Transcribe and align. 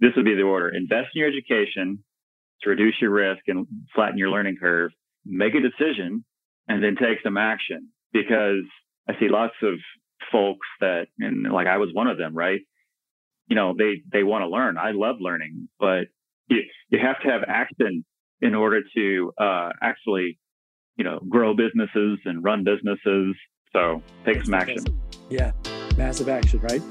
this 0.00 0.12
would 0.16 0.24
be 0.24 0.34
the 0.34 0.42
order: 0.42 0.68
invest 0.68 1.08
in 1.14 1.20
your 1.20 1.28
education 1.28 2.02
to 2.62 2.70
reduce 2.70 2.94
your 3.00 3.10
risk 3.10 3.42
and 3.48 3.66
flatten 3.94 4.18
your 4.18 4.30
learning 4.30 4.56
curve. 4.60 4.92
Make 5.24 5.54
a 5.54 5.60
decision, 5.60 6.24
and 6.68 6.82
then 6.82 6.96
take 6.96 7.18
some 7.22 7.36
action. 7.36 7.88
Because 8.12 8.64
I 9.08 9.12
see 9.20 9.28
lots 9.28 9.54
of 9.62 9.74
folks 10.32 10.66
that, 10.80 11.06
and 11.18 11.52
like 11.52 11.66
I 11.66 11.76
was 11.76 11.90
one 11.92 12.06
of 12.06 12.18
them, 12.18 12.34
right? 12.34 12.60
You 13.48 13.56
know, 13.56 13.74
they 13.76 14.02
they 14.12 14.22
want 14.22 14.42
to 14.42 14.48
learn. 14.48 14.78
I 14.78 14.92
love 14.92 15.16
learning, 15.20 15.68
but 15.78 16.08
you 16.48 16.62
you 16.88 16.98
have 17.00 17.20
to 17.22 17.28
have 17.28 17.42
action 17.46 18.04
in 18.40 18.54
order 18.54 18.80
to 18.96 19.32
uh, 19.38 19.70
actually, 19.82 20.38
you 20.96 21.04
know, 21.04 21.20
grow 21.28 21.54
businesses 21.54 22.18
and 22.24 22.42
run 22.42 22.64
businesses. 22.64 23.36
So 23.72 24.02
take 24.24 24.42
some 24.44 24.54
action. 24.54 24.84
Yeah, 25.28 25.52
massive 25.96 26.28
action, 26.28 26.60
right? 26.60 26.82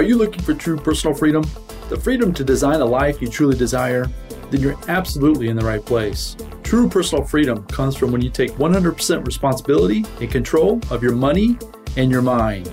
Are 0.00 0.12
you 0.12 0.16
looking 0.16 0.40
for 0.40 0.54
true 0.54 0.78
personal 0.78 1.14
freedom? 1.14 1.44
The 1.90 2.00
freedom 2.00 2.32
to 2.32 2.42
design 2.42 2.80
a 2.80 2.84
life 2.86 3.20
you 3.20 3.28
truly 3.28 3.54
desire? 3.54 4.06
Then 4.50 4.62
you're 4.62 4.78
absolutely 4.88 5.50
in 5.50 5.56
the 5.56 5.64
right 5.66 5.84
place. 5.84 6.38
True 6.62 6.88
personal 6.88 7.22
freedom 7.22 7.66
comes 7.66 7.96
from 7.96 8.10
when 8.10 8.22
you 8.22 8.30
take 8.30 8.52
100% 8.52 9.26
responsibility 9.26 10.06
and 10.22 10.30
control 10.30 10.80
of 10.88 11.02
your 11.02 11.14
money 11.14 11.58
and 11.98 12.10
your 12.10 12.22
mind. 12.22 12.72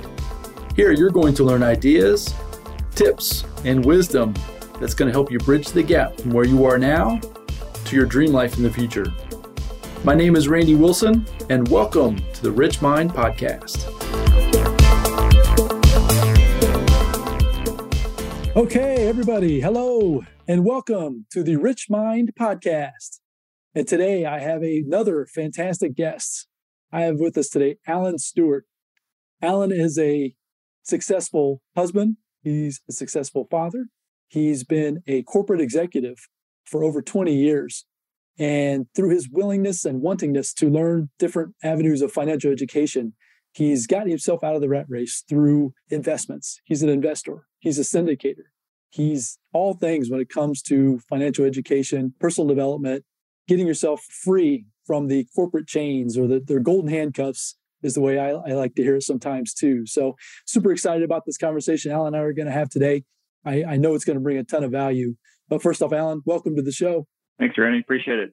Here, 0.74 0.94
you're 0.94 1.10
going 1.10 1.34
to 1.34 1.44
learn 1.44 1.64
ideas, 1.64 2.34
tips, 2.96 3.44
and 3.66 3.84
wisdom 3.84 4.34
that's 4.80 4.94
going 4.94 5.08
to 5.10 5.14
help 5.14 5.30
you 5.30 5.38
bridge 5.40 5.68
the 5.68 5.84
gap 5.84 6.16
from 6.16 6.32
where 6.32 6.46
you 6.46 6.64
are 6.64 6.78
now 6.78 7.20
to 7.84 7.96
your 7.98 8.06
dream 8.06 8.32
life 8.32 8.56
in 8.56 8.64
the 8.64 8.72
future. 8.72 9.14
My 10.06 10.16
name 10.16 10.38
is 10.38 10.48
Randy 10.48 10.76
Wilson, 10.76 11.26
and 11.50 11.68
welcome 11.68 12.16
to 12.36 12.42
the 12.42 12.52
Rich 12.52 12.82
Mind 12.82 13.12
Podcast. 13.12 13.97
Okay, 18.58 19.08
everybody, 19.08 19.62
hello, 19.62 20.24
and 20.48 20.66
welcome 20.66 21.28
to 21.30 21.44
the 21.44 21.58
Rich 21.58 21.92
Mind 21.92 22.32
Podcast. 22.40 23.20
And 23.76 23.88
today 23.88 24.26
I 24.26 24.40
have 24.40 24.64
another 24.64 25.28
fantastic 25.28 25.96
guest. 25.96 26.48
I 26.92 27.02
have 27.02 27.20
with 27.20 27.38
us 27.38 27.50
today 27.50 27.76
Alan 27.86 28.18
Stewart. 28.18 28.66
Alan 29.44 29.72
is 29.72 30.00
a 30.00 30.34
successful 30.82 31.62
husband, 31.76 32.18
he's 32.42 32.82
a 32.90 32.94
successful 32.94 33.48
father, 33.52 33.90
he's 34.28 34.64
been 34.64 35.04
a 35.06 35.22
corporate 35.22 35.62
executive 35.62 36.18
for 36.66 36.84
over 36.84 37.04
20 37.04 37.32
years. 37.36 37.86
And 38.40 38.88
through 38.96 39.12
his 39.12 39.30
willingness 39.32 39.86
and 39.86 40.02
wantingness 40.02 40.52
to 40.56 40.68
learn 40.68 41.12
different 41.20 41.54
avenues 41.64 42.02
of 42.02 42.12
financial 42.12 42.52
education, 42.52 43.14
he's 43.58 43.88
gotten 43.88 44.10
himself 44.10 44.44
out 44.44 44.56
of 44.56 44.62
the 44.62 44.70
rat 44.70 44.86
race 44.88 45.24
through 45.28 45.74
investments. 45.90 46.62
He's 46.64 46.84
an 46.84 46.90
investor, 46.90 47.48
he's 47.60 47.80
a 47.80 47.82
syndicator, 47.82 48.50
he's 48.90 49.40
all 49.52 49.74
things 49.74 50.10
when 50.10 50.20
it 50.20 50.30
comes 50.30 50.62
to 50.64 51.00
financial 51.10 51.44
education, 51.44 52.14
personal 52.20 52.48
development, 52.48 53.04
getting 53.48 53.66
yourself 53.66 54.04
free 54.04 54.66
from 54.86 55.08
the 55.08 55.26
corporate 55.36 55.68
chains 55.68 56.18
or 56.18 56.28
the, 56.28 56.40
their 56.40 56.60
golden 56.60 56.90
handcuffs 56.90 57.58
is 57.82 57.96
the 57.96 58.02
way 58.02 58.20
I, 58.20 58.30
I, 58.30 58.54
like 58.54 58.76
to 58.76 58.84
hear 58.84 58.96
it 58.96 59.04
sometimes 59.04 59.54
too. 59.54 59.86
So 59.86 60.16
super 60.46 60.72
excited 60.72 61.04
about 61.04 61.24
this 61.26 61.38
conversation 61.38 61.92
Alan 61.92 62.14
and 62.14 62.16
I 62.16 62.20
are 62.20 62.34
going 62.34 62.48
to 62.48 62.52
have 62.52 62.70
today. 62.70 63.04
I, 63.46 63.64
I 63.64 63.78
know 63.78 63.96
it's 63.96 64.06
going 64.06 64.18
to 64.18 64.24
bring 64.24 64.38
a 64.38 64.44
ton 64.44 64.64
of 64.64 64.72
value. 64.72 65.16
But 65.50 65.62
first 65.62 65.82
off, 65.82 65.94
Alan, 65.94 66.22
welcome 66.26 66.56
to 66.56 66.62
the 66.62 66.72
show. 66.72 67.08
Thanks, 67.40 67.58
Randy. 67.58 67.80
Appreciate 67.80 68.20
it. 68.20 68.32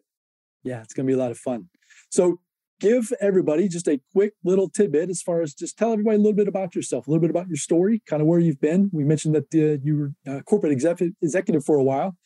Yeah, 0.63 0.81
it's 0.81 0.95
going 0.95 1.07
to 1.07 1.11
be 1.11 1.15
a 1.15 1.23
lot 1.23 1.31
of 1.31 1.39
fun. 1.39 1.69
So 2.11 2.41
give 2.85 3.13
everybody 3.21 3.67
just 3.69 3.89
a 3.89 3.99
quick 4.13 4.35
little 4.45 4.69
tidbit 4.69 5.09
as 5.09 5.23
far 5.23 5.41
as 5.41 5.55
just 5.55 5.79
tell 5.79 5.93
everybody 5.93 6.17
a 6.17 6.19
little 6.19 6.35
bit 6.35 6.49
about 6.49 6.75
yourself, 6.75 7.07
a 7.07 7.11
little 7.11 7.21
bit 7.21 7.31
about 7.31 7.49
your 7.49 7.57
story, 7.57 8.03
kind 8.07 8.21
of 8.21 8.29
where 8.29 8.39
you've 8.39 8.61
been. 8.61 8.91
We 8.93 9.05
mentioned 9.05 9.35
that 9.35 9.55
uh, 9.55 9.81
you 9.83 9.97
were 9.97 10.13
a 10.27 10.43
corporate 10.43 10.73
executive 10.73 11.65
for 11.65 11.77
a 11.77 11.83
while 11.83 12.17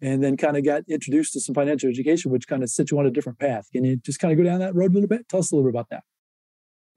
and 0.00 0.22
then 0.22 0.36
kind 0.36 0.56
of 0.56 0.64
got 0.64 0.82
introduced 0.88 1.32
to 1.32 1.40
some 1.40 1.54
financial 1.54 1.88
education, 1.88 2.30
which 2.30 2.46
kind 2.46 2.62
of 2.62 2.70
set 2.70 2.90
you 2.90 2.98
on 2.98 3.06
a 3.06 3.10
different 3.10 3.38
path. 3.38 3.68
Can 3.72 3.84
you 3.84 3.96
just 3.96 4.20
kind 4.20 4.32
of 4.32 4.38
go 4.38 4.44
down 4.44 4.60
that 4.60 4.74
road 4.74 4.92
a 4.92 4.94
little 4.94 5.08
bit? 5.08 5.28
Tell 5.28 5.40
us 5.40 5.50
a 5.50 5.56
little 5.56 5.70
bit 5.70 5.74
about 5.74 5.88
that. 5.90 6.04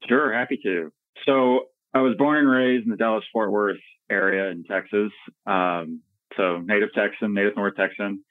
Sure, 0.08 0.32
happy 0.32 0.58
to. 0.62 0.92
So 1.26 1.66
I 1.94 2.00
was 2.02 2.14
born 2.16 2.38
and 2.38 2.48
raised 2.48 2.84
in 2.84 2.90
the 2.90 2.96
Dallas 2.96 3.24
Fort 3.32 3.50
Worth 3.50 3.78
area 4.10 4.50
in 4.50 4.64
Texas. 4.64 5.10
Um, 5.46 6.02
so 6.36 6.58
native 6.58 6.90
Texan, 6.94 7.34
native 7.34 7.56
North 7.56 7.74
Texan. 7.76 8.22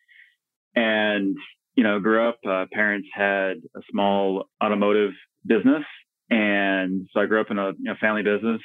And, 0.76 1.36
you 1.78 1.84
know, 1.84 2.00
grew 2.00 2.28
up, 2.28 2.40
uh, 2.46 2.66
parents 2.74 3.08
had 3.14 3.58
a 3.76 3.82
small 3.92 4.50
automotive 4.62 5.12
business. 5.46 5.84
And 6.30 7.08
so 7.14 7.22
I 7.22 7.28
grew 7.28 7.40
up 7.40 7.52
in 7.52 7.60
a 7.60 7.68
you 7.68 7.76
know, 7.84 7.94
family 8.02 8.24
business, 8.24 8.62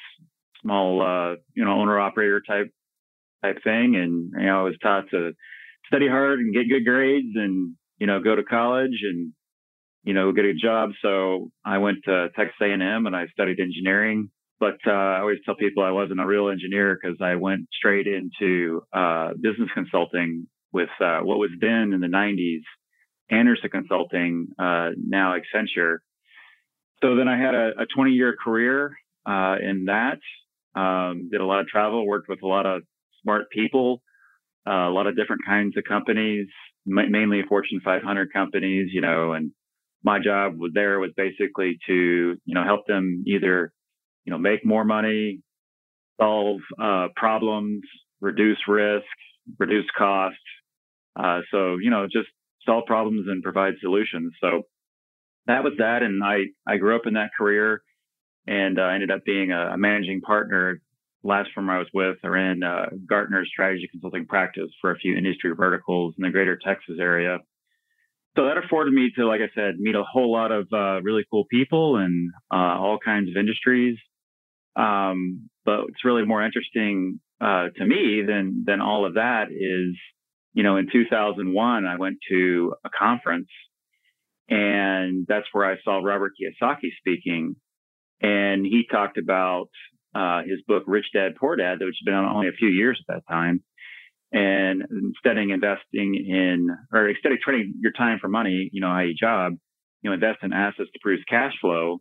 small, 0.63 1.03
uh, 1.03 1.37
you 1.55 1.65
know, 1.65 1.73
owner 1.73 2.01
operator 2.01 2.41
type, 2.41 2.71
type 3.45 3.59
thing. 3.63 3.97
And, 3.97 4.33
you 4.37 4.47
know, 4.47 4.61
I 4.61 4.63
was 4.63 4.77
taught 4.83 5.11
to 5.11 5.33
study 5.87 6.09
hard 6.09 6.41
and 6.41 6.55
get 6.55 6.71
good 6.71 6.87
grades 6.87 7.37
and, 7.37 7.75
you 7.99 8.07
know, 8.07 8.21
go 8.21 8.35
to 8.35 8.43
college 8.43 9.03
and, 9.03 9.33
you 10.05 10.15
know, 10.15 10.33
get 10.33 10.47
a 10.47 10.55
job. 10.55 10.91
So 11.03 11.51
I 11.67 11.79
went 11.79 11.99
to 12.07 12.31
Texas 12.35 12.57
A&M 12.63 13.07
and 13.07 13.15
I 13.15 13.27
studied 13.27 13.61
engineering. 13.61 14.31
But 14.59 14.79
uh, 14.87 14.91
I 14.91 15.19
always 15.21 15.39
tell 15.45 15.57
people 15.57 15.83
I 15.83 15.91
wasn't 15.91 16.21
a 16.21 16.27
real 16.27 16.49
engineer 16.49 16.99
because 17.01 17.19
I 17.21 17.35
went 17.35 17.69
straight 17.77 18.07
into 18.07 18.83
uh, 18.93 19.33
business 19.35 19.69
consulting 19.75 20.47
with 20.73 20.89
uh, 21.01 21.19
what 21.19 21.39
was 21.39 21.51
then 21.61 21.93
in 21.93 22.01
the 22.01 22.07
90s 22.07 22.63
Andersen 23.31 23.71
Consulting, 23.71 24.49
uh, 24.59 24.91
now 24.97 25.35
Accenture. 25.35 25.99
So 27.03 27.17
then 27.17 27.29
I 27.29 27.39
had 27.39 27.55
a, 27.55 27.71
a 27.81 27.87
20 27.87 28.13
year 28.13 28.35
career 28.43 28.97
uh, 29.27 29.57
in 29.61 29.87
that. 29.87 30.19
Um, 30.75 31.29
did 31.31 31.41
a 31.41 31.45
lot 31.45 31.61
of 31.61 31.67
travel, 31.67 32.07
worked 32.07 32.29
with 32.29 32.43
a 32.43 32.47
lot 32.47 32.65
of 32.65 32.83
smart 33.23 33.51
people, 33.51 34.03
uh, 34.67 34.89
a 34.89 34.91
lot 34.91 35.07
of 35.07 35.17
different 35.17 35.43
kinds 35.47 35.77
of 35.77 35.85
companies, 35.85 36.47
mainly 36.87 37.43
Fortune 37.49 37.81
500 37.85 38.33
companies, 38.33 38.89
you 38.93 39.01
know, 39.01 39.33
and 39.33 39.53
my 40.03 40.19
job 40.19 40.59
was 40.59 40.73
there 40.75 40.99
was 40.99 41.11
basically 41.17 41.79
to, 41.87 42.37
you 42.45 42.55
know, 42.55 42.65
help 42.65 42.87
them 42.87 43.25
either, 43.27 43.73
you 44.25 44.33
know, 44.33 44.39
make 44.39 44.65
more 44.65 44.85
money, 44.85 45.41
solve 46.21 46.61
uh, 46.81 47.09
problems, 47.15 47.83
reduce 48.21 48.59
risk, 48.67 49.05
reduce 49.59 49.87
cost. 49.97 50.37
Uh, 51.19 51.41
so, 51.51 51.77
you 51.77 51.91
know, 51.91 52.07
just 52.07 52.29
solve 52.65 52.87
problems 52.87 53.27
and 53.29 53.43
provide 53.43 53.75
solutions. 53.81 54.33
So 54.41 54.63
that 55.47 55.65
was 55.65 55.75
that. 55.79 56.03
And 56.03 56.23
I, 56.23 56.45
I 56.67 56.77
grew 56.77 56.97
up 56.97 57.07
in 57.07 57.15
that 57.15 57.31
career 57.37 57.83
and 58.47 58.79
I 58.81 58.91
uh, 58.91 58.95
ended 58.95 59.11
up 59.11 59.25
being 59.25 59.53
a, 59.53 59.73
a, 59.73 59.79
managing 59.79 60.21
partner 60.21 60.81
last 61.23 61.51
firm 61.55 61.71
I 61.71 61.79
was 61.79 61.87
with 61.95 62.17
or 62.25 62.37
in 62.37 62.63
uh, 62.63 62.87
Gartner 63.09 63.45
strategy 63.47 63.89
consulting 63.91 64.27
practice 64.27 64.71
for 64.81 64.91
a 64.91 64.99
few 64.99 65.17
industry 65.17 65.53
verticals 65.57 66.15
in 66.19 66.25
the 66.25 66.31
greater 66.31 66.59
Texas 66.59 66.97
area 67.01 67.39
so 68.37 68.47
that 68.47 68.57
afforded 68.57 68.95
me 68.95 69.11
to, 69.17 69.27
like 69.27 69.41
I 69.41 69.51
said, 69.55 69.79
meet 69.79 69.95
a 69.95 70.05
whole 70.05 70.33
lot 70.33 70.53
of 70.53 70.67
uh, 70.73 71.03
really 71.03 71.25
cool 71.31 71.45
people 71.51 71.97
and 71.97 72.31
uh, 72.51 72.79
all 72.81 72.99
kinds 73.05 73.29
of 73.29 73.37
industries. 73.37 73.99
Um, 74.75 75.51
but 75.67 75.83
what's 75.83 76.05
really 76.05 76.25
more 76.25 76.43
interesting 76.43 77.21
uh, 77.43 77.69
to 77.77 77.85
me 77.85 78.23
than 78.27 78.65
than 78.67 78.81
all 78.81 79.05
of 79.05 79.15
that 79.15 79.49
is, 79.51 79.97
you 80.53 80.63
know, 80.63 80.77
in 80.77 80.89
2001, 80.93 81.87
I 81.87 81.97
went 81.97 82.19
to 82.31 82.75
a 82.85 82.91
conference, 82.97 83.49
and 84.49 85.27
that's 85.29 85.47
where 85.53 85.71
I 85.71 85.77
saw 85.85 86.01
Robert 86.03 86.33
Kiyosaki 86.41 86.91
speaking, 86.99 87.57
and 88.21 88.65
he 88.65 88.85
talked 88.91 89.19
about 89.19 89.69
uh, 90.15 90.43
his 90.43 90.61
book 90.67 90.85
Rich 90.87 91.07
Dad 91.15 91.37
Poor 91.39 91.57
Dad, 91.57 91.79
which 91.81 91.97
had 92.05 92.11
been 92.11 92.15
only 92.15 92.49
a 92.49 92.53
few 92.59 92.69
years 92.69 93.03
at 93.09 93.15
that 93.15 93.33
time 93.33 93.63
and 94.33 94.83
instead 94.91 95.37
of 95.37 95.51
investing 95.51 96.15
in 96.15 96.69
or 96.93 97.09
instead 97.09 97.33
of 97.33 97.41
trading 97.41 97.75
your 97.81 97.93
time 97.93 98.19
for 98.21 98.29
money, 98.29 98.71
you 98.73 98.81
know, 98.81 98.89
i.e. 98.89 99.15
job, 99.19 99.53
you 100.01 100.11
know, 100.11 100.15
invest 100.15 100.39
in 100.43 100.53
assets 100.53 100.89
to 100.93 100.99
produce 101.03 101.25
cash 101.29 101.53
flow 101.61 101.99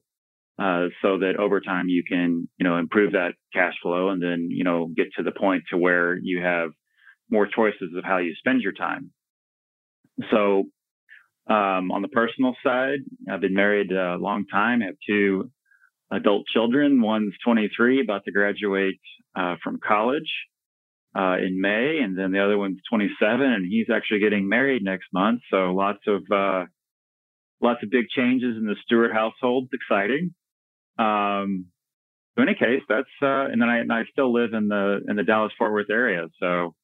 uh, 0.58 0.88
so 1.02 1.20
that 1.20 1.36
over 1.38 1.60
time 1.60 1.90
you 1.90 2.04
can, 2.08 2.48
you 2.58 2.64
know, 2.64 2.78
improve 2.78 3.12
that 3.14 3.34
cash 3.54 3.74
flow 3.82 4.10
and 4.10 4.24
then, 4.24 4.48
you 4.50 4.64
know, 4.64 4.90
get 4.96 5.08
to 5.18 5.24
the 5.24 5.32
point 5.32 5.64
to 5.72 5.78
where 5.78 6.18
you 6.18 6.42
have 6.42 6.70
more 7.32 7.48
choices 7.48 7.94
of 7.98 8.04
how 8.04 8.18
you 8.18 8.36
spend 8.36 8.62
your 8.62 8.74
time. 8.74 9.12
So 10.30 10.66
um, 11.50 11.92
on 11.92 12.02
the 12.02 12.08
personal 12.08 12.56
side, 12.64 13.00
I've 13.30 13.42
been 13.42 13.56
married 13.56 13.92
a 13.92 14.18
long 14.18 14.46
time. 14.46 14.82
I 14.82 14.88
have 14.88 14.96
two 15.08 15.50
adult 16.12 16.46
children. 16.48 17.02
One's 17.02 17.34
23, 17.44 18.02
about 18.02 18.26
to 18.26 18.32
graduate 18.32 19.00
uh, 19.36 19.56
from 19.64 19.80
college 19.86 20.32
uh, 21.16 21.38
in 21.38 21.60
May, 21.60 22.00
and 22.04 22.18
then 22.18 22.32
the 22.32 22.44
other 22.44 22.58
one's 22.58 22.80
27, 22.90 23.42
and 23.42 23.66
he's 23.66 23.88
actually 23.94 24.20
getting 24.20 24.48
married 24.48 24.84
next 24.84 25.08
month. 25.14 25.42
So 25.50 25.74
lots 25.74 26.00
of 26.08 26.24
uh, 26.32 26.66
lots 27.62 27.84
of 27.84 27.90
big 27.90 28.08
changes 28.10 28.58
in 28.58 28.66
the 28.66 28.76
Stewart 28.84 29.14
household. 29.14 29.70
It's 29.72 29.82
exciting. 29.82 30.34
Um, 31.00 31.68
so 32.36 32.44
in 32.44 32.50
any 32.50 32.58
case, 32.58 32.82
that's 32.88 33.10
uh, 33.22 33.46
and 33.52 33.62
then 33.62 33.70
I, 33.70 33.80
and 33.80 33.92
I 33.92 34.04
still 34.12 34.32
live 34.32 34.54
in 34.54 34.68
the 34.68 35.02
in 35.08 35.16
the 35.16 35.24
Dallas 35.24 35.52
Fort 35.58 35.72
Worth 35.72 35.90
area, 35.90 36.28
so 36.40 36.76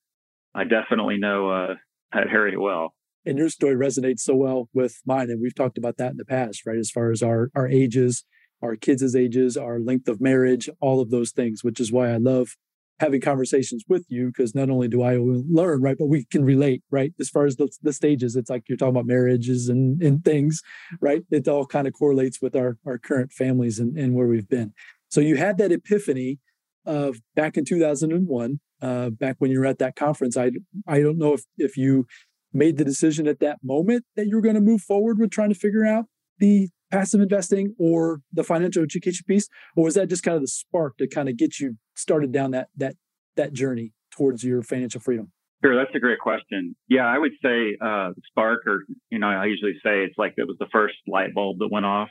I 0.57 0.65
definitely 0.65 1.17
know 1.17 1.49
uh, 1.49 1.75
that 2.11 2.27
area 2.27 2.59
well. 2.59 2.93
And 3.25 3.37
your 3.37 3.49
story 3.49 3.75
resonates 3.75 4.19
so 4.19 4.35
well 4.35 4.69
with 4.73 5.01
mine, 5.05 5.29
and 5.29 5.41
we've 5.41 5.55
talked 5.55 5.77
about 5.77 5.97
that 5.97 6.11
in 6.11 6.17
the 6.17 6.25
past, 6.25 6.65
right? 6.65 6.77
As 6.77 6.89
far 6.89 7.11
as 7.11 7.21
our 7.21 7.49
our 7.55 7.67
ages 7.67 8.25
our 8.61 8.75
kids' 8.75 9.15
ages, 9.15 9.57
our 9.57 9.79
length 9.79 10.07
of 10.07 10.21
marriage, 10.21 10.69
all 10.81 11.01
of 11.01 11.09
those 11.11 11.31
things, 11.31 11.63
which 11.63 11.79
is 11.79 11.91
why 11.91 12.09
I 12.09 12.17
love 12.17 12.55
having 12.99 13.21
conversations 13.21 13.83
with 13.87 14.05
you 14.09 14.27
because 14.27 14.55
not 14.55 14.71
only 14.71 14.87
do 14.87 15.03
I 15.03 15.17
learn, 15.19 15.81
right, 15.81 15.95
but 15.97 16.07
we 16.07 16.25
can 16.25 16.43
relate, 16.43 16.81
right? 16.89 17.13
As 17.19 17.29
far 17.29 17.45
as 17.45 17.55
the, 17.57 17.69
the 17.83 17.93
stages, 17.93 18.35
it's 18.35 18.49
like 18.49 18.63
you're 18.67 18.77
talking 18.77 18.95
about 18.95 19.05
marriages 19.05 19.69
and, 19.69 20.01
and 20.01 20.25
things, 20.25 20.63
right? 20.99 21.21
It 21.29 21.47
all 21.47 21.67
kind 21.67 21.87
of 21.87 21.93
correlates 21.93 22.41
with 22.41 22.55
our, 22.55 22.77
our 22.87 22.97
current 22.97 23.31
families 23.31 23.77
and, 23.77 23.95
and 23.97 24.15
where 24.15 24.25
we've 24.25 24.49
been. 24.49 24.73
So 25.09 25.21
you 25.21 25.35
had 25.35 25.59
that 25.59 25.71
epiphany 25.71 26.39
of 26.87 27.17
back 27.35 27.55
in 27.55 27.65
2001, 27.65 28.59
uh, 28.81 29.09
back 29.09 29.35
when 29.39 29.51
you 29.51 29.59
were 29.59 29.65
at 29.65 29.79
that 29.79 29.95
conference. 29.95 30.37
I, 30.37 30.51
I 30.87 31.01
don't 31.01 31.17
know 31.17 31.33
if, 31.33 31.43
if 31.57 31.77
you 31.77 32.05
made 32.53 32.77
the 32.77 32.85
decision 32.85 33.27
at 33.27 33.39
that 33.39 33.57
moment 33.63 34.05
that 34.15 34.27
you 34.27 34.35
were 34.35 34.41
going 34.41 34.55
to 34.55 34.61
move 34.61 34.81
forward 34.81 35.19
with 35.19 35.31
trying 35.31 35.49
to 35.49 35.55
figure 35.55 35.85
out 35.85 36.05
the 36.39 36.69
passive 36.91 37.19
investing 37.19 37.75
or 37.77 38.21
the 38.31 38.43
financial 38.43 38.81
education 38.81 39.25
piece 39.27 39.47
or 39.75 39.83
was 39.83 39.95
that 39.95 40.07
just 40.07 40.23
kind 40.23 40.35
of 40.35 40.41
the 40.41 40.47
spark 40.47 40.97
to 40.97 41.07
kind 41.07 41.27
of 41.27 41.35
get 41.35 41.59
you 41.59 41.75
started 41.95 42.31
down 42.31 42.51
that 42.51 42.69
that 42.77 42.95
that 43.35 43.51
journey 43.51 43.91
towards 44.11 44.43
your 44.43 44.63
financial 44.63 45.01
freedom? 45.01 45.31
Sure 45.63 45.75
that's 45.75 45.93
a 45.95 45.99
great 45.99 46.19
question. 46.19 46.75
Yeah 46.87 47.05
i 47.05 47.17
would 47.17 47.33
say 47.43 47.75
uh, 47.81 48.11
spark 48.29 48.65
or 48.65 48.85
you 49.09 49.19
know 49.19 49.27
i 49.27 49.45
usually 49.45 49.73
say 49.83 50.03
it's 50.03 50.17
like 50.17 50.35
it 50.37 50.47
was 50.47 50.55
the 50.59 50.67
first 50.71 50.95
light 51.07 51.33
bulb 51.33 51.57
that 51.59 51.69
went 51.69 51.85
off 51.85 52.09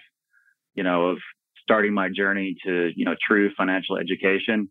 you 0.75 0.83
know 0.83 1.09
of 1.09 1.19
starting 1.63 1.95
my 1.95 2.09
journey 2.15 2.57
to 2.65 2.91
you 2.95 3.05
know 3.05 3.15
true 3.27 3.51
financial 3.57 3.97
education 3.97 4.69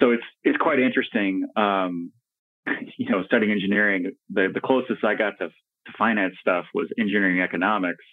so 0.00 0.10
it's 0.10 0.24
it's 0.42 0.58
quite 0.58 0.80
interesting 0.80 1.46
um, 1.56 2.12
you 2.98 3.10
know 3.10 3.22
studying 3.24 3.52
engineering. 3.52 4.12
The, 4.30 4.48
the 4.52 4.60
closest 4.60 5.04
i 5.04 5.14
got 5.14 5.38
to, 5.38 5.48
to 5.48 5.92
finance 5.98 6.34
stuff 6.40 6.66
was 6.74 6.88
engineering 6.98 7.40
economics. 7.40 8.04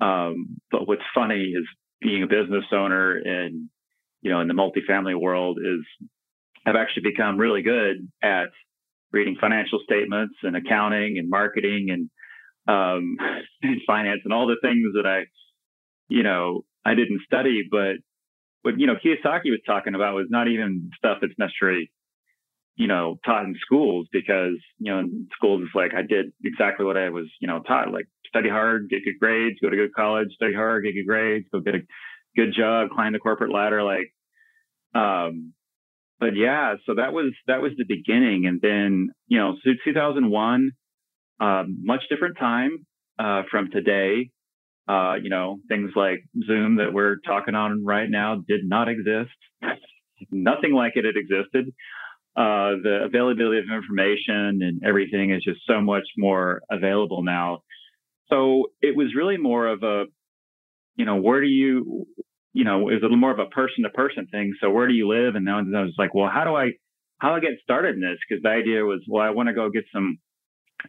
Um, 0.00 0.60
but 0.70 0.86
what's 0.86 1.02
funny 1.14 1.52
is 1.56 1.66
being 2.00 2.22
a 2.22 2.26
business 2.26 2.64
owner 2.72 3.16
and 3.16 3.68
you 4.22 4.30
know 4.30 4.40
in 4.40 4.48
the 4.48 4.54
multifamily 4.54 5.18
world 5.18 5.58
is 5.58 6.08
I've 6.66 6.76
actually 6.76 7.10
become 7.10 7.38
really 7.38 7.62
good 7.62 8.08
at 8.22 8.48
reading 9.12 9.36
financial 9.40 9.80
statements 9.82 10.34
and 10.42 10.54
accounting 10.56 11.16
and 11.18 11.30
marketing 11.30 11.88
and 11.90 12.10
um, 12.68 13.16
and 13.62 13.80
finance 13.86 14.20
and 14.24 14.32
all 14.32 14.46
the 14.46 14.58
things 14.62 14.92
that 14.94 15.06
I 15.06 15.24
you 16.08 16.22
know 16.22 16.64
I 16.84 16.94
didn't 16.94 17.20
study, 17.26 17.62
but 17.70 17.96
what 18.62 18.78
you 18.78 18.86
know 18.86 18.94
Kiyosaki 18.94 19.50
was 19.50 19.60
talking 19.66 19.94
about 19.94 20.14
was 20.14 20.26
not 20.30 20.48
even 20.48 20.90
stuff 20.96 21.18
that's 21.20 21.38
necessarily 21.38 21.90
you 22.76 22.86
know 22.86 23.18
taught 23.24 23.44
in 23.44 23.56
schools 23.60 24.06
because 24.12 24.56
you 24.78 24.92
know 24.92 25.00
in 25.00 25.28
schools 25.36 25.62
it's 25.64 25.74
like 25.74 25.94
I 25.94 26.02
did 26.02 26.32
exactly 26.44 26.86
what 26.86 26.96
I 26.96 27.10
was 27.10 27.26
you 27.40 27.48
know 27.48 27.60
taught 27.60 27.92
like 27.92 28.06
study 28.28 28.48
hard, 28.48 28.88
get 28.88 29.04
good 29.04 29.18
grades, 29.18 29.58
go 29.60 29.70
to 29.70 29.76
good 29.76 29.94
college, 29.94 30.28
study 30.34 30.54
hard, 30.54 30.84
get 30.84 30.94
good 30.94 31.06
grades, 31.06 31.46
go 31.52 31.60
get 31.60 31.74
a 31.74 31.80
good 32.36 32.54
job, 32.56 32.90
climb 32.90 33.12
the 33.12 33.18
corporate 33.18 33.52
ladder. 33.52 33.82
Like, 33.82 34.12
um, 34.94 35.52
but 36.20 36.36
yeah, 36.36 36.74
so 36.86 36.94
that 36.96 37.12
was 37.12 37.32
that 37.46 37.62
was 37.62 37.72
the 37.76 37.84
beginning, 37.86 38.46
and 38.46 38.60
then 38.60 39.10
you 39.26 39.38
know, 39.38 39.56
so 39.64 39.70
2001, 39.84 40.70
um, 41.40 41.78
much 41.82 42.02
different 42.10 42.38
time 42.38 42.86
uh, 43.18 43.42
from 43.50 43.70
today. 43.70 44.30
Uh, 44.88 45.16
you 45.22 45.28
know, 45.28 45.58
things 45.68 45.90
like 45.94 46.24
Zoom 46.46 46.76
that 46.76 46.94
we're 46.94 47.16
talking 47.26 47.54
on 47.54 47.84
right 47.84 48.08
now 48.08 48.36
did 48.36 48.62
not 48.64 48.88
exist. 48.88 49.30
Nothing 50.30 50.72
like 50.72 50.92
it 50.96 51.04
had 51.04 51.16
existed. 51.16 51.74
Uh, 52.34 52.80
the 52.82 53.00
availability 53.04 53.58
of 53.58 53.64
information 53.64 54.60
and 54.62 54.82
everything 54.86 55.32
is 55.32 55.44
just 55.44 55.60
so 55.66 55.80
much 55.80 56.04
more 56.16 56.62
available 56.70 57.22
now. 57.22 57.60
So 58.30 58.66
it 58.80 58.96
was 58.96 59.14
really 59.14 59.36
more 59.36 59.66
of 59.66 59.82
a, 59.82 60.04
you 60.96 61.04
know, 61.04 61.16
where 61.16 61.40
do 61.40 61.48
you, 61.48 62.06
you 62.52 62.64
know, 62.64 62.88
it 62.88 62.94
was 62.94 63.00
a 63.00 63.04
little 63.04 63.16
more 63.16 63.32
of 63.32 63.40
a 63.40 63.46
person 63.46 63.84
to 63.84 63.90
person 63.90 64.26
thing. 64.30 64.54
So 64.60 64.70
where 64.70 64.86
do 64.88 64.94
you 64.94 65.08
live? 65.08 65.34
And 65.34 65.46
then 65.46 65.54
I 65.54 65.82
was 65.82 65.94
like, 65.98 66.14
well, 66.14 66.30
how 66.32 66.44
do 66.44 66.54
I, 66.54 66.70
how 67.18 67.30
do 67.30 67.34
I 67.34 67.40
get 67.40 67.58
started 67.62 67.96
in 67.96 68.00
this? 68.00 68.18
Because 68.26 68.42
the 68.42 68.50
idea 68.50 68.84
was, 68.84 69.02
well, 69.08 69.22
I 69.22 69.30
want 69.30 69.48
to 69.48 69.54
go 69.54 69.68
get 69.70 69.84
some, 69.92 70.18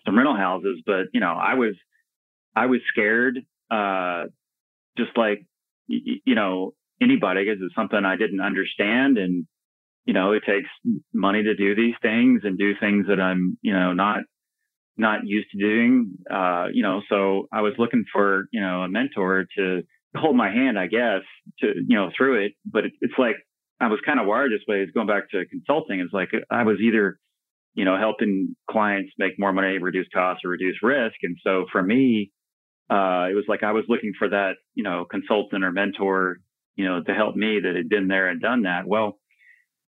some 0.05 0.15
rental 0.15 0.37
houses, 0.37 0.81
but 0.85 1.07
you 1.13 1.19
know, 1.19 1.33
I 1.33 1.55
was, 1.55 1.75
I 2.55 2.67
was 2.67 2.79
scared, 2.89 3.39
uh, 3.71 4.25
just 4.97 5.17
like, 5.17 5.45
you 5.87 6.35
know, 6.35 6.73
anybody, 7.01 7.45
because 7.45 7.61
it's 7.63 7.75
something 7.75 8.03
I 8.03 8.15
didn't 8.15 8.41
understand. 8.41 9.17
And, 9.17 9.45
you 10.05 10.13
know, 10.13 10.33
it 10.33 10.43
takes 10.45 10.69
money 11.13 11.43
to 11.43 11.55
do 11.55 11.75
these 11.75 11.95
things 12.01 12.41
and 12.43 12.57
do 12.57 12.73
things 12.79 13.07
that 13.07 13.19
I'm, 13.19 13.57
you 13.61 13.73
know, 13.73 13.93
not 13.93 14.19
not 14.97 15.21
used 15.23 15.49
to 15.51 15.57
doing. 15.57 16.11
Uh, 16.29 16.67
you 16.73 16.83
know, 16.83 17.01
so 17.09 17.47
I 17.53 17.61
was 17.61 17.73
looking 17.77 18.03
for, 18.11 18.45
you 18.51 18.61
know, 18.61 18.83
a 18.83 18.89
mentor 18.89 19.45
to 19.57 19.81
hold 20.15 20.35
my 20.35 20.51
hand, 20.51 20.77
I 20.77 20.87
guess, 20.87 21.21
to, 21.59 21.67
you 21.87 21.95
know, 21.95 22.09
through 22.15 22.45
it. 22.45 22.53
But 22.65 22.85
it, 22.85 22.91
it's 23.01 23.17
like 23.17 23.35
I 23.79 23.87
was 23.87 23.99
kind 24.05 24.19
of 24.19 24.27
wired 24.27 24.51
this 24.51 24.65
way. 24.67 24.81
It's 24.81 24.91
going 24.91 25.07
back 25.07 25.29
to 25.31 25.45
consulting. 25.45 26.01
It's 26.01 26.13
like 26.13 26.29
I 26.51 26.63
was 26.63 26.77
either, 26.81 27.17
you 27.75 27.85
know, 27.85 27.97
helping 27.97 28.55
clients 28.69 29.11
make 29.17 29.39
more 29.39 29.53
money, 29.53 29.77
reduce 29.77 30.07
costs, 30.13 30.43
or 30.43 30.49
reduce 30.49 30.83
risk. 30.83 31.15
And 31.23 31.37
so 31.43 31.65
for 31.71 31.81
me, 31.81 32.31
uh, 32.89 33.27
it 33.29 33.35
was 33.35 33.45
like 33.47 33.63
I 33.63 33.71
was 33.71 33.85
looking 33.87 34.13
for 34.17 34.29
that, 34.29 34.53
you 34.73 34.83
know, 34.83 35.05
consultant 35.09 35.63
or 35.63 35.71
mentor, 35.71 36.37
you 36.75 36.85
know, 36.85 37.03
to 37.03 37.13
help 37.13 37.35
me 37.35 37.59
that 37.59 37.75
had 37.75 37.89
been 37.89 38.07
there 38.07 38.27
and 38.27 38.41
done 38.41 38.63
that. 38.63 38.87
Well, 38.87 39.19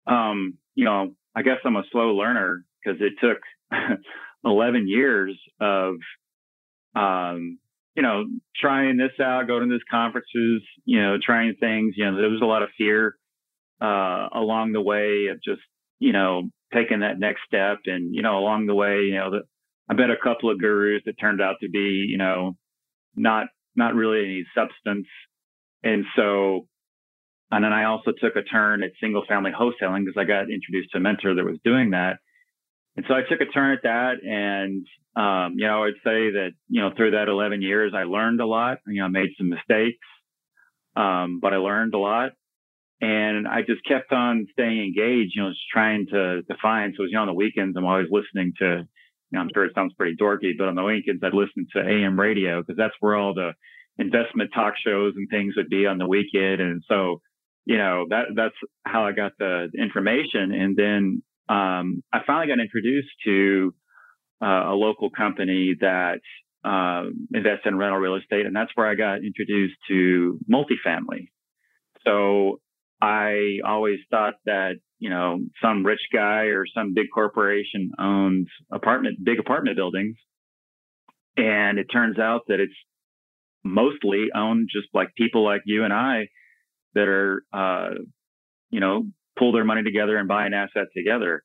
um, 0.06 0.59
you 0.75 0.85
know, 0.85 1.15
I 1.35 1.43
guess 1.43 1.59
I'm 1.65 1.77
a 1.77 1.85
slow 1.91 2.15
learner 2.15 2.65
because 2.85 3.00
it 3.00 3.15
took 3.21 3.39
11 4.44 4.89
years 4.89 5.39
of, 5.61 5.94
um, 6.94 7.59
you 7.94 8.03
know, 8.03 8.25
trying 8.56 8.99
this 8.99 9.19
out, 9.21 9.47
going 9.47 9.69
to 9.69 9.75
these 9.75 9.87
conferences, 9.91 10.62
you 10.85 11.00
know, 11.00 11.17
trying 11.25 11.55
things. 11.59 11.94
You 11.97 12.11
know, 12.11 12.17
there 12.17 12.29
was 12.29 12.43
a 12.43 12.47
lot 12.47 12.62
of 12.62 12.71
fear 12.77 13.17
uh, 13.81 14.29
along 14.35 14.73
the 14.73 14.81
way 14.81 15.29
of 15.31 15.43
just, 15.43 15.62
you 15.99 16.12
know, 16.12 16.50
taking 16.75 17.00
that 17.00 17.19
next 17.19 17.41
step. 17.47 17.79
And, 17.87 18.15
you 18.15 18.23
know, 18.23 18.39
along 18.39 18.67
the 18.67 18.75
way, 18.75 19.03
you 19.03 19.15
know, 19.15 19.31
the, 19.31 19.41
I 19.89 19.94
met 19.94 20.11
a 20.11 20.17
couple 20.23 20.50
of 20.50 20.59
gurus 20.59 21.03
that 21.06 21.19
turned 21.19 21.41
out 21.41 21.56
to 21.61 21.69
be, 21.69 22.06
you 22.09 22.19
know, 22.19 22.56
not 23.17 23.47
not 23.76 23.94
really 23.94 24.25
any 24.25 24.47
substance. 24.55 25.06
And 25.82 26.05
so, 26.17 26.67
and 27.50 27.64
then 27.64 27.73
I 27.73 27.85
also 27.85 28.12
took 28.12 28.37
a 28.37 28.43
turn 28.43 28.82
at 28.82 28.91
single 29.00 29.25
family 29.26 29.50
wholesaling 29.50 30.05
because 30.05 30.19
I 30.19 30.25
got 30.25 30.50
introduced 30.50 30.91
to 30.93 30.99
a 30.99 31.00
mentor 31.00 31.35
that 31.35 31.44
was 31.44 31.59
doing 31.64 31.91
that. 31.91 32.19
And 32.97 33.06
so 33.09 33.14
I 33.14 33.23
took 33.29 33.41
a 33.41 33.50
turn 33.50 33.73
at 33.73 33.82
that. 33.85 34.23
And, 34.23 34.87
um, 35.17 35.55
you 35.56 35.67
know, 35.67 35.85
I'd 35.85 35.94
say 36.05 36.31
that, 36.32 36.50
you 36.69 36.81
know, 36.82 36.91
through 36.97 37.12
that 37.12 37.29
11 37.29 37.62
years, 37.62 37.93
I 37.97 38.05
learned 38.05 38.41
a 38.41 38.47
lot. 38.47 38.79
You 38.87 39.00
know, 39.00 39.06
I 39.06 39.09
made 39.09 39.31
some 39.38 39.49
mistakes, 39.49 40.06
um, 40.97 41.41
but 41.41 41.53
I 41.53 41.56
learned 41.56 41.94
a 41.94 41.99
lot. 41.99 42.32
And 43.00 43.49
I 43.49 43.62
just 43.62 43.85
kept 43.85 44.12
on 44.12 44.47
staying 44.53 44.79
engaged, 44.79 45.32
you 45.35 45.43
know, 45.43 45.51
just 45.51 45.69
trying 45.72 46.06
to 46.13 46.43
define. 46.43 46.93
So, 46.96 47.03
it 47.03 47.06
was 47.06 47.10
you 47.10 47.17
know, 47.17 47.22
on 47.22 47.27
the 47.27 47.32
weekends, 47.32 47.77
I'm 47.77 47.84
always 47.84 48.06
listening 48.10 48.53
to, 48.60 48.87
know, 49.36 49.41
I'm 49.41 49.51
sure 49.55 49.65
it 49.65 49.72
sounds 49.74 49.94
pretty 49.94 50.17
dorky, 50.17 50.53
but 50.56 50.69
on 50.69 50.74
the 50.74 50.82
weekends, 50.82 51.22
I'd 51.22 51.34
listen 51.34 51.67
to 51.74 51.81
AM 51.81 52.19
radio 52.19 52.60
because 52.60 52.77
that's 52.77 52.94
where 53.01 53.17
all 53.17 53.34
the 53.34 53.53
investment 53.98 54.51
talk 54.55 54.74
shows 54.84 55.15
and 55.17 55.29
things 55.31 55.55
would 55.56 55.69
be 55.69 55.86
on 55.86 55.98
the 55.98 56.06
weekend. 56.06 56.60
And 56.60 56.82
so, 56.89 57.20
you 57.65 57.79
know, 57.79 58.06
that 58.10 58.27
that's 58.34 58.55
how 58.84 59.05
I 59.05 59.12
got 59.12 59.32
the 59.39 59.70
information. 59.79 60.53
And 60.53 60.77
then 60.77 61.22
um, 61.48 62.03
I 62.12 62.20
finally 62.27 62.48
got 62.48 62.60
introduced 62.60 63.10
to 63.24 63.74
uh, 64.43 64.72
a 64.72 64.74
local 64.74 65.10
company 65.10 65.77
that 65.81 66.20
uh, 66.65 67.05
invests 67.32 67.67
in 67.67 67.77
rental 67.77 67.98
real 67.98 68.17
estate, 68.17 68.46
and 68.46 68.55
that's 68.55 68.70
where 68.74 68.89
I 68.89 68.94
got 68.94 69.24
introduced 69.24 69.77
to 69.89 70.39
multifamily. 70.51 71.29
So 72.05 72.60
I 73.01 73.58
always 73.65 73.98
thought 74.10 74.34
that 74.46 74.77
you 75.03 75.11
know 75.11 75.41
some 75.61 75.85
rich 75.85 76.03
guy 76.13 76.44
or 76.55 76.65
some 76.65 76.94
big 76.94 77.06
corporation 77.13 77.91
owns 77.99 78.47
apartment 78.71 79.19
big 79.25 79.41
apartment 79.41 79.77
buildings, 79.77 80.15
and 81.37 81.81
it 81.81 81.87
turns 81.93 82.21
out 82.21 82.43
that 82.47 82.61
it's 82.61 82.73
mostly 83.65 84.29
owned 84.32 84.69
just 84.73 84.87
like 84.94 85.09
people 85.17 85.44
like 85.44 85.63
you 85.65 85.82
and 85.82 85.93
I 85.93 86.29
that 86.94 87.09
are 87.09 87.43
uh, 87.53 87.94
you 88.71 88.79
know 88.79 89.06
pull 89.37 89.51
their 89.51 89.65
money 89.65 89.82
together 89.82 90.17
and 90.19 90.29
buy 90.29 90.47
an 90.47 90.55
asset 90.55 90.87
together. 90.97 91.43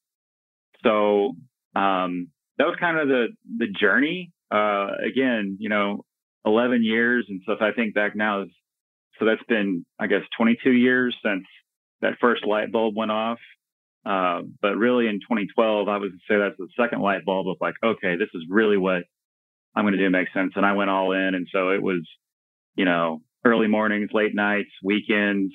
So 0.83 1.33
um, 1.75 2.27
that 2.59 2.67
was 2.67 2.77
kind 2.79 2.99
of 2.99 3.07
the 3.07 3.29
the 3.57 3.67
journey. 3.67 4.31
Uh, 4.51 4.89
again, 5.03 5.57
you 5.59 5.67
know, 5.67 6.05
11 6.45 6.83
years, 6.83 7.25
and 7.27 7.41
so 7.45 7.53
if 7.53 7.61
I 7.61 7.71
think 7.71 7.95
back 7.95 8.15
now, 8.15 8.45
so 9.17 9.25
that's 9.25 9.43
been 9.49 9.83
I 9.99 10.05
guess 10.05 10.21
22 10.37 10.71
years 10.73 11.17
since 11.25 11.43
that 12.01 12.19
first 12.19 12.45
light 12.45 12.71
bulb 12.71 12.95
went 12.95 13.11
off. 13.11 13.39
Uh, 14.05 14.41
but 14.61 14.77
really, 14.77 15.07
in 15.07 15.19
2012, 15.19 15.87
I 15.87 15.97
would 15.97 16.11
say 16.29 16.37
that's 16.37 16.57
the 16.57 16.67
second 16.79 17.01
light 17.01 17.25
bulb 17.25 17.49
of 17.49 17.57
like, 17.59 17.75
okay, 17.83 18.15
this 18.15 18.29
is 18.33 18.43
really 18.49 18.77
what 18.77 19.03
I'm 19.75 19.83
going 19.83 19.93
to 19.93 19.99
do 19.99 20.09
makes 20.09 20.33
sense, 20.33 20.53
and 20.55 20.65
I 20.65 20.73
went 20.73 20.89
all 20.89 21.11
in, 21.11 21.35
and 21.35 21.47
so 21.51 21.69
it 21.69 21.81
was, 21.81 22.07
you 22.75 22.85
know, 22.85 23.21
early 23.43 23.67
mornings, 23.67 24.09
late 24.13 24.33
nights, 24.33 24.69
weekends, 24.81 25.53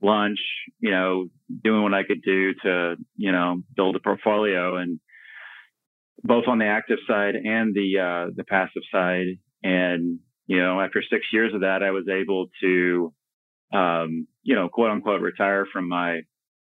lunch, 0.00 0.38
you 0.80 0.90
know, 0.90 1.26
doing 1.62 1.82
what 1.82 1.94
I 1.94 2.04
could 2.04 2.22
do 2.22 2.54
to, 2.62 2.96
you 3.16 3.32
know, 3.32 3.62
build 3.74 3.96
a 3.96 4.00
portfolio 4.00 4.76
and 4.76 5.00
both 6.22 6.44
on 6.46 6.58
the 6.58 6.66
active 6.66 6.98
side 7.08 7.34
and 7.34 7.74
the 7.74 7.98
uh, 7.98 8.30
the 8.34 8.44
passive 8.44 8.82
side. 8.92 9.38
And 9.62 10.20
you 10.46 10.60
know, 10.60 10.80
after 10.80 11.02
six 11.02 11.26
years 11.32 11.54
of 11.54 11.60
that, 11.60 11.82
I 11.82 11.92
was 11.92 12.08
able 12.08 12.48
to, 12.62 13.12
um, 13.72 14.26
you 14.42 14.54
know, 14.54 14.68
quote 14.68 14.90
unquote, 14.90 15.20
retire 15.20 15.66
from 15.72 15.88
my 15.88 16.22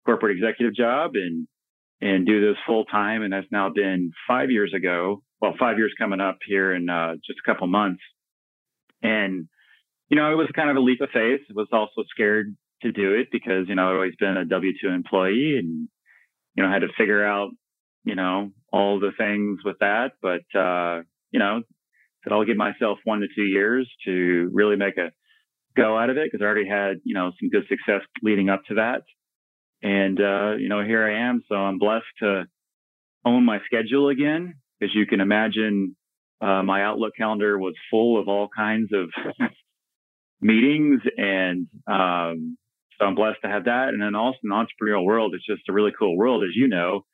corporate 0.05 0.37
executive 0.37 0.75
job 0.75 1.13
and 1.15 1.47
and 2.01 2.27
do 2.27 2.41
this 2.41 2.59
full 2.67 2.85
time. 2.85 3.23
And 3.23 3.33
that's 3.33 3.47
now 3.53 3.71
been 3.71 4.13
five 4.27 4.51
years 4.51 4.73
ago. 4.75 5.23
Well, 5.41 5.55
five 5.59 5.79
years 5.79 5.93
coming 5.99 6.21
up 6.21 6.39
here 6.47 6.75
in 6.75 6.89
uh, 6.89 7.15
just 7.27 7.39
a 7.45 7.51
couple 7.51 7.67
months. 7.67 8.03
And 9.03 9.49
you 10.09 10.17
know, 10.17 10.31
it 10.31 10.37
was 10.37 10.49
kind 10.55 10.71
of 10.71 10.77
a 10.77 10.81
leap 10.81 11.01
of 11.01 11.09
faith. 11.13 11.41
I 11.49 11.55
was 11.55 11.69
also 11.73 12.03
scared 12.11 12.55
to 12.83 12.93
do 12.93 13.15
it 13.15 13.29
because 13.31 13.69
you 13.69 13.75
know 13.75 13.89
I've 13.89 13.95
always 13.95 14.17
been 14.19 14.37
a 14.37 14.45
W 14.45 14.73
two 14.81 14.89
employee 14.89 15.57
and 15.59 15.89
you 16.55 16.63
know 16.63 16.71
had 16.71 16.81
to 16.81 16.89
figure 16.99 17.25
out 17.25 17.51
you 18.05 18.15
know 18.15 18.51
all 18.73 19.01
the 19.01 19.13
things 19.17 19.61
with 19.65 19.77
that. 19.81 20.13
But 20.21 20.43
uh, 20.59 21.03
you 21.31 21.39
know, 21.39 21.63
said 22.23 22.33
I'll 22.33 22.45
give 22.45 22.57
myself 22.57 22.99
one 23.05 23.21
to 23.21 23.27
two 23.35 23.43
years 23.43 23.91
to 24.05 24.51
really 24.53 24.77
make 24.77 24.97
a 24.99 25.11
go 25.77 25.99
out 25.99 26.11
of 26.11 26.17
it 26.17 26.31
because 26.31 26.43
I 26.43 26.47
already 26.47 26.69
had 26.69 27.01
you 27.05 27.15
know 27.15 27.33
some 27.41 27.49
good 27.49 27.67
success 27.69 28.03
leading 28.23 28.49
up 28.49 28.63
to 28.69 28.75
that. 28.75 29.03
And, 29.83 30.21
uh, 30.21 30.55
you 30.59 30.69
know, 30.69 30.83
here 30.85 31.05
I 31.05 31.29
am. 31.29 31.43
So 31.49 31.57
I'm 31.57 31.79
blessed 31.79 32.05
to 32.21 32.45
own 33.25 33.45
my 33.45 33.59
schedule 33.67 34.09
again. 34.09 34.55
As 34.81 34.91
you 34.95 35.07
can 35.07 35.21
imagine, 35.21 35.97
uh, 36.41 36.63
my 36.63 36.85
Outlook 36.85 37.15
calendar 37.17 37.59
was 37.59 37.75
full 37.91 38.21
of 38.21 38.29
all 38.29 38.49
kinds 38.55 38.91
of 38.93 39.11
meetings. 40.41 41.01
And 41.17 41.67
um, 41.89 42.57
so 42.99 43.07
I'm 43.07 43.15
blessed 43.15 43.41
to 43.43 43.51
have 43.51 43.65
that. 43.65 43.89
And 43.89 44.01
then 44.01 44.15
also 44.15 44.39
in 44.45 44.51
the 44.51 44.55
entrepreneurial 44.55 45.05
world, 45.05 45.35
it's 45.35 45.47
just 45.47 45.69
a 45.69 45.73
really 45.73 45.93
cool 45.97 46.17
world, 46.17 46.45
as 46.45 46.55
you 46.55 46.69
know. 46.69 47.05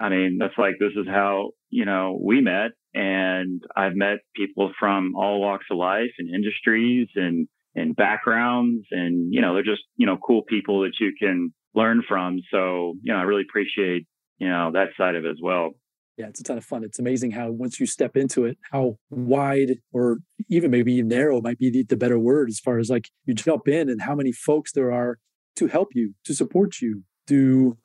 I 0.00 0.08
mean, 0.08 0.38
that's 0.40 0.56
like, 0.58 0.76
this 0.80 0.92
is 0.96 1.06
how, 1.06 1.50
you 1.68 1.84
know, 1.84 2.18
we 2.20 2.40
met. 2.40 2.72
And 2.92 3.62
I've 3.76 3.94
met 3.94 4.18
people 4.34 4.72
from 4.80 5.14
all 5.14 5.40
walks 5.40 5.66
of 5.70 5.76
life 5.76 6.10
and 6.18 6.34
industries 6.34 7.08
and, 7.14 7.46
and 7.74 7.94
backgrounds. 7.94 8.86
And, 8.90 9.32
you 9.32 9.40
know, 9.40 9.54
they're 9.54 9.62
just, 9.62 9.82
you 9.96 10.06
know, 10.06 10.16
cool 10.16 10.42
people 10.42 10.82
that 10.82 10.92
you 11.00 11.12
can 11.18 11.52
learn 11.74 12.02
from. 12.06 12.40
So, 12.50 12.94
you 13.02 13.12
know, 13.12 13.18
I 13.18 13.22
really 13.22 13.44
appreciate, 13.48 14.06
you 14.38 14.48
know, 14.48 14.70
that 14.72 14.88
side 14.96 15.14
of 15.14 15.24
it 15.24 15.30
as 15.30 15.38
well. 15.42 15.70
Yeah, 16.16 16.26
it's 16.26 16.40
a 16.40 16.44
ton 16.44 16.58
of 16.58 16.64
fun. 16.64 16.84
It's 16.84 16.98
amazing 16.98 17.30
how 17.30 17.50
once 17.50 17.80
you 17.80 17.86
step 17.86 18.16
into 18.16 18.44
it, 18.44 18.58
how 18.72 18.96
wide 19.08 19.76
or 19.92 20.18
even 20.50 20.70
maybe 20.70 21.00
narrow 21.02 21.40
might 21.40 21.58
be 21.58 21.70
the, 21.70 21.84
the 21.84 21.96
better 21.96 22.18
word 22.18 22.50
as 22.50 22.60
far 22.60 22.78
as 22.78 22.90
like 22.90 23.08
you 23.24 23.32
jump 23.32 23.66
in 23.68 23.88
and 23.88 24.02
how 24.02 24.14
many 24.14 24.32
folks 24.32 24.72
there 24.72 24.92
are 24.92 25.18
to 25.56 25.68
help 25.68 25.88
you, 25.94 26.14
to 26.24 26.34
support 26.34 26.80
you, 26.82 27.04
to 27.28 27.78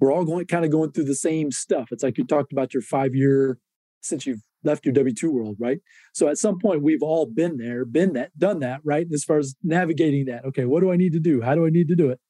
we're 0.00 0.12
all 0.12 0.24
going 0.24 0.46
kind 0.46 0.64
of 0.64 0.70
going 0.72 0.90
through 0.90 1.04
the 1.04 1.14
same 1.14 1.52
stuff. 1.52 1.88
It's 1.92 2.02
like 2.02 2.18
you 2.18 2.24
talked 2.24 2.52
about 2.52 2.74
your 2.74 2.82
five 2.82 3.14
year 3.14 3.58
since 4.00 4.26
you've 4.26 4.42
left 4.62 4.84
your 4.84 4.92
W 4.94 5.14
two 5.14 5.32
world, 5.32 5.56
right? 5.58 5.78
So 6.12 6.28
at 6.28 6.38
some 6.38 6.58
point 6.58 6.82
we've 6.82 7.02
all 7.02 7.26
been 7.26 7.56
there, 7.56 7.84
been 7.84 8.12
that, 8.14 8.38
done 8.38 8.60
that, 8.60 8.80
right? 8.84 9.06
As 9.12 9.24
far 9.24 9.38
as 9.38 9.54
navigating 9.62 10.26
that, 10.26 10.44
okay, 10.44 10.64
what 10.64 10.80
do 10.80 10.90
I 10.92 10.96
need 10.96 11.12
to 11.12 11.20
do? 11.20 11.40
How 11.40 11.54
do 11.54 11.66
I 11.66 11.70
need 11.70 11.88
to 11.88 11.96
do 11.96 12.10
it? 12.10 12.20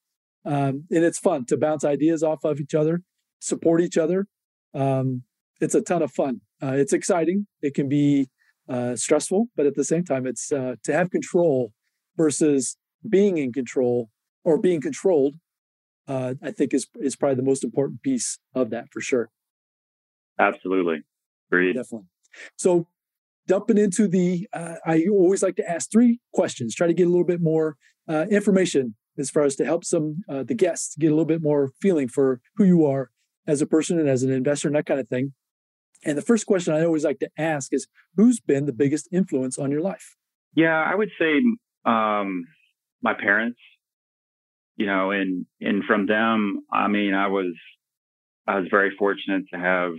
um, 0.45 0.85
and 0.89 1.03
it's 1.03 1.19
fun 1.19 1.45
to 1.45 1.57
bounce 1.57 1.83
ideas 1.83 2.23
off 2.23 2.43
of 2.43 2.59
each 2.59 2.73
other, 2.73 3.01
support 3.39 3.81
each 3.81 3.97
other. 3.97 4.27
Um, 4.73 5.23
it's 5.59 5.75
a 5.75 5.81
ton 5.81 6.01
of 6.01 6.11
fun. 6.11 6.41
Uh, 6.61 6.73
it's 6.73 6.93
exciting. 6.93 7.47
It 7.61 7.73
can 7.73 7.87
be 7.87 8.29
uh, 8.67 8.95
stressful, 8.95 9.47
but 9.55 9.65
at 9.65 9.75
the 9.75 9.83
same 9.83 10.03
time, 10.03 10.25
it's 10.25 10.51
uh, 10.51 10.75
to 10.83 10.93
have 10.93 11.11
control 11.11 11.73
versus 12.17 12.77
being 13.07 13.37
in 13.37 13.53
control 13.53 14.09
or 14.43 14.59
being 14.59 14.81
controlled. 14.81 15.35
Uh, 16.07 16.33
I 16.41 16.51
think 16.51 16.73
is 16.73 16.87
is 16.95 17.15
probably 17.15 17.35
the 17.35 17.43
most 17.43 17.63
important 17.63 18.01
piece 18.01 18.39
of 18.55 18.71
that 18.71 18.85
for 18.91 19.01
sure. 19.01 19.29
Absolutely, 20.39 21.03
agreed. 21.49 21.73
Definitely. 21.73 22.07
So, 22.57 22.87
dumping 23.47 23.77
into 23.77 24.07
the, 24.07 24.47
uh, 24.53 24.75
I 24.85 25.05
always 25.11 25.43
like 25.43 25.55
to 25.57 25.69
ask 25.69 25.91
three 25.91 26.19
questions. 26.33 26.75
Try 26.75 26.87
to 26.87 26.93
get 26.93 27.07
a 27.07 27.09
little 27.09 27.25
bit 27.25 27.41
more 27.41 27.75
uh, 28.07 28.25
information 28.29 28.95
as 29.17 29.29
far 29.29 29.43
as 29.43 29.55
to 29.57 29.65
help 29.65 29.83
some 29.83 30.23
uh, 30.29 30.43
the 30.43 30.53
guests 30.53 30.95
get 30.97 31.07
a 31.07 31.11
little 31.11 31.25
bit 31.25 31.41
more 31.41 31.71
feeling 31.81 32.07
for 32.07 32.39
who 32.55 32.63
you 32.63 32.85
are 32.85 33.09
as 33.47 33.61
a 33.61 33.65
person 33.65 33.99
and 33.99 34.07
as 34.07 34.23
an 34.23 34.31
investor 34.31 34.67
and 34.67 34.75
that 34.75 34.85
kind 34.85 34.99
of 34.99 35.09
thing. 35.09 35.33
And 36.03 36.17
the 36.17 36.21
first 36.21 36.45
question 36.45 36.73
I 36.73 36.83
always 36.83 37.03
like 37.03 37.19
to 37.19 37.29
ask 37.37 37.73
is, 37.73 37.87
who's 38.15 38.39
been 38.39 38.65
the 38.65 38.73
biggest 38.73 39.07
influence 39.11 39.59
on 39.59 39.69
your 39.69 39.81
life? 39.81 40.15
Yeah, 40.55 40.81
I 40.81 40.95
would 40.95 41.11
say 41.19 41.41
um, 41.85 42.45
my 43.01 43.13
parents. 43.13 43.59
You 44.77 44.87
know, 44.87 45.11
and 45.11 45.45
and 45.59 45.83
from 45.83 46.07
them, 46.07 46.61
I 46.71 46.87
mean, 46.87 47.13
I 47.13 47.27
was 47.27 47.53
I 48.47 48.57
was 48.57 48.67
very 48.71 48.95
fortunate 48.97 49.43
to 49.53 49.59
have 49.59 49.91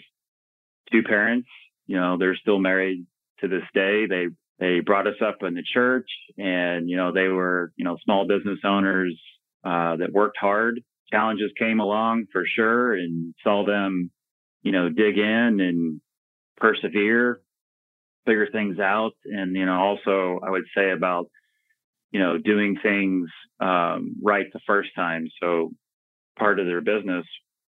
two 0.91 1.03
parents. 1.05 1.47
You 1.87 1.97
know, 1.97 2.17
they're 2.19 2.37
still 2.37 2.59
married 2.59 3.07
to 3.41 3.49
this 3.49 3.65
day. 3.75 4.07
They 4.07 4.27
they 4.59 4.81
brought 4.81 5.07
us 5.07 5.17
up 5.21 5.39
in 5.43 5.55
the 5.55 5.65
church 5.75 6.09
and 6.39 6.89
you 6.89 6.97
know 6.97 7.13
they 7.13 7.29
were 7.29 7.73
you 7.77 7.85
know 7.85 7.97
small 8.05 8.27
business 8.27 8.61
owners 8.65 9.21
uh, 9.65 9.97
that 9.97 10.13
worked 10.13 10.37
hard. 10.41 10.81
Challenges 11.11 11.51
came 11.59 11.81
along 11.81 12.27
for 12.33 12.45
sure 12.47 12.95
and 12.95 13.35
saw 13.43 13.65
them 13.67 14.11
you 14.63 14.73
know 14.73 14.89
dig 14.89 15.19
in 15.19 15.61
and 15.61 16.01
persevere 16.57 17.41
figure 18.25 18.49
things 18.53 18.79
out. 18.79 19.13
And 19.25 19.57
you 19.57 19.67
know 19.67 19.79
also 19.79 20.41
i 20.47 20.51
would 20.51 20.65
say 20.77 20.91
about 20.91 21.27
you 22.13 22.21
know 22.21 22.39
doing 22.39 22.79
things 22.83 23.29
um, 23.61 24.17
right 24.23 24.47
the 24.53 24.61
first 24.67 24.91
time. 24.95 25.27
So 25.41 25.73
part 26.39 26.61
of 26.61 26.67
their 26.67 26.81
business 26.81 27.27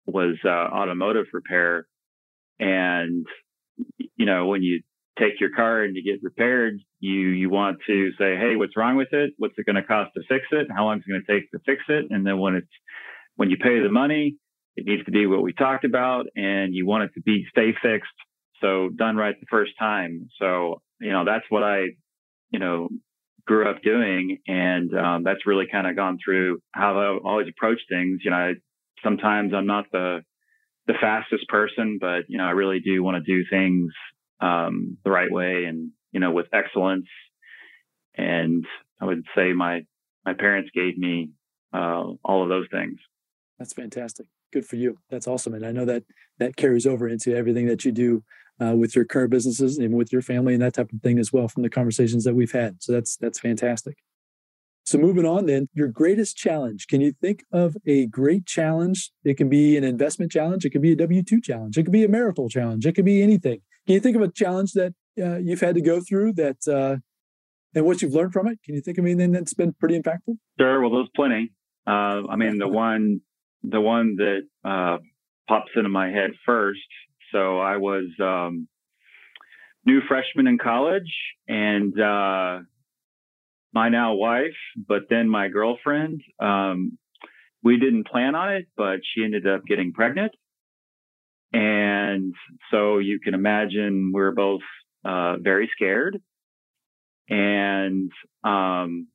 was 0.05 0.35
uh, 0.43 0.49
automotive 0.49 1.27
repair. 1.33 1.87
And 2.59 3.25
you 4.21 4.27
know 4.27 4.45
when 4.45 4.61
you 4.61 4.81
take 5.17 5.39
your 5.39 5.49
car 5.49 5.81
and 5.83 5.95
you 5.95 6.03
get 6.03 6.21
repaired, 6.23 6.75
you 6.99 7.29
you 7.41 7.49
want 7.49 7.79
to 7.87 8.11
say, 8.19 8.35
hey, 8.37 8.55
what's 8.55 8.77
wrong 8.77 8.95
with 8.95 9.11
it? 9.11 9.31
What's 9.39 9.55
it 9.57 9.65
going 9.65 9.81
to 9.81 9.83
cost 9.83 10.11
to 10.15 10.21
fix 10.29 10.45
it? 10.51 10.67
How 10.75 10.85
long 10.85 10.97
is 10.99 11.03
it 11.07 11.11
going 11.11 11.23
to 11.27 11.33
take 11.33 11.49
to 11.51 11.59
fix 11.65 11.81
it? 11.89 12.05
And 12.11 12.25
then 12.25 12.37
when 12.37 12.55
it's 12.55 12.75
when 13.35 13.49
you 13.49 13.57
pay 13.57 13.81
the 13.81 13.89
money, 13.89 14.35
it 14.75 14.85
needs 14.85 15.03
to 15.05 15.11
be 15.11 15.25
what 15.25 15.41
we 15.41 15.53
talked 15.53 15.85
about, 15.85 16.27
and 16.35 16.75
you 16.75 16.85
want 16.85 17.05
it 17.05 17.11
to 17.15 17.21
be 17.21 17.45
stay 17.49 17.73
fixed, 17.81 18.19
so 18.61 18.89
done 18.95 19.17
right 19.17 19.35
the 19.39 19.47
first 19.49 19.71
time. 19.79 20.29
So 20.39 20.81
you 20.99 21.11
know 21.11 21.25
that's 21.25 21.45
what 21.49 21.63
I 21.63 21.79
you 22.51 22.59
know 22.59 22.89
grew 23.47 23.67
up 23.67 23.81
doing, 23.81 24.37
and 24.47 24.95
um, 24.95 25.23
that's 25.23 25.47
really 25.47 25.65
kind 25.71 25.87
of 25.87 25.95
gone 25.95 26.19
through 26.23 26.59
how 26.73 26.99
I 26.99 27.27
always 27.27 27.47
approach 27.47 27.79
things. 27.89 28.19
You 28.23 28.29
know, 28.29 28.37
I, 28.37 28.53
sometimes 29.03 29.51
I'm 29.55 29.65
not 29.65 29.85
the 29.91 30.21
the 30.87 30.93
fastest 30.99 31.47
person, 31.47 31.97
but 31.99 32.23
you 32.27 32.37
know, 32.37 32.45
I 32.45 32.51
really 32.51 32.79
do 32.79 33.03
want 33.03 33.23
to 33.23 33.31
do 33.31 33.43
things 33.49 33.91
um, 34.39 34.97
the 35.03 35.11
right 35.11 35.31
way 35.31 35.65
and 35.65 35.91
you 36.11 36.19
know 36.19 36.31
with 36.31 36.47
excellence. 36.53 37.07
And 38.15 38.65
I 38.99 39.05
would 39.05 39.23
say 39.35 39.53
my 39.53 39.85
my 40.25 40.33
parents 40.33 40.71
gave 40.73 40.97
me 40.97 41.31
uh, 41.73 42.03
all 42.23 42.43
of 42.43 42.49
those 42.49 42.67
things. 42.71 42.99
That's 43.59 43.73
fantastic. 43.73 44.27
Good 44.51 44.65
for 44.65 44.75
you. 44.75 44.97
That's 45.09 45.27
awesome. 45.27 45.53
And 45.53 45.65
I 45.65 45.71
know 45.71 45.85
that 45.85 46.03
that 46.39 46.55
carries 46.55 46.85
over 46.85 47.07
into 47.07 47.35
everything 47.35 47.67
that 47.67 47.85
you 47.85 47.91
do 47.91 48.23
uh, 48.59 48.75
with 48.75 48.95
your 48.95 49.05
current 49.05 49.31
businesses 49.31 49.77
and 49.77 49.95
with 49.95 50.11
your 50.11 50.21
family 50.21 50.53
and 50.53 50.61
that 50.61 50.73
type 50.73 50.91
of 50.91 51.01
thing 51.01 51.19
as 51.19 51.31
well 51.31 51.47
from 51.47 51.63
the 51.63 51.69
conversations 51.69 52.23
that 52.25 52.35
we've 52.35 52.51
had. 52.51 52.81
So 52.81 52.91
that's 52.91 53.15
that's 53.17 53.39
fantastic. 53.39 53.97
So 54.85 54.97
moving 54.97 55.25
on 55.25 55.45
then, 55.45 55.67
your 55.73 55.87
greatest 55.87 56.35
challenge. 56.35 56.87
Can 56.87 57.01
you 57.01 57.13
think 57.21 57.43
of 57.51 57.77
a 57.85 58.07
great 58.07 58.45
challenge? 58.45 59.11
It 59.23 59.37
can 59.37 59.47
be 59.47 59.77
an 59.77 59.83
investment 59.83 60.31
challenge. 60.31 60.65
It 60.65 60.71
could 60.71 60.81
be 60.81 60.91
a 60.91 60.95
W-2 60.95 61.43
challenge. 61.43 61.77
It 61.77 61.83
could 61.83 61.93
be 61.93 62.03
a 62.03 62.09
marital 62.09 62.49
challenge. 62.49 62.85
It 62.85 62.93
could 62.93 63.05
be 63.05 63.21
anything. 63.21 63.59
Can 63.85 63.93
you 63.93 63.99
think 63.99 64.15
of 64.15 64.21
a 64.21 64.31
challenge 64.31 64.73
that 64.73 64.93
uh, 65.21 65.37
you've 65.37 65.61
had 65.61 65.75
to 65.75 65.81
go 65.81 66.01
through 66.01 66.33
that 66.33 66.57
uh, 66.67 66.97
and 67.75 67.85
what 67.85 68.01
you've 68.01 68.13
learned 68.13 68.33
from 68.33 68.47
it? 68.47 68.59
Can 68.63 68.75
you 68.75 68.81
think 68.81 68.97
of 68.97 69.05
anything 69.05 69.31
that's 69.31 69.53
been 69.53 69.73
pretty 69.73 69.99
impactful? 69.99 70.37
Sure. 70.59 70.81
Well, 70.81 70.91
there's 70.91 71.09
plenty. 71.15 71.51
Uh, 71.87 72.27
I 72.29 72.35
mean, 72.35 72.57
the 72.57 72.67
one, 72.67 73.21
the 73.63 73.81
one 73.81 74.15
that 74.17 74.41
uh, 74.63 74.97
pops 75.47 75.71
into 75.75 75.89
my 75.89 76.09
head 76.09 76.31
first. 76.45 76.79
So 77.31 77.59
I 77.59 77.77
was 77.77 78.05
um, 78.19 78.67
new 79.85 80.01
freshman 80.07 80.47
in 80.47 80.57
college, 80.57 81.11
and 81.47 81.99
uh, 81.99 82.59
my 83.73 83.89
now 83.89 84.13
wife, 84.13 84.57
but 84.87 85.03
then 85.09 85.29
my 85.29 85.47
girlfriend. 85.47 86.21
Um, 86.39 86.97
we 87.63 87.77
didn't 87.77 88.07
plan 88.07 88.35
on 88.35 88.53
it, 88.53 88.67
but 88.75 88.99
she 89.03 89.23
ended 89.23 89.47
up 89.47 89.65
getting 89.65 89.93
pregnant. 89.93 90.33
And 91.53 92.33
so 92.71 92.97
you 92.97 93.19
can 93.19 93.33
imagine 93.33 94.11
we 94.13 94.21
are 94.21 94.31
both 94.31 94.61
uh, 95.05 95.37
very 95.37 95.69
scared. 95.73 96.19
And, 97.29 98.11
um, 98.43 99.07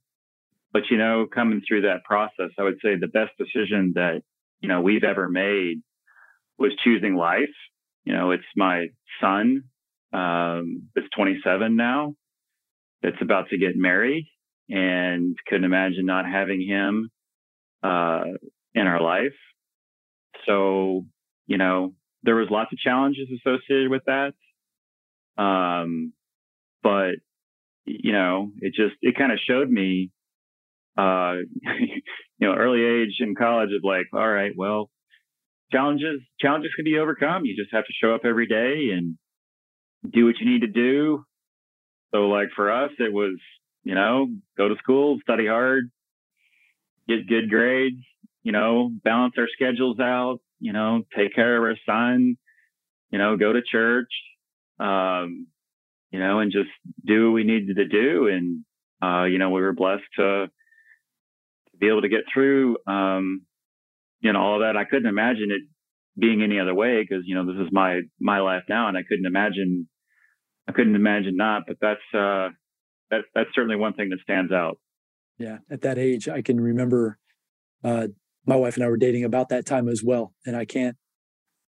but 0.72 0.82
you 0.90 0.96
know, 0.96 1.26
coming 1.32 1.62
through 1.66 1.82
that 1.82 2.04
process, 2.04 2.50
I 2.58 2.62
would 2.62 2.78
say 2.82 2.96
the 2.96 3.08
best 3.08 3.32
decision 3.38 3.92
that, 3.94 4.22
you 4.60 4.68
know, 4.68 4.80
we've 4.80 5.04
ever 5.04 5.28
made 5.28 5.82
was 6.58 6.72
choosing 6.84 7.16
life. 7.16 7.54
You 8.04 8.14
know, 8.14 8.30
it's 8.30 8.44
my 8.54 8.88
son, 9.20 9.64
um, 10.12 10.88
that's 10.94 11.08
27 11.16 11.74
now, 11.74 12.14
that's 13.02 13.20
about 13.20 13.48
to 13.50 13.58
get 13.58 13.76
married 13.76 14.26
and 14.68 15.36
couldn't 15.46 15.64
imagine 15.64 16.06
not 16.06 16.26
having 16.26 16.66
him 16.66 17.10
uh, 17.82 18.24
in 18.74 18.86
our 18.86 19.00
life. 19.00 19.36
So, 20.46 21.04
you 21.46 21.58
know, 21.58 21.94
there 22.22 22.34
was 22.34 22.48
lots 22.50 22.72
of 22.72 22.78
challenges 22.78 23.28
associated 23.40 23.90
with 23.90 24.02
that. 24.06 24.32
Um, 25.42 26.12
but 26.82 27.16
you 27.86 28.12
know, 28.12 28.50
it 28.60 28.74
just, 28.74 28.96
it 29.00 29.16
kind 29.16 29.32
of 29.32 29.38
showed 29.48 29.70
me, 29.70 30.10
uh, 30.98 31.36
you 31.62 32.02
know, 32.40 32.54
early 32.54 32.82
age 32.82 33.16
in 33.20 33.34
college 33.34 33.70
of 33.74 33.84
like, 33.84 34.06
all 34.12 34.28
right, 34.28 34.52
well, 34.56 34.90
challenges, 35.72 36.20
challenges 36.40 36.72
can 36.74 36.84
be 36.84 36.98
overcome. 36.98 37.44
You 37.44 37.56
just 37.56 37.72
have 37.72 37.84
to 37.84 37.92
show 37.92 38.14
up 38.14 38.22
every 38.24 38.46
day 38.46 38.90
and 38.92 39.16
do 40.10 40.26
what 40.26 40.34
you 40.40 40.50
need 40.50 40.62
to 40.62 40.66
do. 40.66 41.24
So 42.12 42.28
like 42.28 42.48
for 42.56 42.70
us, 42.70 42.90
it 42.98 43.12
was, 43.12 43.38
you 43.86 43.94
know, 43.94 44.26
go 44.58 44.68
to 44.68 44.74
school, 44.78 45.16
study 45.22 45.46
hard, 45.46 45.92
get 47.06 47.28
good 47.28 47.48
grades, 47.48 48.02
you 48.42 48.50
know, 48.50 48.90
balance 49.04 49.34
our 49.38 49.46
schedules 49.54 50.00
out, 50.00 50.40
you 50.58 50.72
know, 50.72 51.04
take 51.16 51.36
care 51.36 51.56
of 51.56 51.62
our 51.62 51.76
son, 51.86 52.34
you 53.12 53.18
know, 53.18 53.36
go 53.36 53.52
to 53.52 53.62
church, 53.62 54.10
um, 54.80 55.46
you 56.10 56.18
know, 56.18 56.40
and 56.40 56.50
just 56.50 56.68
do 57.04 57.26
what 57.26 57.34
we 57.34 57.44
needed 57.44 57.76
to 57.76 57.86
do. 57.86 58.26
And, 58.26 58.64
uh, 59.00 59.26
you 59.26 59.38
know, 59.38 59.50
we 59.50 59.60
were 59.60 59.72
blessed 59.72 60.02
to, 60.16 60.48
to 60.48 61.76
be 61.78 61.86
able 61.86 62.02
to 62.02 62.08
get 62.08 62.24
through, 62.34 62.78
um, 62.88 63.42
you 64.18 64.32
know, 64.32 64.40
all 64.40 64.58
that. 64.58 64.76
I 64.76 64.82
couldn't 64.84 65.08
imagine 65.08 65.52
it 65.52 65.62
being 66.18 66.42
any 66.42 66.58
other 66.58 66.74
way 66.74 67.02
because, 67.02 67.22
you 67.24 67.36
know, 67.36 67.46
this 67.46 67.64
is 67.64 67.72
my, 67.72 68.00
my 68.18 68.40
life 68.40 68.64
now 68.68 68.88
and 68.88 68.98
I 68.98 69.04
couldn't 69.08 69.26
imagine, 69.26 69.88
I 70.66 70.72
couldn't 70.72 70.96
imagine 70.96 71.36
not, 71.36 71.68
but 71.68 71.76
that's, 71.80 72.00
uh, 72.12 72.48
that, 73.10 73.22
that's 73.34 73.50
certainly 73.54 73.76
one 73.76 73.94
thing 73.94 74.10
that 74.10 74.20
stands 74.22 74.52
out. 74.52 74.78
Yeah. 75.38 75.58
At 75.70 75.82
that 75.82 75.98
age, 75.98 76.28
I 76.28 76.42
can 76.42 76.60
remember, 76.60 77.18
uh, 77.84 78.08
my 78.46 78.56
wife 78.56 78.76
and 78.76 78.84
I 78.84 78.88
were 78.88 78.96
dating 78.96 79.24
about 79.24 79.48
that 79.50 79.66
time 79.66 79.88
as 79.88 80.02
well. 80.04 80.32
And 80.46 80.56
I 80.56 80.64
can't 80.64 80.96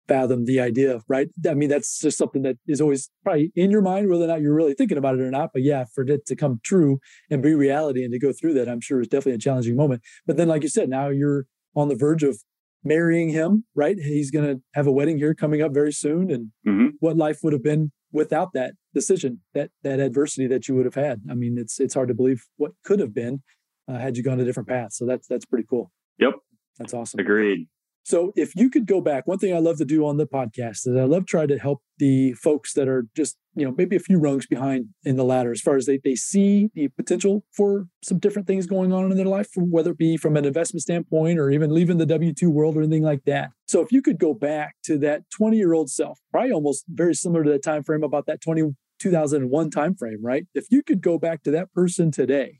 fathom 0.08 0.46
the 0.46 0.60
idea, 0.60 1.02
right? 1.08 1.30
I 1.48 1.54
mean, 1.54 1.70
that's 1.70 2.00
just 2.00 2.18
something 2.18 2.44
that 2.44 2.58
is 2.68 2.80
always 2.80 3.10
probably 3.24 3.52
in 3.56 3.72
your 3.72 3.82
mind, 3.82 4.10
whether 4.10 4.26
or 4.26 4.28
not 4.28 4.42
you're 4.42 4.54
really 4.54 4.74
thinking 4.74 4.98
about 4.98 5.16
it 5.16 5.22
or 5.22 5.32
not. 5.32 5.50
But 5.54 5.64
yeah, 5.64 5.86
for 5.94 6.04
it 6.04 6.26
to 6.28 6.36
come 6.36 6.60
true 6.64 7.00
and 7.30 7.42
be 7.42 7.56
reality 7.56 8.04
and 8.04 8.12
to 8.14 8.20
go 8.20 8.32
through 8.32 8.54
that, 8.56 8.70
I'm 8.70 8.82
sure 8.82 9.02
is 9.02 9.08
definitely 9.08 9.34
a 9.34 9.40
challenging 9.40 9.76
moment. 9.76 10.02
But 10.28 10.38
then, 10.38 10.48
like 10.48 10.64
you 10.64 10.70
said, 10.70 10.90
now 10.90 11.10
you're 11.10 11.46
on 11.76 11.88
the 11.88 11.96
verge 11.96 12.24
of 12.24 12.40
marrying 12.84 13.30
him, 13.30 13.66
right? 13.74 13.98
He's 13.98 14.30
going 14.32 14.46
to 14.46 14.62
have 14.76 14.86
a 14.86 14.92
wedding 14.92 15.18
here 15.18 15.34
coming 15.34 15.62
up 15.62 15.74
very 15.74 15.92
soon. 15.92 16.30
And 16.30 16.52
mm-hmm. 16.68 16.88
what 17.00 17.18
life 17.18 17.40
would 17.42 17.54
have 17.54 17.64
been 17.64 17.92
without 18.16 18.54
that 18.54 18.74
decision, 18.94 19.42
that 19.54 19.70
that 19.84 20.00
adversity 20.00 20.48
that 20.48 20.68
you 20.68 20.76
would 20.76 20.86
have 20.86 20.96
had. 20.96 21.22
I 21.30 21.36
mean, 21.36 21.58
it's 21.58 21.80
it's 21.80 21.94
hard 21.94 22.08
to 22.08 22.14
believe 22.14 22.46
what 22.58 22.72
could 22.84 23.00
have 23.00 23.14
been 23.14 23.44
uh, 23.88 24.00
had 24.00 24.18
you 24.18 24.24
gone 24.24 24.40
a 24.40 24.46
different 24.46 24.70
path. 24.70 24.94
So 24.94 25.06
that's 25.06 25.28
that's 25.28 25.46
pretty 25.46 25.68
cool. 25.70 25.92
Yep. 26.18 26.34
That's 26.80 26.94
awesome. 26.94 27.20
Agreed. 27.20 27.68
So 28.06 28.32
if 28.36 28.56
you 28.56 28.70
could 28.70 28.86
go 28.86 29.02
back, 29.02 29.26
one 29.26 29.40
thing 29.40 29.56
I 29.56 29.58
love 29.58 29.78
to 29.80 29.86
do 29.86 30.06
on 30.06 30.18
the 30.18 30.28
podcast 30.28 30.88
is 30.88 30.96
I 30.96 31.06
love 31.06 31.26
try 31.26 31.48
to 31.48 31.58
help 31.58 31.82
the 31.98 32.34
folks 32.34 32.74
that 32.74 32.88
are 32.88 33.08
just, 33.18 33.36
you 33.56 33.66
know, 33.66 33.74
maybe 33.76 33.96
a 33.96 34.00
few 34.00 34.20
rungs 34.20 34.46
behind 34.46 34.90
in 35.04 35.16
the 35.16 35.24
ladder 35.24 35.52
as 35.52 35.60
far 35.60 35.76
as 35.76 35.88
they, 35.88 36.00
they 36.04 36.14
see 36.14 36.70
the 36.76 36.88
potential 36.90 37.44
for 37.52 37.88
some 38.04 38.20
different 38.20 38.48
things 38.48 38.68
going 38.68 38.94
on 38.94 39.10
in 39.10 39.18
their 39.18 39.26
life, 39.26 39.50
whether 39.58 39.90
it 39.90 39.98
be 39.98 40.18
from 40.18 40.38
an 40.38 40.46
investment 40.46 40.84
standpoint 40.84 41.40
or 41.40 41.50
even 41.50 41.74
leaving 41.74 41.98
the 41.98 42.06
W2 42.06 42.48
world 42.48 42.78
or 42.78 42.84
anything 42.84 43.02
like 43.02 43.24
that. 43.26 43.50
So 43.68 43.82
if 43.82 43.92
you 43.92 44.04
could 44.04 44.20
go 44.20 44.36
back 44.36 44.76
to 44.84 45.00
that 45.00 45.24
20 45.32 45.58
year 45.58 45.74
old 45.74 45.90
self, 45.90 46.20
probably 46.32 46.52
almost 46.52 46.86
very 46.88 47.16
similar 47.16 47.44
to 47.44 47.50
that 47.54 47.64
time 47.64 47.84
frame 47.84 48.04
about 48.04 48.28
that 48.28 48.40
20, 48.40 48.76
2001 49.00 49.72
time 49.72 49.96
frame, 49.96 50.20
right? 50.22 50.46
If 50.54 50.68
you 50.70 50.84
could 50.84 51.02
go 51.02 51.18
back 51.18 51.42
to 51.42 51.52
that 51.52 51.74
person 51.74 52.12
today 52.12 52.60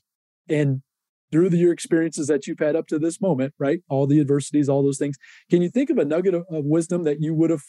and 0.50 0.82
through 1.32 1.50
the, 1.50 1.58
your 1.58 1.74
experiences 1.74 2.28
that 2.28 2.48
you've 2.48 2.60
had 2.60 2.76
up 2.76 2.88
to 2.88 3.00
this 3.00 3.20
moment, 3.20 3.54
right? 3.60 3.80
All 3.90 4.08
the 4.08 4.20
adversities, 4.20 4.70
all 4.70 4.84
those 4.84 4.98
things. 4.98 5.18
Can 5.50 5.62
you 5.62 5.70
think 5.70 5.90
of 5.90 5.98
a 5.98 6.06
nugget 6.06 6.34
of, 6.34 6.46
of 6.50 6.66
wisdom 6.66 7.04
that 7.04 7.18
you 7.20 7.34
would 7.34 7.50
have 7.50 7.64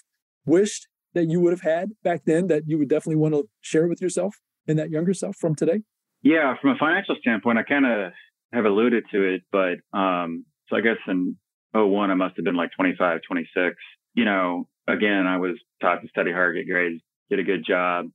wished 0.45 0.89
that 1.15 1.29
you 1.31 1.41
would 1.41 1.53
have 1.53 1.63
had 1.63 1.91
back 2.05 2.23
then 2.27 2.47
that 2.49 2.65
you 2.67 2.79
would 2.79 2.89
definitely 2.89 3.17
want 3.17 3.35
to 3.35 3.45
share 3.61 3.89
with 3.89 4.01
yourself 4.01 4.37
and 4.69 4.79
that 4.79 4.91
younger 4.91 5.15
self 5.15 5.37
from 5.37 5.55
today? 5.55 5.81
Yeah, 6.23 6.55
from 6.61 6.71
a 6.71 6.79
financial 6.79 7.17
standpoint, 7.21 7.59
I 7.59 7.63
kind 7.63 7.87
of 7.87 8.13
have 8.53 8.65
alluded 8.65 9.05
to 9.13 9.35
it, 9.35 9.43
but 9.51 9.77
um, 9.97 10.45
so 10.69 10.77
I 10.77 10.81
guess 10.81 10.97
in 11.07 11.37
01, 11.73 12.11
I 12.11 12.15
must 12.15 12.37
have 12.37 12.45
been 12.45 12.57
like 12.57 12.71
25, 12.77 13.21
26. 13.27 13.77
You 14.15 14.25
know, 14.25 14.69
again, 14.89 15.27
I 15.27 15.39
was 15.39 15.57
taught 15.81 16.03
to 16.03 16.09
study 16.09 16.33
hard, 16.33 16.57
get 16.57 16.71
grades, 16.71 17.03
get 17.31 17.39
a 17.39 17.45
good 17.45 17.65
job. 17.67 18.07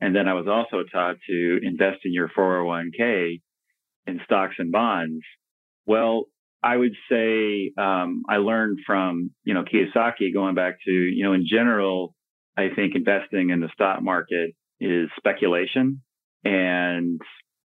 And 0.00 0.14
then 0.14 0.28
I 0.28 0.34
was 0.34 0.46
also 0.46 0.84
taught 0.92 1.16
to 1.28 1.58
invest 1.62 2.00
in 2.04 2.12
your 2.12 2.28
401k 2.36 3.40
in 4.06 4.20
stocks 4.24 4.56
and 4.58 4.72
bonds? 4.72 5.24
Well, 5.86 6.24
I 6.62 6.76
would 6.76 6.94
say 7.10 7.72
um, 7.78 8.22
I 8.28 8.38
learned 8.38 8.80
from 8.86 9.30
you 9.44 9.54
know 9.54 9.64
Kiyosaki 9.64 10.32
going 10.32 10.54
back 10.54 10.78
to 10.84 10.90
you 10.90 11.24
know 11.24 11.32
in 11.32 11.46
general, 11.48 12.14
I 12.56 12.68
think 12.74 12.94
investing 12.94 13.50
in 13.50 13.60
the 13.60 13.68
stock 13.72 14.02
market 14.02 14.52
is 14.80 15.08
speculation, 15.16 16.02
and 16.44 17.20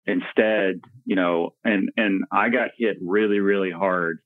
instead, 0.07 0.81
you 1.05 1.17
know, 1.17 1.55
and 1.65 1.91
and 1.97 2.25
I 2.33 2.51
got 2.51 2.71
hit 2.77 2.99
really 3.01 3.39
really 3.39 3.71
hard 3.71 4.19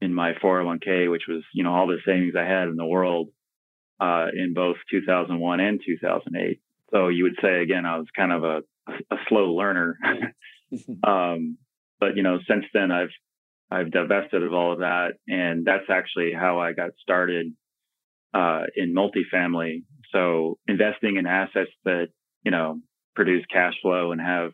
in 0.00 0.14
my 0.14 0.32
401k, 0.42 1.10
which 1.10 1.24
was 1.28 1.42
you 1.54 1.64
know 1.64 1.72
all 1.72 1.86
the 1.86 1.98
savings 2.04 2.34
I 2.36 2.44
had 2.44 2.68
in 2.68 2.76
the 2.76 2.86
world 2.86 3.28
uh, 4.00 4.26
in 4.34 4.54
both 4.54 4.76
2001 4.90 5.60
and 5.60 5.80
2008. 5.84 6.60
So 6.90 7.08
you 7.08 7.24
would 7.24 7.38
say 7.42 7.62
again, 7.62 7.84
I 7.84 7.98
was 7.98 8.06
kind 8.16 8.32
of 8.32 8.44
a, 8.44 8.62
a 9.10 9.16
slow 9.28 9.54
learner. 9.54 9.98
um, 11.06 11.58
but 12.00 12.16
you 12.16 12.22
know, 12.22 12.38
since 12.48 12.64
then 12.72 12.90
I've 12.90 13.10
I've 13.70 13.90
divested 13.90 14.42
of 14.42 14.52
all 14.52 14.72
of 14.72 14.78
that, 14.78 15.12
and 15.26 15.64
that's 15.64 15.90
actually 15.90 16.32
how 16.32 16.58
I 16.60 16.72
got 16.72 16.90
started 17.02 17.52
uh, 18.32 18.62
in 18.76 18.94
multifamily. 18.94 19.84
So 20.12 20.58
investing 20.66 21.16
in 21.16 21.26
assets 21.26 21.70
that 21.84 22.08
you 22.44 22.50
know 22.50 22.80
produce 23.14 23.44
cash 23.52 23.74
flow 23.82 24.12
and 24.12 24.20
have 24.20 24.52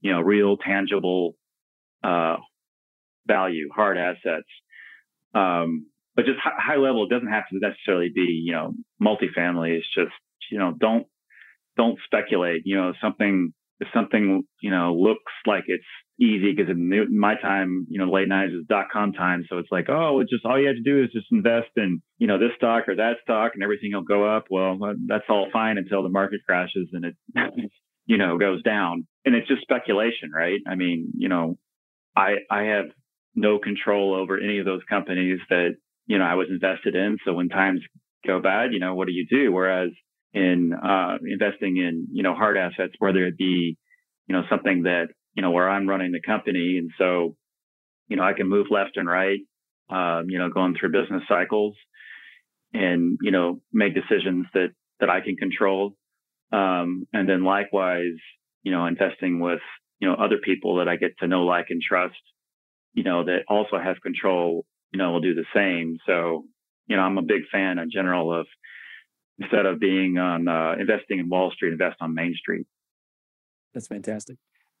you 0.00 0.12
know 0.12 0.20
real 0.20 0.56
tangible 0.56 1.34
uh, 2.02 2.36
value, 3.26 3.68
hard 3.74 3.98
assets. 3.98 4.48
Um, 5.34 5.86
but 6.14 6.26
just 6.26 6.38
high 6.42 6.76
level, 6.76 7.04
it 7.04 7.10
doesn't 7.10 7.32
have 7.32 7.48
to 7.48 7.58
necessarily 7.58 8.10
be 8.14 8.42
you 8.44 8.52
know 8.52 8.72
multifamily. 9.02 9.76
It's 9.76 9.94
just 9.94 10.12
you 10.50 10.58
know 10.58 10.72
don't 10.78 11.06
don't 11.76 11.98
speculate. 12.06 12.62
You 12.64 12.76
know 12.76 12.92
something 13.02 13.52
if 13.84 13.92
something 13.94 14.42
you 14.60 14.70
know 14.70 14.94
looks 14.94 15.32
like 15.46 15.64
it's 15.66 15.84
easy 16.20 16.52
because 16.54 16.70
in 16.70 17.18
my 17.18 17.34
time 17.40 17.86
you 17.88 17.98
know 17.98 18.10
late 18.10 18.28
nineties 18.28 18.56
is 18.60 18.66
dot 18.68 18.86
com 18.92 19.12
time 19.12 19.44
so 19.48 19.58
it's 19.58 19.68
like 19.72 19.86
oh 19.88 20.20
it's 20.20 20.30
just 20.30 20.44
all 20.44 20.60
you 20.60 20.68
have 20.68 20.76
to 20.76 20.82
do 20.82 21.02
is 21.02 21.10
just 21.12 21.26
invest 21.32 21.70
in 21.76 22.00
you 22.18 22.26
know 22.26 22.38
this 22.38 22.52
stock 22.56 22.88
or 22.88 22.96
that 22.96 23.16
stock 23.22 23.52
and 23.54 23.62
everything 23.62 23.90
will 23.92 24.02
go 24.02 24.24
up. 24.24 24.44
Well 24.50 24.78
uh, 24.82 24.94
that's 25.06 25.24
all 25.28 25.48
fine 25.52 25.78
until 25.78 26.02
the 26.02 26.08
market 26.08 26.40
crashes 26.46 26.88
and 26.92 27.04
it 27.04 27.16
you 28.06 28.16
know 28.16 28.38
goes 28.38 28.62
down. 28.62 29.06
And 29.24 29.34
it's 29.34 29.48
just 29.48 29.62
speculation 29.62 30.30
right? 30.34 30.60
I 30.66 30.74
mean 30.76 31.10
you 31.16 31.28
know 31.28 31.56
i 32.16 32.36
i 32.50 32.62
have 32.64 32.86
no 33.34 33.58
control 33.58 34.14
over 34.14 34.38
any 34.38 34.58
of 34.58 34.64
those 34.64 34.82
companies 34.88 35.40
that 35.50 35.70
you 36.06 36.18
know 36.18 36.24
i 36.24 36.34
was 36.34 36.46
invested 36.48 36.94
in. 36.94 37.18
So 37.24 37.32
when 37.32 37.48
times 37.48 37.80
go 38.24 38.40
bad 38.40 38.72
you 38.72 38.78
know 38.78 38.94
what 38.94 39.08
do 39.08 39.12
you 39.12 39.26
do? 39.28 39.52
Whereas 39.52 39.90
in 40.34 40.72
uh, 40.74 41.18
investing 41.24 41.76
in 41.76 42.08
you 42.12 42.22
know 42.22 42.34
hard 42.34 42.56
assets, 42.56 42.94
whether 42.98 43.24
it 43.24 43.38
be 43.38 43.78
you 44.26 44.34
know 44.34 44.42
something 44.50 44.82
that 44.82 45.06
you 45.34 45.42
know 45.42 45.52
where 45.52 45.70
I'm 45.70 45.88
running 45.88 46.12
the 46.12 46.20
company, 46.20 46.76
and 46.78 46.90
so 46.98 47.36
you 48.08 48.16
know 48.16 48.24
I 48.24 48.32
can 48.32 48.48
move 48.48 48.66
left 48.70 48.96
and 48.96 49.08
right, 49.08 49.38
um, 49.88 50.26
you 50.28 50.38
know, 50.38 50.50
going 50.50 50.74
through 50.78 50.92
business 50.92 51.22
cycles, 51.28 51.76
and 52.72 53.18
you 53.22 53.30
know 53.30 53.60
make 53.72 53.94
decisions 53.94 54.46
that 54.54 54.70
that 55.00 55.08
I 55.08 55.20
can 55.20 55.36
control, 55.36 55.96
um, 56.52 57.06
and 57.12 57.28
then 57.28 57.44
likewise, 57.44 58.18
you 58.62 58.72
know, 58.72 58.86
investing 58.86 59.38
with 59.38 59.60
you 60.00 60.08
know 60.08 60.14
other 60.14 60.38
people 60.42 60.76
that 60.76 60.88
I 60.88 60.96
get 60.96 61.18
to 61.18 61.28
know, 61.28 61.44
like, 61.44 61.66
and 61.70 61.80
trust, 61.80 62.16
you 62.92 63.04
know, 63.04 63.24
that 63.24 63.44
also 63.48 63.78
have 63.78 64.02
control, 64.02 64.66
you 64.92 64.98
know, 64.98 65.12
will 65.12 65.20
do 65.20 65.34
the 65.34 65.46
same. 65.54 65.98
So 66.06 66.44
you 66.86 66.96
know, 66.96 67.02
I'm 67.02 67.18
a 67.18 67.22
big 67.22 67.42
fan 67.52 67.78
in 67.78 67.90
general 67.90 68.38
of 68.40 68.46
instead 69.38 69.66
of 69.66 69.80
being 69.80 70.18
on 70.18 70.48
uh, 70.48 70.74
investing 70.78 71.18
in 71.18 71.28
Wall 71.28 71.50
Street, 71.50 71.72
invest 71.72 71.96
on 72.00 72.14
Main 72.14 72.34
Street. 72.34 72.66
That's 73.72 73.88
fantastic. 73.88 74.36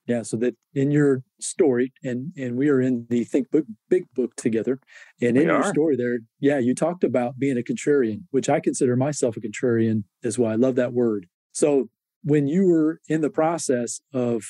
Yeah, 0.06 0.22
so 0.22 0.36
that 0.36 0.54
in 0.74 0.90
your 0.90 1.22
story, 1.40 1.92
and 2.02 2.32
and 2.36 2.56
we 2.56 2.68
are 2.68 2.80
in 2.80 3.06
the 3.08 3.24
Think 3.24 3.50
Book 3.50 3.64
Big 3.88 4.04
book 4.14 4.36
together, 4.36 4.78
and 5.20 5.30
in 5.30 5.36
we 5.36 5.44
your 5.44 5.62
are. 5.62 5.72
story 5.72 5.96
there, 5.96 6.18
yeah, 6.40 6.58
you 6.58 6.74
talked 6.74 7.04
about 7.04 7.38
being 7.38 7.56
a 7.56 7.62
contrarian, 7.62 8.24
which 8.30 8.50
I 8.50 8.60
consider 8.60 8.96
myself 8.96 9.36
a 9.36 9.40
contrarian 9.40 10.04
as 10.22 10.38
well. 10.38 10.50
I 10.50 10.56
love 10.56 10.74
that 10.74 10.92
word. 10.92 11.26
So 11.52 11.88
when 12.22 12.46
you 12.46 12.66
were 12.66 13.00
in 13.08 13.22
the 13.22 13.30
process 13.30 14.00
of 14.12 14.44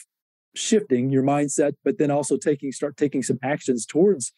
shifting 0.56 1.10
your 1.10 1.22
mindset, 1.22 1.74
but 1.84 1.98
then 1.98 2.10
also 2.10 2.36
taking 2.36 2.72
start 2.72 2.96
taking 2.96 3.22
some 3.22 3.38
actions 3.42 3.86
towards 3.86 4.32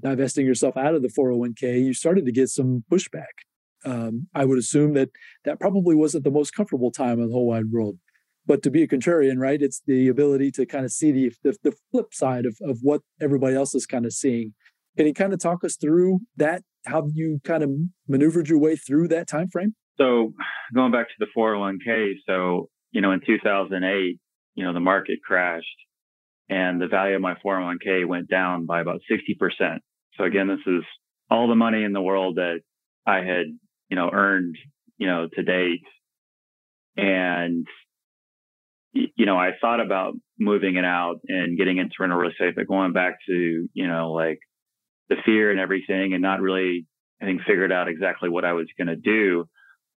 divesting 0.00 0.46
yourself 0.46 0.76
out 0.76 0.94
of 0.94 1.02
the 1.02 1.08
401k, 1.08 1.84
you 1.84 1.92
started 1.92 2.24
to 2.24 2.32
get 2.32 2.48
some 2.48 2.84
pushback 2.90 3.44
um, 3.84 4.28
I 4.34 4.44
would 4.44 4.58
assume 4.58 4.94
that 4.94 5.10
that 5.44 5.60
probably 5.60 5.94
wasn't 5.94 6.24
the 6.24 6.30
most 6.30 6.52
comfortable 6.52 6.90
time 6.90 7.20
in 7.20 7.28
the 7.28 7.34
whole 7.34 7.46
wide 7.46 7.70
world. 7.70 7.98
But 8.44 8.62
to 8.64 8.70
be 8.70 8.82
a 8.82 8.88
contrarian, 8.88 9.38
right? 9.38 9.62
It's 9.62 9.82
the 9.86 10.08
ability 10.08 10.50
to 10.52 10.66
kind 10.66 10.84
of 10.84 10.90
see 10.90 11.12
the, 11.12 11.32
the, 11.44 11.56
the 11.62 11.76
flip 11.90 12.12
side 12.12 12.44
of, 12.44 12.56
of 12.62 12.78
what 12.82 13.02
everybody 13.20 13.54
else 13.54 13.74
is 13.74 13.86
kind 13.86 14.04
of 14.04 14.12
seeing. 14.12 14.54
Can 14.96 15.06
you 15.06 15.14
kind 15.14 15.32
of 15.32 15.40
talk 15.40 15.64
us 15.64 15.76
through 15.76 16.20
that? 16.36 16.62
How 16.86 17.06
you 17.14 17.40
kind 17.44 17.62
of 17.62 17.70
maneuvered 18.08 18.48
your 18.48 18.58
way 18.58 18.74
through 18.74 19.08
that 19.08 19.28
time 19.28 19.48
frame? 19.48 19.74
So 19.96 20.32
going 20.74 20.90
back 20.90 21.06
to 21.06 21.14
the 21.20 21.26
401k, 21.36 22.14
so 22.26 22.68
you 22.90 23.00
know, 23.00 23.12
in 23.12 23.20
2008, 23.24 24.18
you 24.54 24.64
know, 24.64 24.72
the 24.72 24.80
market 24.80 25.18
crashed 25.24 25.66
and 26.48 26.80
the 26.80 26.86
value 26.86 27.16
of 27.16 27.22
my 27.22 27.34
401k 27.44 28.06
went 28.06 28.28
down 28.28 28.66
by 28.66 28.80
about 28.80 29.00
60%. 29.10 29.78
So 30.18 30.24
again, 30.24 30.48
this 30.48 30.60
is 30.66 30.82
all 31.30 31.48
the 31.48 31.54
money 31.54 31.82
in 31.82 31.92
the 31.92 32.02
world 32.02 32.36
that 32.36 32.60
I 33.06 33.18
had, 33.18 33.46
you 33.92 33.96
know, 33.96 34.08
earned, 34.10 34.56
you 34.96 35.06
know, 35.06 35.28
to 35.30 35.42
date. 35.42 35.84
And, 36.96 37.66
you 38.94 39.26
know, 39.26 39.36
I 39.36 39.50
thought 39.60 39.80
about 39.80 40.14
moving 40.38 40.76
it 40.76 40.84
out 40.86 41.16
and 41.28 41.58
getting 41.58 41.76
into 41.76 41.96
rental 42.00 42.18
real 42.18 42.30
estate, 42.30 42.54
but 42.56 42.66
going 42.66 42.94
back 42.94 43.18
to, 43.28 43.68
you 43.74 43.86
know, 43.86 44.12
like 44.12 44.38
the 45.10 45.16
fear 45.26 45.50
and 45.50 45.60
everything 45.60 46.14
and 46.14 46.22
not 46.22 46.40
really, 46.40 46.86
I 47.20 47.26
think, 47.26 47.42
figured 47.46 47.70
out 47.70 47.88
exactly 47.88 48.30
what 48.30 48.46
I 48.46 48.54
was 48.54 48.66
going 48.78 48.88
to 48.88 48.96
do. 48.96 49.44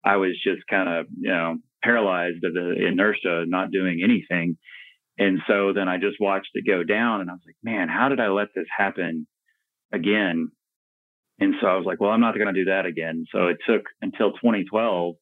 I 0.04 0.16
was 0.16 0.32
just 0.42 0.66
kind 0.68 0.88
of, 0.88 1.06
you 1.16 1.30
know, 1.30 1.58
paralyzed 1.84 2.42
of 2.42 2.52
the 2.52 2.74
inertia, 2.88 3.44
not 3.46 3.70
doing 3.70 4.00
anything. 4.02 4.58
And 5.18 5.38
so 5.46 5.72
then 5.72 5.88
I 5.88 5.98
just 5.98 6.16
watched 6.18 6.50
it 6.54 6.66
go 6.66 6.82
down 6.82 7.20
and 7.20 7.30
I 7.30 7.34
was 7.34 7.42
like, 7.46 7.54
man, 7.62 7.88
how 7.88 8.08
did 8.08 8.18
I 8.18 8.26
let 8.26 8.48
this 8.56 8.66
happen 8.76 9.28
again? 9.92 10.50
And 11.38 11.54
so 11.60 11.66
I 11.66 11.76
was 11.76 11.84
like, 11.84 12.00
well, 12.00 12.10
I'm 12.10 12.20
not 12.20 12.34
going 12.34 12.52
to 12.52 12.64
do 12.64 12.70
that 12.70 12.86
again. 12.86 13.24
So 13.32 13.48
it 13.48 13.58
took 13.66 13.82
until 14.00 14.32
2012 14.32 15.16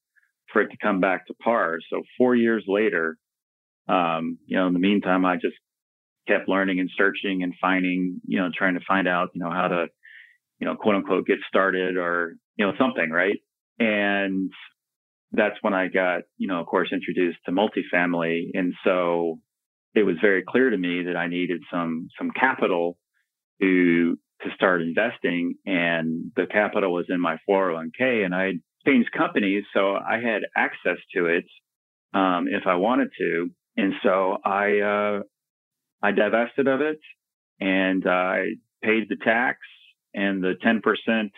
for 0.52 0.62
it 0.62 0.68
to 0.68 0.76
come 0.82 1.00
back 1.00 1.26
to 1.26 1.34
par. 1.34 1.78
So 1.90 2.02
four 2.18 2.34
years 2.34 2.64
later, 2.68 3.16
um, 3.88 4.38
you 4.46 4.56
know, 4.56 4.66
in 4.66 4.74
the 4.74 4.78
meantime, 4.78 5.24
I 5.24 5.36
just 5.36 5.56
kept 6.28 6.48
learning 6.48 6.80
and 6.80 6.90
searching 6.96 7.42
and 7.42 7.54
finding, 7.60 8.20
you 8.26 8.38
know, 8.38 8.50
trying 8.56 8.74
to 8.74 8.84
find 8.86 9.08
out, 9.08 9.30
you 9.34 9.42
know, 9.42 9.50
how 9.50 9.68
to, 9.68 9.86
you 10.58 10.66
know, 10.66 10.76
quote 10.76 10.96
unquote, 10.96 11.26
get 11.26 11.38
started 11.48 11.96
or, 11.96 12.34
you 12.56 12.66
know, 12.66 12.72
something, 12.78 13.10
right? 13.10 13.38
And 13.78 14.52
that's 15.32 15.56
when 15.62 15.74
I 15.74 15.88
got, 15.88 16.22
you 16.36 16.46
know, 16.46 16.60
of 16.60 16.66
course, 16.66 16.90
introduced 16.92 17.38
to 17.46 17.52
multifamily. 17.52 18.50
And 18.54 18.74
so 18.84 19.40
it 19.94 20.02
was 20.04 20.16
very 20.20 20.44
clear 20.46 20.70
to 20.70 20.76
me 20.76 21.04
that 21.04 21.16
I 21.16 21.26
needed 21.26 21.62
some 21.72 22.08
some 22.18 22.30
capital 22.30 22.98
to 23.60 24.18
to 24.42 24.50
start 24.54 24.82
investing, 24.82 25.54
and 25.66 26.32
the 26.36 26.46
capital 26.46 26.92
was 26.92 27.06
in 27.08 27.20
my 27.20 27.36
401k, 27.48 28.24
and 28.24 28.34
I 28.34 28.52
changed 28.86 29.10
companies, 29.12 29.64
so 29.74 29.94
I 29.94 30.20
had 30.20 30.42
access 30.56 30.98
to 31.14 31.26
it 31.26 31.44
um, 32.14 32.46
if 32.48 32.66
I 32.66 32.74
wanted 32.76 33.08
to, 33.18 33.50
and 33.76 33.94
so 34.02 34.38
I 34.44 34.80
uh, 34.80 35.22
I 36.02 36.12
divested 36.12 36.68
of 36.68 36.80
it, 36.80 36.98
and 37.60 38.06
I 38.06 38.44
paid 38.82 39.08
the 39.08 39.16
tax 39.16 39.58
and 40.14 40.42
the 40.42 40.54
10% 40.64 41.30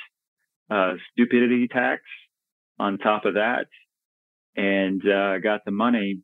uh, 0.70 0.94
stupidity 1.12 1.68
tax 1.68 2.02
on 2.78 2.98
top 2.98 3.24
of 3.24 3.34
that, 3.34 3.66
and 4.56 5.02
uh, 5.06 5.38
got 5.38 5.64
the 5.64 5.70
money 5.70 6.22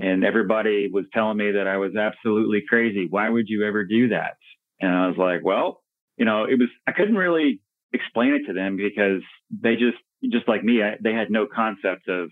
and 0.00 0.24
everybody 0.24 0.88
was 0.90 1.04
telling 1.12 1.36
me 1.36 1.52
that 1.52 1.66
I 1.66 1.76
was 1.76 1.94
absolutely 1.94 2.62
crazy. 2.66 3.06
Why 3.08 3.28
would 3.28 3.46
you 3.48 3.66
ever 3.66 3.84
do 3.84 4.08
that? 4.08 4.36
And 4.80 4.90
I 4.90 5.08
was 5.08 5.16
like, 5.18 5.44
well, 5.44 5.82
you 6.20 6.26
know, 6.26 6.44
it 6.44 6.58
was, 6.58 6.68
I 6.86 6.92
couldn't 6.92 7.16
really 7.16 7.60
explain 7.94 8.34
it 8.34 8.46
to 8.46 8.52
them 8.52 8.76
because 8.76 9.22
they 9.50 9.76
just, 9.76 9.96
just 10.30 10.46
like 10.46 10.62
me, 10.62 10.82
I, 10.82 10.96
they 11.02 11.14
had 11.14 11.30
no 11.30 11.46
concept 11.46 12.08
of, 12.08 12.28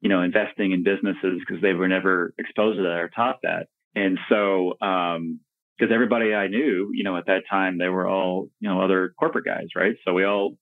you 0.00 0.08
know, 0.08 0.22
investing 0.22 0.70
in 0.70 0.84
businesses 0.84 1.40
because 1.40 1.60
they 1.60 1.72
were 1.72 1.88
never 1.88 2.32
exposed 2.38 2.78
to 2.78 2.84
that 2.84 3.00
or 3.00 3.10
taught 3.14 3.40
that. 3.42 3.66
And 3.96 4.18
so, 4.28 4.78
um, 4.80 5.40
because 5.76 5.92
everybody 5.92 6.32
I 6.32 6.46
knew, 6.46 6.90
you 6.94 7.02
know, 7.02 7.16
at 7.16 7.26
that 7.26 7.42
time, 7.50 7.78
they 7.78 7.88
were 7.88 8.06
all, 8.06 8.50
you 8.60 8.68
know, 8.68 8.82
other 8.82 9.12
corporate 9.18 9.44
guys, 9.44 9.66
right? 9.74 9.96
So 10.04 10.12
we 10.12 10.24
all 10.24 10.54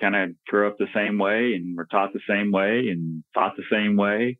kind 0.00 0.16
of 0.16 0.30
grew 0.48 0.66
up 0.66 0.76
the 0.78 0.86
same 0.92 1.18
way 1.18 1.54
and 1.54 1.76
were 1.76 1.86
taught 1.88 2.12
the 2.12 2.20
same 2.28 2.50
way 2.50 2.88
and 2.90 3.22
thought 3.34 3.54
the 3.56 3.62
same 3.70 3.96
way. 3.96 4.38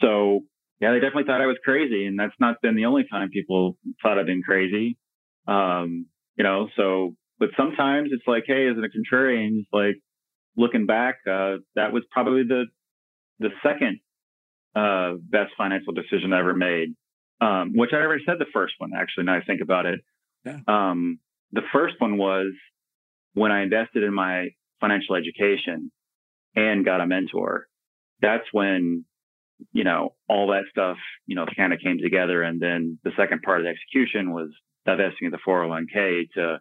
So 0.00 0.40
yeah, 0.80 0.92
they 0.92 1.00
definitely 1.00 1.24
thought 1.24 1.42
I 1.42 1.46
was 1.46 1.58
crazy, 1.62 2.06
and 2.06 2.18
that's 2.18 2.34
not 2.40 2.62
been 2.62 2.74
the 2.74 2.86
only 2.86 3.04
time 3.04 3.28
people 3.28 3.76
thought 4.02 4.18
I've 4.18 4.24
been 4.24 4.42
crazy. 4.42 4.96
Um, 5.46 6.06
you 6.36 6.44
know, 6.44 6.68
so 6.76 7.14
but 7.38 7.50
sometimes 7.56 8.10
it's 8.12 8.26
like, 8.26 8.44
hey, 8.46 8.68
as 8.68 8.76
in 8.76 8.84
a 8.84 8.88
contrarian, 8.88 9.66
like 9.72 9.96
looking 10.56 10.86
back, 10.86 11.16
uh, 11.26 11.56
that 11.74 11.92
was 11.92 12.02
probably 12.10 12.42
the 12.42 12.66
the 13.38 13.50
second 13.62 14.00
uh, 14.74 15.14
best 15.20 15.52
financial 15.56 15.92
decision 15.92 16.32
I 16.32 16.40
ever 16.40 16.54
made. 16.54 16.94
Um, 17.40 17.72
which 17.74 17.90
I 17.94 17.96
already 17.96 18.22
said 18.26 18.36
the 18.38 18.44
first 18.52 18.74
one. 18.76 18.90
Actually, 18.94 19.24
now 19.24 19.36
I 19.36 19.40
think 19.42 19.62
about 19.62 19.86
it, 19.86 20.00
yeah. 20.44 20.58
um, 20.68 21.18
the 21.52 21.62
first 21.72 21.94
one 21.98 22.18
was 22.18 22.52
when 23.32 23.50
I 23.50 23.62
invested 23.62 24.02
in 24.02 24.12
my 24.12 24.50
financial 24.78 25.14
education 25.14 25.90
and 26.54 26.84
got 26.84 27.00
a 27.00 27.06
mentor. 27.06 27.66
That's 28.20 28.44
when 28.52 29.06
you 29.72 29.84
know, 29.84 30.14
all 30.28 30.48
that 30.48 30.64
stuff, 30.70 30.96
you 31.26 31.36
know, 31.36 31.46
kind 31.56 31.72
of 31.72 31.80
came 31.80 31.98
together. 31.98 32.42
And 32.42 32.60
then 32.60 32.98
the 33.04 33.12
second 33.16 33.42
part 33.42 33.60
of 33.60 33.64
the 33.64 33.70
execution 33.70 34.32
was 34.32 34.50
divesting 34.96 35.26
of 35.26 35.32
the 35.32 35.38
401k 35.46 36.30
to 36.34 36.58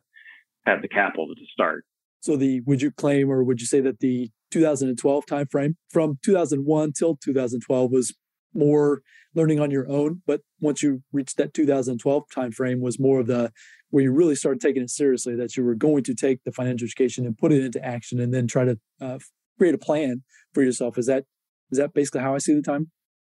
have 0.66 0.82
the 0.82 0.88
capital 0.88 1.28
to 1.28 1.42
start. 1.52 1.86
So 2.22 2.36
the 2.36 2.62
would 2.66 2.82
you 2.82 2.92
claim 2.92 3.30
or 3.32 3.44
would 3.44 3.62
you 3.62 3.66
say 3.66 3.80
that 3.82 4.00
the 4.00 4.30
2012 4.52 5.26
timeframe 5.26 5.76
from 5.90 6.20
2001 6.24 6.94
till 6.94 7.18
2012 7.18 7.92
was 7.92 8.16
more 8.54 9.02
learning 9.36 9.60
on 9.60 9.72
your 9.72 9.88
own, 9.90 10.22
but 10.26 10.42
once 10.60 10.82
you 10.82 11.04
reached 11.14 11.38
that 11.38 11.54
2012 11.54 12.24
timeframe 12.36 12.82
was 12.82 13.00
more 13.00 13.20
of 13.20 13.28
the 13.28 13.52
where 13.92 14.04
you 14.04 14.12
really 14.12 14.36
started 14.36 14.62
taking 14.62 14.84
it 14.84 14.90
seriously 14.90 15.36
that 15.36 15.56
you 15.58 15.64
were 15.64 15.76
going 15.76 16.04
to 16.04 16.14
take 16.14 16.44
the 16.44 16.52
financial 16.52 16.86
education 16.86 17.26
and 17.26 17.38
put 17.38 17.52
it 17.52 17.64
into 17.64 17.84
action 17.84 18.20
and 18.20 18.34
then 18.34 18.48
try 18.48 18.64
to 18.64 18.78
uh, 19.02 19.18
create 19.58 19.74
a 19.74 19.80
plan 19.80 20.24
for 20.54 20.62
yourself. 20.64 20.98
Is 20.98 21.08
that 21.08 21.26
is 21.72 21.78
that 21.78 21.94
basically 21.94 22.22
how 22.22 22.36
I 22.36 22.40
see 22.40 22.54
the 22.54 22.62
time 22.62 22.92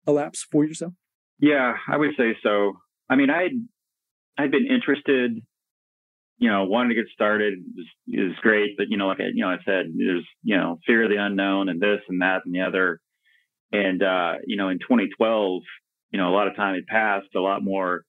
elapse 0.07 0.45
for 0.49 0.65
yourself? 0.65 0.93
Yeah, 1.39 1.73
I 1.87 1.97
would 1.97 2.11
say 2.17 2.35
so. 2.43 2.73
I 3.09 3.15
mean, 3.15 3.29
I'd 3.29 3.51
I'd 4.37 4.51
been 4.51 4.67
interested, 4.67 5.41
you 6.37 6.49
know, 6.49 6.65
wanting 6.65 6.89
to 6.89 6.95
get 6.95 7.11
started 7.13 7.53
is, 7.77 7.85
is 8.07 8.35
great, 8.41 8.77
but 8.77 8.87
you 8.89 8.97
know, 8.97 9.07
like 9.07 9.19
I, 9.19 9.27
you 9.33 9.43
know, 9.43 9.49
I 9.49 9.57
said, 9.65 9.93
there's 9.95 10.25
you 10.43 10.57
know, 10.57 10.79
fear 10.85 11.03
of 11.03 11.09
the 11.09 11.23
unknown 11.23 11.69
and 11.69 11.81
this 11.81 11.99
and 12.07 12.21
that 12.21 12.41
and 12.45 12.53
the 12.53 12.61
other. 12.61 12.99
And 13.71 14.01
uh, 14.01 14.35
you 14.45 14.57
know, 14.57 14.69
in 14.69 14.79
2012, 14.79 15.61
you 16.11 16.19
know, 16.19 16.29
a 16.29 16.35
lot 16.35 16.47
of 16.47 16.55
time 16.55 16.75
had 16.75 16.87
passed, 16.87 17.33
a 17.35 17.39
lot 17.39 17.63
more, 17.63 18.03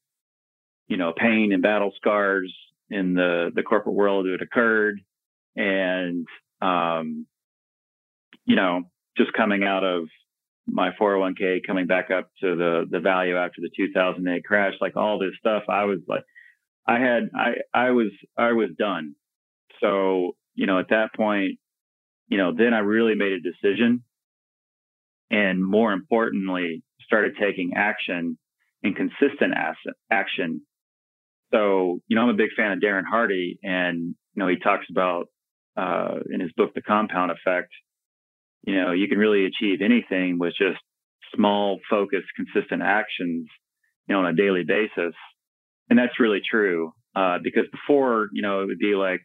you 0.89 0.97
know, 0.97 1.13
pain 1.17 1.53
and 1.53 1.63
battle 1.63 1.93
scars 1.97 2.53
in 2.91 3.15
the 3.15 3.51
the 3.55 3.63
corporate 3.63 3.95
world 3.95 4.27
had 4.27 4.43
occurred, 4.43 5.01
and 5.57 6.27
um, 6.61 7.27
you 8.45 8.57
know, 8.57 8.83
just 9.17 9.33
coming 9.33 9.63
out 9.63 9.85
of 9.85 10.05
my 10.73 10.91
401k 11.01 11.61
coming 11.67 11.87
back 11.87 12.11
up 12.11 12.31
to 12.41 12.57
the 12.57 12.85
the 12.91 13.01
value 13.01 13.37
after 13.37 13.61
the 13.61 13.71
2008 13.77 14.45
crash 14.45 14.73
like 14.81 14.97
all 14.97 15.19
this 15.19 15.33
stuff 15.39 15.65
i 15.69 15.85
was 15.85 15.99
like 16.09 16.25
i 16.89 16.99
had 16.99 17.25
i 17.35 17.53
i 17.75 17.91
was 17.91 18.09
i 18.37 18.53
was 18.53 18.71
done. 18.79 19.15
So 19.81 20.33
you 20.55 20.67
know 20.67 20.79
at 20.79 20.89
that 20.89 21.15
point 21.15 21.59
you 22.29 22.39
know 22.39 22.53
then 22.57 22.73
i 22.75 22.79
really 22.79 23.15
made 23.15 23.33
a 23.33 23.41
decision 23.41 24.03
and 25.31 25.65
more 25.65 25.93
importantly 25.93 26.83
started 27.05 27.35
taking 27.41 27.73
action 27.77 28.39
and 28.83 28.97
consistent 28.97 29.55
action. 30.11 30.63
So 31.53 32.01
you 32.09 32.17
know 32.17 32.23
i'm 32.23 32.31
a 32.31 32.35
big 32.35 32.51
fan 32.57 32.73
of 32.73 32.79
darren 32.79 33.05
hardy 33.09 33.59
and 33.63 33.99
you 34.35 34.41
know 34.41 34.49
he 34.49 34.57
talks 34.57 34.87
about 34.91 35.27
uh, 35.77 36.17
in 36.31 36.41
his 36.41 36.53
book 36.53 36.75
the 36.75 36.83
compound 36.83 37.31
effect 37.31 37.73
you 38.63 38.81
know, 38.81 38.93
you 38.93 39.09
can 39.09 39.19
really 39.19 39.47
achieve 39.47 39.81
anything 39.83 40.39
with 40.39 40.55
just 40.59 40.79
small, 41.35 41.81
focused, 41.89 42.29
consistent 42.37 42.83
actions, 42.83 43.49
you 44.07 44.15
know, 44.15 44.21
on 44.21 44.27
a 44.27 44.35
daily 44.35 44.65
basis. 44.65 45.15
And 45.89 45.99
that's 45.99 46.21
really 46.21 46.41
true. 46.49 46.93
Uh, 47.15 47.39
because 47.43 47.65
before, 47.71 48.29
you 48.33 48.43
know, 48.43 48.63
it 48.63 48.67
would 48.67 48.79
be 48.79 48.95
like, 48.95 49.21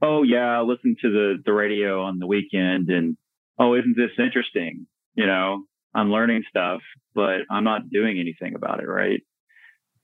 oh 0.00 0.22
yeah, 0.22 0.60
listen 0.62 0.96
to 1.02 1.10
the, 1.10 1.34
the 1.44 1.52
radio 1.52 2.02
on 2.02 2.18
the 2.18 2.26
weekend 2.26 2.88
and, 2.88 3.16
oh, 3.58 3.74
isn't 3.74 3.96
this 3.96 4.10
interesting? 4.18 4.86
You 5.14 5.26
know, 5.26 5.64
I'm 5.94 6.10
learning 6.10 6.44
stuff, 6.48 6.80
but 7.14 7.40
I'm 7.50 7.64
not 7.64 7.90
doing 7.90 8.18
anything 8.20 8.54
about 8.54 8.80
it. 8.80 8.86
Right. 8.86 9.22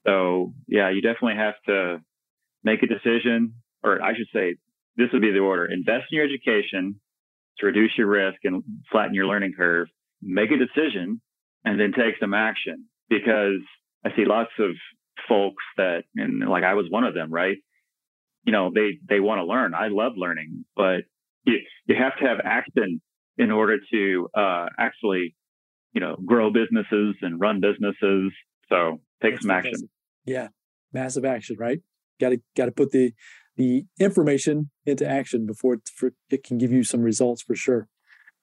So 0.07 0.55
yeah, 0.67 0.91
you 0.91 1.03
definitely 1.03 1.37
have 1.37 1.55
to 1.67 2.01
make 2.65 2.83
a 2.83 2.87
decision, 2.87 3.55
or 3.83 4.03
I 4.03 4.17
should 4.17 4.29
say, 4.33 4.57
this 4.97 5.09
would 5.13 5.23
be 5.23 5.31
the 5.31 5.39
order 5.39 5.67
invest 5.67 6.07
in 6.11 6.17
your 6.17 6.27
education, 6.27 7.01
to 7.59 7.67
reduce 7.67 7.93
your 7.97 8.07
risk 8.07 8.39
and 8.45 8.63
flatten 8.91 9.15
your 9.15 9.27
learning 9.27 9.55
curve, 9.57 9.89
make 10.23 10.51
a 10.51 10.57
decision 10.57 11.21
and 11.65 11.79
then 11.81 11.93
take 11.93 12.15
some 12.21 12.35
action 12.35 12.87
because 13.09 13.61
I 14.05 14.11
see 14.17 14.25
lots 14.25 14.51
of 14.59 14.71
folks 15.29 15.63
that, 15.77 16.05
and 16.17 16.49
like 16.49 16.65
I 16.65 16.75
was 16.75 16.87
one 16.89 17.05
of 17.05 17.15
them, 17.15 17.33
right? 17.33 17.57
You 18.45 18.53
know, 18.53 18.71
they, 18.75 18.99
they 19.09 19.21
want 19.21 19.41
to 19.41 19.45
learn. 19.45 19.75
I 19.75 19.89
love 19.89 20.13
learning, 20.17 20.65
but 20.77 21.01
you, 21.45 21.59
you 21.87 21.97
have 21.97 22.17
to 22.19 22.27
have 22.27 22.39
action 22.45 23.01
in 23.37 23.51
order 23.51 23.79
to 23.93 24.29
uh, 24.35 24.67
actually, 24.79 25.35
you 25.93 26.01
know, 26.01 26.17
grow 26.25 26.51
businesses 26.51 27.17
and 27.23 27.41
run 27.41 27.61
businesses. 27.61 28.33
So 28.69 29.01
take 29.23 29.35
That's 29.35 29.43
some 29.43 29.51
action. 29.51 29.89
Yeah. 30.25 30.49
Massive 30.93 31.25
action, 31.25 31.57
right? 31.59 31.81
Got 32.21 32.31
to, 32.31 32.41
got 32.57 32.67
to 32.67 32.73
put 32.73 32.91
the, 32.93 33.13
the 33.59 33.85
information 34.01 34.71
into 34.87 35.07
action 35.07 35.45
before 35.45 35.75
it, 35.75 35.91
for, 35.95 36.13
it 36.31 36.45
can 36.45 36.57
give 36.57 36.73
you 36.73 36.85
some 36.85 37.03
results 37.03 37.43
for 37.43 37.55
sure. 37.55 37.89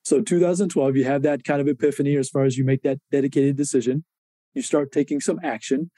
So 0.04 0.21
2012, 0.21 0.97
you 0.97 1.06
have 1.06 1.23
that 1.23 1.43
kind 1.43 1.62
of 1.62 1.67
epiphany 1.67 2.15
as 2.17 2.30
far 2.30 2.43
as 2.43 2.58
you 2.58 2.65
make 2.65 2.84
that 2.84 2.99
dedicated 3.12 3.56
decision. 3.56 4.04
you 4.54 4.62
start 4.62 4.91
taking 4.91 5.19
some 5.19 5.39
action. 5.43 5.89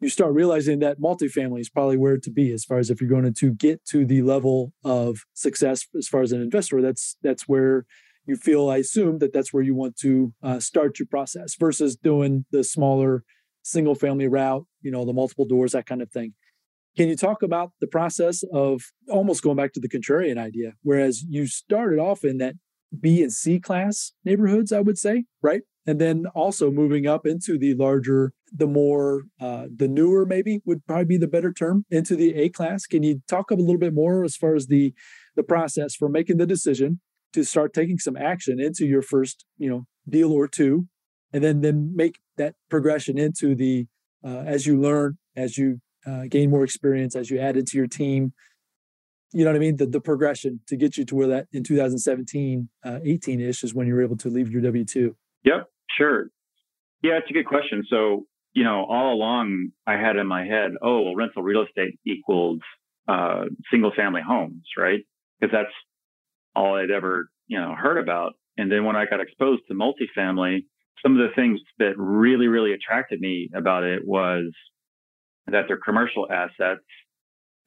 You 0.00 0.08
start 0.08 0.32
realizing 0.32 0.78
that 0.78 0.98
multifamily 0.98 1.60
is 1.60 1.68
probably 1.68 1.98
where 1.98 2.16
to 2.16 2.30
be 2.30 2.50
as 2.52 2.64
far 2.64 2.78
as 2.78 2.90
if 2.90 3.00
you're 3.00 3.10
going 3.10 3.34
to 3.34 3.54
get 3.54 3.84
to 3.86 4.06
the 4.06 4.22
level 4.22 4.72
of 4.82 5.24
success 5.34 5.86
as 5.96 6.08
far 6.08 6.22
as 6.22 6.32
an 6.32 6.40
investor. 6.40 6.80
That's 6.80 7.16
that's 7.22 7.46
where 7.46 7.84
you 8.26 8.36
feel. 8.36 8.70
I 8.70 8.78
assume 8.78 9.18
that 9.18 9.32
that's 9.32 9.52
where 9.52 9.62
you 9.62 9.74
want 9.74 9.96
to 9.98 10.32
uh, 10.42 10.58
start 10.58 10.98
your 10.98 11.06
process 11.06 11.54
versus 11.58 11.96
doing 11.96 12.46
the 12.50 12.64
smaller 12.64 13.24
single 13.62 13.94
family 13.94 14.26
route. 14.26 14.64
You 14.80 14.90
know, 14.90 15.04
the 15.04 15.12
multiple 15.12 15.44
doors, 15.44 15.72
that 15.72 15.86
kind 15.86 16.00
of 16.00 16.10
thing. 16.10 16.32
Can 16.96 17.08
you 17.08 17.16
talk 17.16 17.42
about 17.42 17.72
the 17.80 17.86
process 17.86 18.42
of 18.52 18.82
almost 19.08 19.42
going 19.42 19.56
back 19.56 19.72
to 19.74 19.80
the 19.80 19.88
contrarian 19.88 20.38
idea, 20.38 20.72
whereas 20.82 21.22
you 21.28 21.46
started 21.46 21.98
off 21.98 22.24
in 22.24 22.38
that 22.38 22.54
B 22.98 23.22
and 23.22 23.32
C 23.32 23.60
class 23.60 24.12
neighborhoods, 24.24 24.72
I 24.72 24.80
would 24.80 24.98
say, 24.98 25.24
right? 25.42 25.62
And 25.86 26.00
then 26.00 26.26
also 26.34 26.70
moving 26.70 27.06
up 27.06 27.26
into 27.26 27.58
the 27.58 27.74
larger, 27.74 28.32
the 28.52 28.66
more, 28.66 29.22
uh, 29.40 29.66
the 29.74 29.88
newer, 29.88 30.26
maybe 30.26 30.60
would 30.64 30.84
probably 30.86 31.04
be 31.04 31.16
the 31.16 31.28
better 31.28 31.52
term, 31.52 31.84
into 31.90 32.16
the 32.16 32.34
A 32.34 32.48
class. 32.48 32.86
Can 32.86 33.02
you 33.02 33.22
talk 33.28 33.50
a 33.50 33.54
little 33.54 33.78
bit 33.78 33.94
more 33.94 34.24
as 34.24 34.36
far 34.36 34.54
as 34.54 34.66
the 34.66 34.92
the 35.36 35.42
process 35.42 35.94
for 35.94 36.08
making 36.08 36.38
the 36.38 36.46
decision 36.46 37.00
to 37.32 37.44
start 37.44 37.72
taking 37.72 37.98
some 37.98 38.16
action 38.16 38.60
into 38.60 38.84
your 38.84 39.02
first, 39.02 39.44
you 39.56 39.70
know, 39.70 39.86
deal 40.08 40.32
or 40.32 40.48
two, 40.48 40.88
and 41.32 41.42
then 41.44 41.60
then 41.60 41.92
make 41.94 42.18
that 42.36 42.54
progression 42.68 43.16
into 43.16 43.54
the 43.54 43.86
uh, 44.24 44.42
as 44.44 44.66
you 44.66 44.78
learn, 44.78 45.16
as 45.36 45.56
you 45.56 45.80
uh, 46.10 46.26
gain 46.28 46.50
more 46.50 46.64
experience, 46.64 47.14
as 47.14 47.30
you 47.30 47.38
add 47.38 47.56
into 47.56 47.76
your 47.76 47.86
team, 47.86 48.32
you 49.32 49.44
know 49.44 49.50
what 49.50 49.56
I 49.56 49.60
mean? 49.60 49.76
The, 49.76 49.86
the 49.86 50.00
progression 50.00 50.60
to 50.66 50.76
get 50.76 50.96
you 50.96 51.04
to 51.04 51.14
where 51.14 51.28
that 51.28 51.46
in 51.52 51.62
2017, 51.62 52.68
uh, 52.84 52.98
18 53.04 53.40
ish 53.40 53.62
is 53.62 53.74
when 53.74 53.86
you 53.86 53.94
were 53.94 54.02
able 54.02 54.16
to 54.18 54.28
leave 54.28 54.50
your 54.50 54.62
W 54.62 54.84
2. 54.84 55.14
Yep, 55.44 55.66
sure. 55.96 56.26
Yeah, 57.02 57.18
it's 57.18 57.30
a 57.30 57.32
good 57.32 57.46
question. 57.46 57.84
So, 57.88 58.26
you 58.52 58.64
know, 58.64 58.84
all 58.88 59.14
along 59.14 59.70
I 59.86 59.92
had 59.92 60.16
in 60.16 60.26
my 60.26 60.44
head, 60.44 60.72
oh, 60.82 61.02
well, 61.02 61.14
rental 61.14 61.42
real 61.42 61.64
estate 61.64 61.98
equals 62.04 62.60
uh, 63.08 63.44
single 63.70 63.92
family 63.94 64.20
homes, 64.26 64.64
right? 64.76 65.00
Because 65.38 65.52
that's 65.52 65.74
all 66.56 66.76
I'd 66.76 66.90
ever, 66.90 67.28
you 67.46 67.60
know, 67.60 67.74
heard 67.74 67.98
about. 67.98 68.32
And 68.58 68.70
then 68.70 68.84
when 68.84 68.96
I 68.96 69.06
got 69.06 69.20
exposed 69.20 69.62
to 69.68 69.74
multifamily, 69.74 70.64
some 71.02 71.18
of 71.18 71.18
the 71.18 71.34
things 71.34 71.60
that 71.78 71.94
really, 71.96 72.48
really 72.48 72.72
attracted 72.72 73.20
me 73.20 73.48
about 73.54 73.84
it 73.84 74.02
was 74.04 74.52
that 75.50 75.64
they're 75.68 75.78
commercial 75.78 76.30
assets 76.30 76.84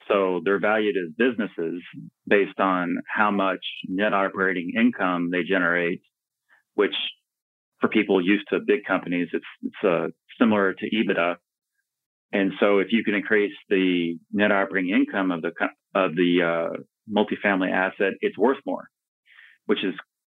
so 0.07 0.41
they're 0.43 0.59
valued 0.59 0.95
as 0.97 1.13
businesses 1.17 1.81
based 2.27 2.59
on 2.59 2.97
how 3.07 3.31
much 3.31 3.63
net 3.87 4.13
operating 4.13 4.73
income 4.77 5.29
they 5.31 5.43
generate, 5.43 6.01
which 6.75 6.95
for 7.79 7.87
people 7.89 8.25
used 8.25 8.47
to 8.49 8.59
big 8.65 8.85
companies, 8.85 9.29
it's, 9.33 9.45
it's 9.61 9.83
uh, 9.83 10.07
similar 10.39 10.73
to 10.73 10.85
EBITDA. 10.85 11.35
And 12.31 12.51
so 12.59 12.79
if 12.79 12.87
you 12.91 13.03
can 13.03 13.13
increase 13.13 13.53
the 13.69 14.17
net 14.31 14.51
operating 14.51 14.93
income 14.93 15.31
of 15.31 15.41
the, 15.41 15.51
of 15.93 16.15
the 16.15 16.41
uh, 16.41 16.77
multifamily 17.09 17.71
asset, 17.71 18.13
it's 18.21 18.37
worth 18.37 18.57
more, 18.65 18.87
which 19.65 19.83
is 19.83 19.93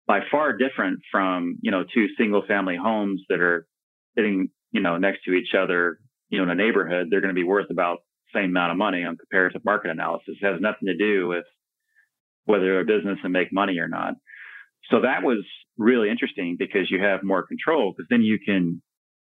by 0.06 0.20
far 0.30 0.56
different 0.56 1.00
from, 1.10 1.56
you 1.62 1.70
know, 1.70 1.84
two 1.94 2.06
single 2.18 2.42
family 2.46 2.76
homes 2.80 3.22
that 3.28 3.40
are 3.40 3.66
sitting, 4.16 4.50
you 4.70 4.80
know, 4.80 4.98
next 4.98 5.24
to 5.24 5.32
each 5.32 5.54
other, 5.58 5.98
you 6.28 6.38
know, 6.38 6.44
in 6.44 6.50
a 6.50 6.54
neighborhood. 6.54 7.08
They're 7.10 7.20
going 7.20 7.34
to 7.34 7.40
be 7.40 7.44
worth 7.44 7.70
about 7.70 7.98
same 8.34 8.50
amount 8.50 8.72
of 8.72 8.78
money 8.78 9.04
on 9.04 9.16
comparative 9.16 9.64
market 9.64 9.90
analysis. 9.90 10.36
It 10.40 10.46
has 10.46 10.60
nothing 10.60 10.86
to 10.86 10.96
do 10.96 11.28
with 11.28 11.44
whether 12.44 12.80
a 12.80 12.84
business 12.84 13.18
and 13.22 13.32
make 13.32 13.52
money 13.52 13.78
or 13.78 13.88
not. 13.88 14.14
So 14.90 15.00
that 15.02 15.22
was 15.22 15.44
really 15.76 16.10
interesting 16.10 16.56
because 16.58 16.90
you 16.90 17.02
have 17.02 17.22
more 17.22 17.46
control 17.46 17.92
because 17.92 18.06
then 18.08 18.22
you 18.22 18.38
can, 18.44 18.82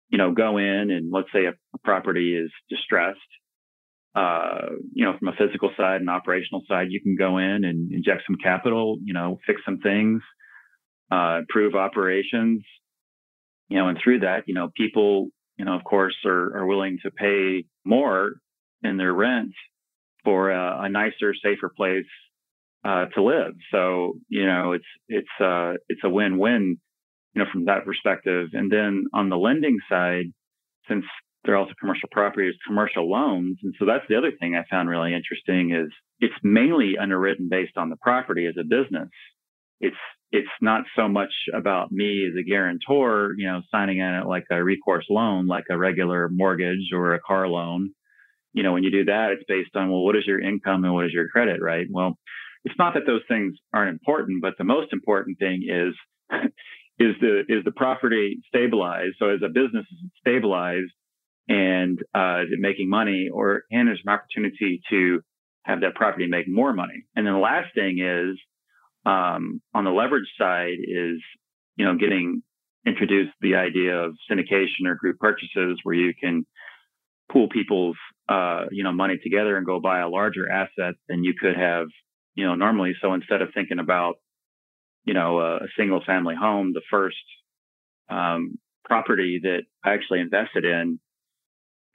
you 0.08 0.18
know, 0.18 0.32
go 0.32 0.58
in 0.58 0.90
and 0.90 1.10
let's 1.12 1.28
say 1.32 1.46
a, 1.46 1.50
a 1.50 1.78
property 1.84 2.36
is 2.36 2.50
distressed. 2.68 3.18
Uh, 4.14 4.70
you 4.92 5.04
know, 5.04 5.16
from 5.18 5.28
a 5.28 5.36
physical 5.38 5.70
side 5.76 6.00
and 6.00 6.10
operational 6.10 6.62
side, 6.68 6.88
you 6.90 7.00
can 7.00 7.16
go 7.16 7.38
in 7.38 7.64
and 7.64 7.92
inject 7.92 8.22
some 8.26 8.36
capital, 8.42 8.98
you 9.04 9.14
know, 9.14 9.38
fix 9.46 9.60
some 9.64 9.78
things, 9.78 10.20
uh, 11.12 11.38
improve 11.38 11.76
operations, 11.76 12.64
you 13.68 13.78
know, 13.78 13.88
and 13.88 13.98
through 14.02 14.20
that, 14.20 14.44
you 14.46 14.54
know, 14.54 14.68
people, 14.76 15.28
you 15.60 15.66
know, 15.66 15.74
of 15.74 15.84
course, 15.84 16.16
are, 16.24 16.56
are 16.56 16.64
willing 16.64 16.96
to 17.02 17.10
pay 17.10 17.66
more 17.84 18.30
in 18.82 18.96
their 18.96 19.12
rent 19.12 19.52
for 20.24 20.50
a, 20.50 20.84
a 20.84 20.88
nicer, 20.88 21.34
safer 21.34 21.70
place 21.76 22.06
uh, 22.82 23.04
to 23.14 23.22
live. 23.22 23.52
So 23.70 24.14
you 24.30 24.46
know, 24.46 24.72
it's 24.72 24.90
it's 25.06 25.36
uh, 25.38 25.74
it's 25.90 26.00
a 26.02 26.08
win-win, 26.08 26.78
you 27.34 27.42
know, 27.42 27.50
from 27.52 27.66
that 27.66 27.84
perspective. 27.84 28.48
And 28.54 28.72
then 28.72 29.04
on 29.12 29.28
the 29.28 29.36
lending 29.36 29.76
side, 29.86 30.32
since 30.88 31.04
they're 31.44 31.58
also 31.58 31.74
commercial 31.78 32.08
properties, 32.10 32.54
commercial 32.66 33.10
loans, 33.10 33.58
and 33.62 33.74
so 33.78 33.84
that's 33.84 34.08
the 34.08 34.16
other 34.16 34.32
thing 34.40 34.54
I 34.54 34.64
found 34.70 34.88
really 34.88 35.12
interesting 35.12 35.74
is 35.74 35.92
it's 36.20 36.40
mainly 36.42 36.94
underwritten 36.98 37.50
based 37.50 37.76
on 37.76 37.90
the 37.90 37.96
property 38.00 38.46
as 38.46 38.54
a 38.58 38.64
business. 38.64 39.10
It's 39.78 40.04
it's 40.32 40.48
not 40.60 40.84
so 40.96 41.08
much 41.08 41.32
about 41.52 41.90
me 41.90 42.26
as 42.28 42.38
a 42.38 42.48
guarantor, 42.48 43.34
you 43.36 43.46
know, 43.46 43.62
signing 43.70 43.98
in 43.98 44.22
like 44.26 44.44
a 44.50 44.62
recourse 44.62 45.06
loan, 45.10 45.46
like 45.46 45.64
a 45.70 45.76
regular 45.76 46.28
mortgage 46.28 46.90
or 46.92 47.14
a 47.14 47.20
car 47.20 47.48
loan 47.48 47.92
you 48.52 48.62
know, 48.62 48.72
when 48.72 48.82
you 48.82 48.90
do 48.90 49.04
that, 49.04 49.30
it's 49.32 49.44
based 49.46 49.76
on, 49.76 49.90
well, 49.90 50.04
what 50.04 50.16
is 50.16 50.26
your 50.26 50.40
income 50.40 50.84
and 50.84 50.92
what 50.92 51.06
is 51.06 51.12
your 51.12 51.28
credit, 51.28 51.60
right? 51.62 51.86
Well, 51.90 52.18
it's 52.64 52.74
not 52.78 52.94
that 52.94 53.06
those 53.06 53.22
things 53.28 53.54
aren't 53.72 53.90
important, 53.90 54.42
but 54.42 54.54
the 54.58 54.64
most 54.64 54.92
important 54.92 55.38
thing 55.38 55.62
is, 55.68 55.94
is 56.98 57.14
the, 57.20 57.40
is 57.48 57.64
the 57.64 57.72
property 57.72 58.40
stabilized? 58.48 59.16
So 59.18 59.28
as 59.28 59.40
a 59.44 59.48
business, 59.48 59.86
is 59.90 60.10
stabilized 60.20 60.92
and, 61.48 61.98
uh, 62.14 62.42
is 62.42 62.48
it 62.52 62.60
making 62.60 62.88
money 62.88 63.28
or, 63.32 63.62
and 63.70 63.88
there's 63.88 64.02
an 64.04 64.12
opportunity 64.12 64.82
to 64.90 65.20
have 65.62 65.80
that 65.82 65.94
property 65.94 66.26
make 66.26 66.48
more 66.48 66.72
money. 66.72 67.04
And 67.14 67.26
then 67.26 67.34
the 67.34 67.40
last 67.40 67.74
thing 67.74 68.00
is, 68.00 68.38
um, 69.06 69.60
on 69.74 69.84
the 69.84 69.90
leverage 69.90 70.28
side 70.38 70.78
is, 70.80 71.20
you 71.76 71.84
know, 71.84 71.96
getting 71.96 72.42
introduced 72.86 73.32
the 73.40 73.56
idea 73.56 73.96
of 73.96 74.14
syndication 74.30 74.86
or 74.86 74.94
group 74.94 75.18
purchases 75.18 75.78
where 75.82 75.94
you 75.94 76.12
can 76.18 76.46
pool 77.30 77.48
people's 77.48 77.96
uh, 78.28 78.64
you 78.70 78.82
know 78.82 78.92
money 78.92 79.18
together 79.22 79.56
and 79.56 79.66
go 79.66 79.80
buy 79.80 80.00
a 80.00 80.08
larger 80.08 80.50
asset 80.50 80.94
than 81.08 81.24
you 81.24 81.34
could 81.38 81.56
have 81.56 81.86
you 82.34 82.46
know 82.46 82.54
normally. 82.54 82.94
So 83.00 83.14
instead 83.14 83.42
of 83.42 83.48
thinking 83.54 83.78
about 83.78 84.14
you 85.04 85.14
know 85.14 85.40
a, 85.40 85.56
a 85.56 85.68
single 85.76 86.02
family 86.04 86.34
home, 86.34 86.72
the 86.72 86.82
first 86.90 87.16
um, 88.08 88.58
property 88.84 89.40
that 89.42 89.62
I 89.84 89.94
actually 89.94 90.20
invested 90.20 90.64
in 90.64 90.98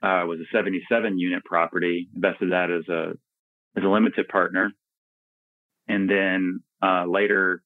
uh, 0.02 0.24
was 0.26 0.40
a 0.40 0.56
77 0.56 1.18
unit 1.18 1.44
property. 1.44 2.08
Invested 2.14 2.52
that 2.52 2.70
as 2.70 2.88
a 2.88 3.12
as 3.76 3.84
a 3.84 3.88
limited 3.88 4.28
partner, 4.28 4.72
and 5.88 6.08
then 6.08 6.60
uh, 6.82 7.04
later. 7.06 7.62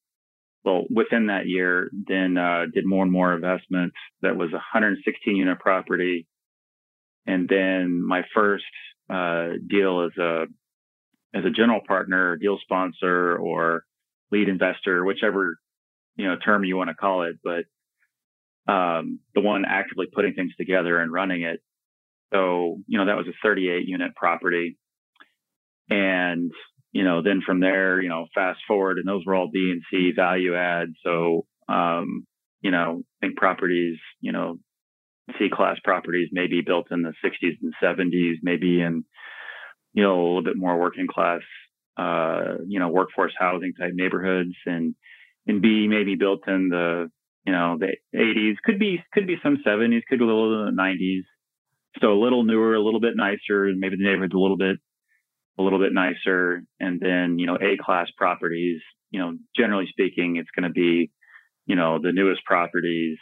Well, 0.62 0.84
within 0.94 1.28
that 1.28 1.46
year, 1.46 1.90
then 1.92 2.36
uh, 2.36 2.66
did 2.72 2.84
more 2.84 3.02
and 3.02 3.10
more 3.10 3.32
investments. 3.32 3.96
That 4.20 4.36
was 4.36 4.50
a 4.50 4.60
116 4.60 5.34
unit 5.34 5.58
property 5.58 6.26
and 7.26 7.48
then 7.48 8.04
my 8.04 8.22
first 8.34 8.64
uh, 9.08 9.50
deal 9.68 10.02
as 10.06 10.16
a 10.18 10.46
as 11.32 11.44
a 11.44 11.50
general 11.50 11.80
partner, 11.86 12.36
deal 12.36 12.58
sponsor, 12.60 13.36
or 13.36 13.84
lead 14.32 14.48
investor, 14.48 15.04
whichever 15.04 15.56
you 16.16 16.26
know 16.26 16.36
term 16.36 16.64
you 16.64 16.76
want 16.76 16.88
to 16.88 16.94
call 16.94 17.22
it, 17.22 17.36
but 17.42 17.64
um, 18.72 19.20
the 19.34 19.40
one 19.40 19.64
actively 19.66 20.06
putting 20.12 20.34
things 20.34 20.52
together 20.56 20.98
and 20.98 21.12
running 21.12 21.42
it. 21.42 21.60
So 22.32 22.78
you 22.86 22.98
know 22.98 23.06
that 23.06 23.16
was 23.16 23.26
a 23.26 23.32
38 23.42 23.86
unit 23.86 24.14
property, 24.14 24.76
and 25.88 26.52
you 26.92 27.04
know 27.04 27.22
then 27.22 27.40
from 27.44 27.60
there, 27.60 28.00
you 28.00 28.08
know 28.08 28.26
fast 28.34 28.60
forward, 28.66 28.98
and 28.98 29.06
those 29.06 29.24
were 29.24 29.34
all 29.34 29.50
B 29.52 29.72
and 29.72 29.82
C 29.90 30.12
value 30.14 30.54
add. 30.56 30.88
So 31.04 31.46
um, 31.68 32.26
you 32.60 32.70
know 32.70 33.02
think 33.20 33.36
properties, 33.36 33.98
you 34.20 34.32
know 34.32 34.58
C 35.38 35.48
class 35.52 35.78
properties 35.84 36.28
maybe 36.32 36.62
built 36.62 36.88
in 36.90 37.02
the 37.02 37.14
60s 37.24 37.58
and 37.62 37.74
70s, 37.82 38.36
maybe 38.42 38.80
in 38.80 39.04
you 39.92 40.02
know 40.02 40.14
a 40.14 40.26
little 40.26 40.44
bit 40.44 40.56
more 40.56 40.78
working 40.78 41.06
class, 41.06 41.42
uh, 41.96 42.56
you 42.66 42.80
know 42.80 42.88
workforce 42.88 43.32
housing 43.38 43.72
type 43.74 43.92
neighborhoods, 43.94 44.54
and 44.66 44.94
and 45.46 45.62
B 45.62 45.86
maybe 45.88 46.16
built 46.16 46.46
in 46.48 46.68
the 46.68 47.10
you 47.46 47.52
know 47.52 47.78
the 47.78 47.96
80s, 48.16 48.56
could 48.64 48.78
be 48.78 49.02
could 49.12 49.26
be 49.26 49.36
some 49.42 49.58
70s, 49.66 50.02
could 50.08 50.18
be 50.18 50.24
a 50.24 50.26
little 50.26 50.66
in 50.68 50.74
the 50.74 50.82
90s. 50.82 51.22
So 52.00 52.12
a 52.12 52.20
little 52.22 52.44
newer, 52.44 52.74
a 52.74 52.82
little 52.82 53.00
bit 53.00 53.16
nicer, 53.16 53.66
and 53.66 53.80
maybe 53.80 53.96
the 53.96 54.04
neighborhood's 54.04 54.34
a 54.34 54.38
little 54.38 54.56
bit 54.56 54.76
a 55.58 55.62
little 55.62 55.78
bit 55.78 55.92
nicer, 55.92 56.62
and 56.78 57.00
then 57.00 57.38
you 57.38 57.46
know 57.46 57.56
A 57.56 57.76
class 57.82 58.08
properties. 58.16 58.80
You 59.10 59.20
know, 59.20 59.32
generally 59.56 59.86
speaking, 59.88 60.36
it's 60.36 60.50
going 60.56 60.68
to 60.68 60.72
be 60.72 61.10
you 61.66 61.76
know 61.76 61.98
the 62.00 62.12
newest 62.12 62.44
properties 62.44 63.18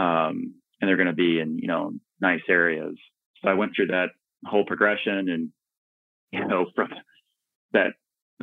um, 0.00 0.54
and 0.80 0.88
they're 0.88 0.96
going 0.96 1.08
to 1.08 1.12
be 1.12 1.38
in, 1.40 1.58
you 1.58 1.68
know, 1.68 1.92
nice 2.20 2.40
areas. 2.48 2.96
So 3.42 3.50
I 3.50 3.54
went 3.54 3.72
through 3.76 3.88
that 3.88 4.08
whole 4.46 4.64
progression 4.64 5.28
and, 5.28 5.48
you 6.32 6.46
know, 6.46 6.66
from 6.74 6.88
that 7.72 7.92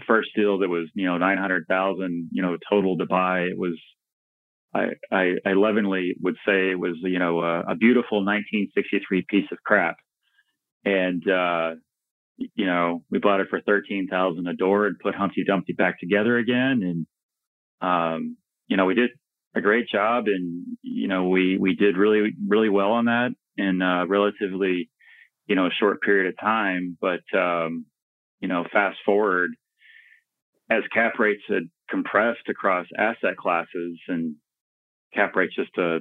first 0.05 0.29
deal 0.35 0.59
that 0.59 0.69
was, 0.69 0.89
you 0.93 1.07
know, 1.07 1.17
900,000, 1.17 2.29
you 2.31 2.41
know, 2.41 2.57
total 2.69 2.97
to 2.97 3.05
buy, 3.05 3.41
it 3.41 3.57
was, 3.57 3.79
I, 4.75 4.89
I, 5.11 5.33
I 5.45 5.53
lovingly 5.53 6.13
would 6.21 6.35
say 6.45 6.71
it 6.71 6.79
was, 6.79 6.97
you 7.01 7.19
know, 7.19 7.39
a, 7.39 7.71
a 7.71 7.75
beautiful 7.75 8.23
1963 8.23 9.25
piece 9.27 9.47
of 9.51 9.57
crap. 9.65 9.95
And, 10.85 11.27
uh, 11.27 11.75
you 12.37 12.65
know, 12.65 13.03
we 13.09 13.19
bought 13.19 13.39
it 13.39 13.47
for 13.49 13.61
13,000 13.61 14.47
a 14.47 14.53
door 14.53 14.85
and 14.87 14.99
put 14.99 15.15
Humpty 15.15 15.43
Dumpty 15.45 15.73
back 15.73 15.99
together 15.99 16.37
again. 16.37 17.05
And, 17.81 17.87
um, 17.89 18.37
you 18.67 18.77
know, 18.77 18.85
we 18.85 18.95
did 18.95 19.11
a 19.55 19.61
great 19.61 19.87
job 19.89 20.25
and, 20.27 20.65
you 20.81 21.07
know, 21.07 21.29
we, 21.29 21.57
we 21.57 21.75
did 21.75 21.97
really, 21.97 22.31
really 22.47 22.69
well 22.69 22.91
on 22.91 23.05
that 23.05 23.29
in 23.57 23.81
a 23.81 24.05
relatively, 24.07 24.89
you 25.47 25.55
know, 25.55 25.65
a 25.65 25.71
short 25.79 26.01
period 26.01 26.27
of 26.27 26.39
time. 26.39 26.97
But, 26.99 27.21
um, 27.37 27.85
you 28.39 28.47
know, 28.47 28.65
fast 28.71 28.97
forward 29.05 29.51
as 30.69 30.83
cap 30.93 31.13
rates 31.17 31.43
had 31.47 31.69
compressed 31.89 32.49
across 32.49 32.85
asset 32.97 33.37
classes 33.37 33.99
and 34.07 34.35
cap 35.13 35.35
rates 35.35 35.55
just 35.55 35.75
a, 35.77 35.99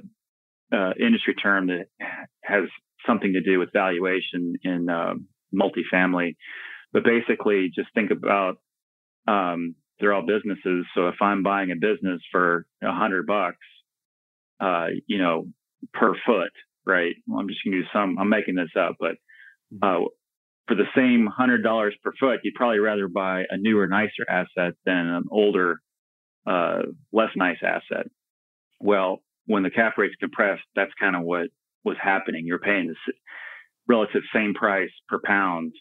a 0.71 0.91
industry 0.99 1.33
term 1.33 1.67
that 1.67 1.85
has 2.43 2.65
something 3.07 3.33
to 3.33 3.41
do 3.41 3.57
with 3.57 3.69
valuation 3.73 4.55
in 4.63 4.89
uh, 4.89 5.13
multifamily. 5.53 6.35
But 6.93 7.03
basically, 7.03 7.71
just 7.73 7.89
think 7.93 8.11
about 8.11 8.57
um, 9.27 9.75
they're 9.99 10.13
all 10.13 10.25
businesses. 10.25 10.85
So 10.95 11.09
if 11.09 11.15
I'm 11.21 11.43
buying 11.43 11.71
a 11.71 11.75
business 11.75 12.21
for 12.31 12.65
a 12.83 12.93
hundred 12.93 13.25
bucks, 13.27 13.57
uh, 14.59 14.87
you 15.05 15.17
know, 15.17 15.47
per 15.93 16.13
foot, 16.25 16.51
right? 16.85 17.15
Well, 17.27 17.39
I'm 17.39 17.47
just 17.47 17.59
going 17.63 17.73
to 17.73 17.81
do 17.81 17.87
some. 17.93 18.17
I'm 18.19 18.29
making 18.29 18.55
this 18.55 18.69
up, 18.79 18.95
but 18.99 19.15
mm-hmm. 19.73 19.83
uh, 19.83 20.07
for 20.67 20.75
the 20.75 20.85
same 20.95 21.27
hundred 21.27 21.63
dollars 21.63 21.95
per 22.03 22.11
foot, 22.19 22.39
you'd 22.43 22.55
probably 22.55 22.79
rather 22.79 23.07
buy 23.07 23.43
a 23.49 23.57
newer, 23.57 23.87
nicer 23.87 24.29
asset 24.29 24.73
than 24.85 25.07
an 25.07 25.23
older, 25.31 25.79
uh, 26.45 26.83
less 27.11 27.29
nice 27.35 27.59
asset. 27.63 28.07
Well, 28.79 29.21
when 29.45 29.63
the 29.63 29.69
cap 29.69 29.97
rates 29.97 30.15
compressed, 30.19 30.63
that's 30.75 30.91
kind 30.99 31.15
of 31.15 31.23
what 31.23 31.47
was 31.83 31.97
happening. 32.01 32.45
You're 32.45 32.59
paying 32.59 32.87
the 32.87 32.95
relative 33.87 34.21
same 34.33 34.53
price 34.53 34.91
per 35.07 35.19
pound 35.23 35.73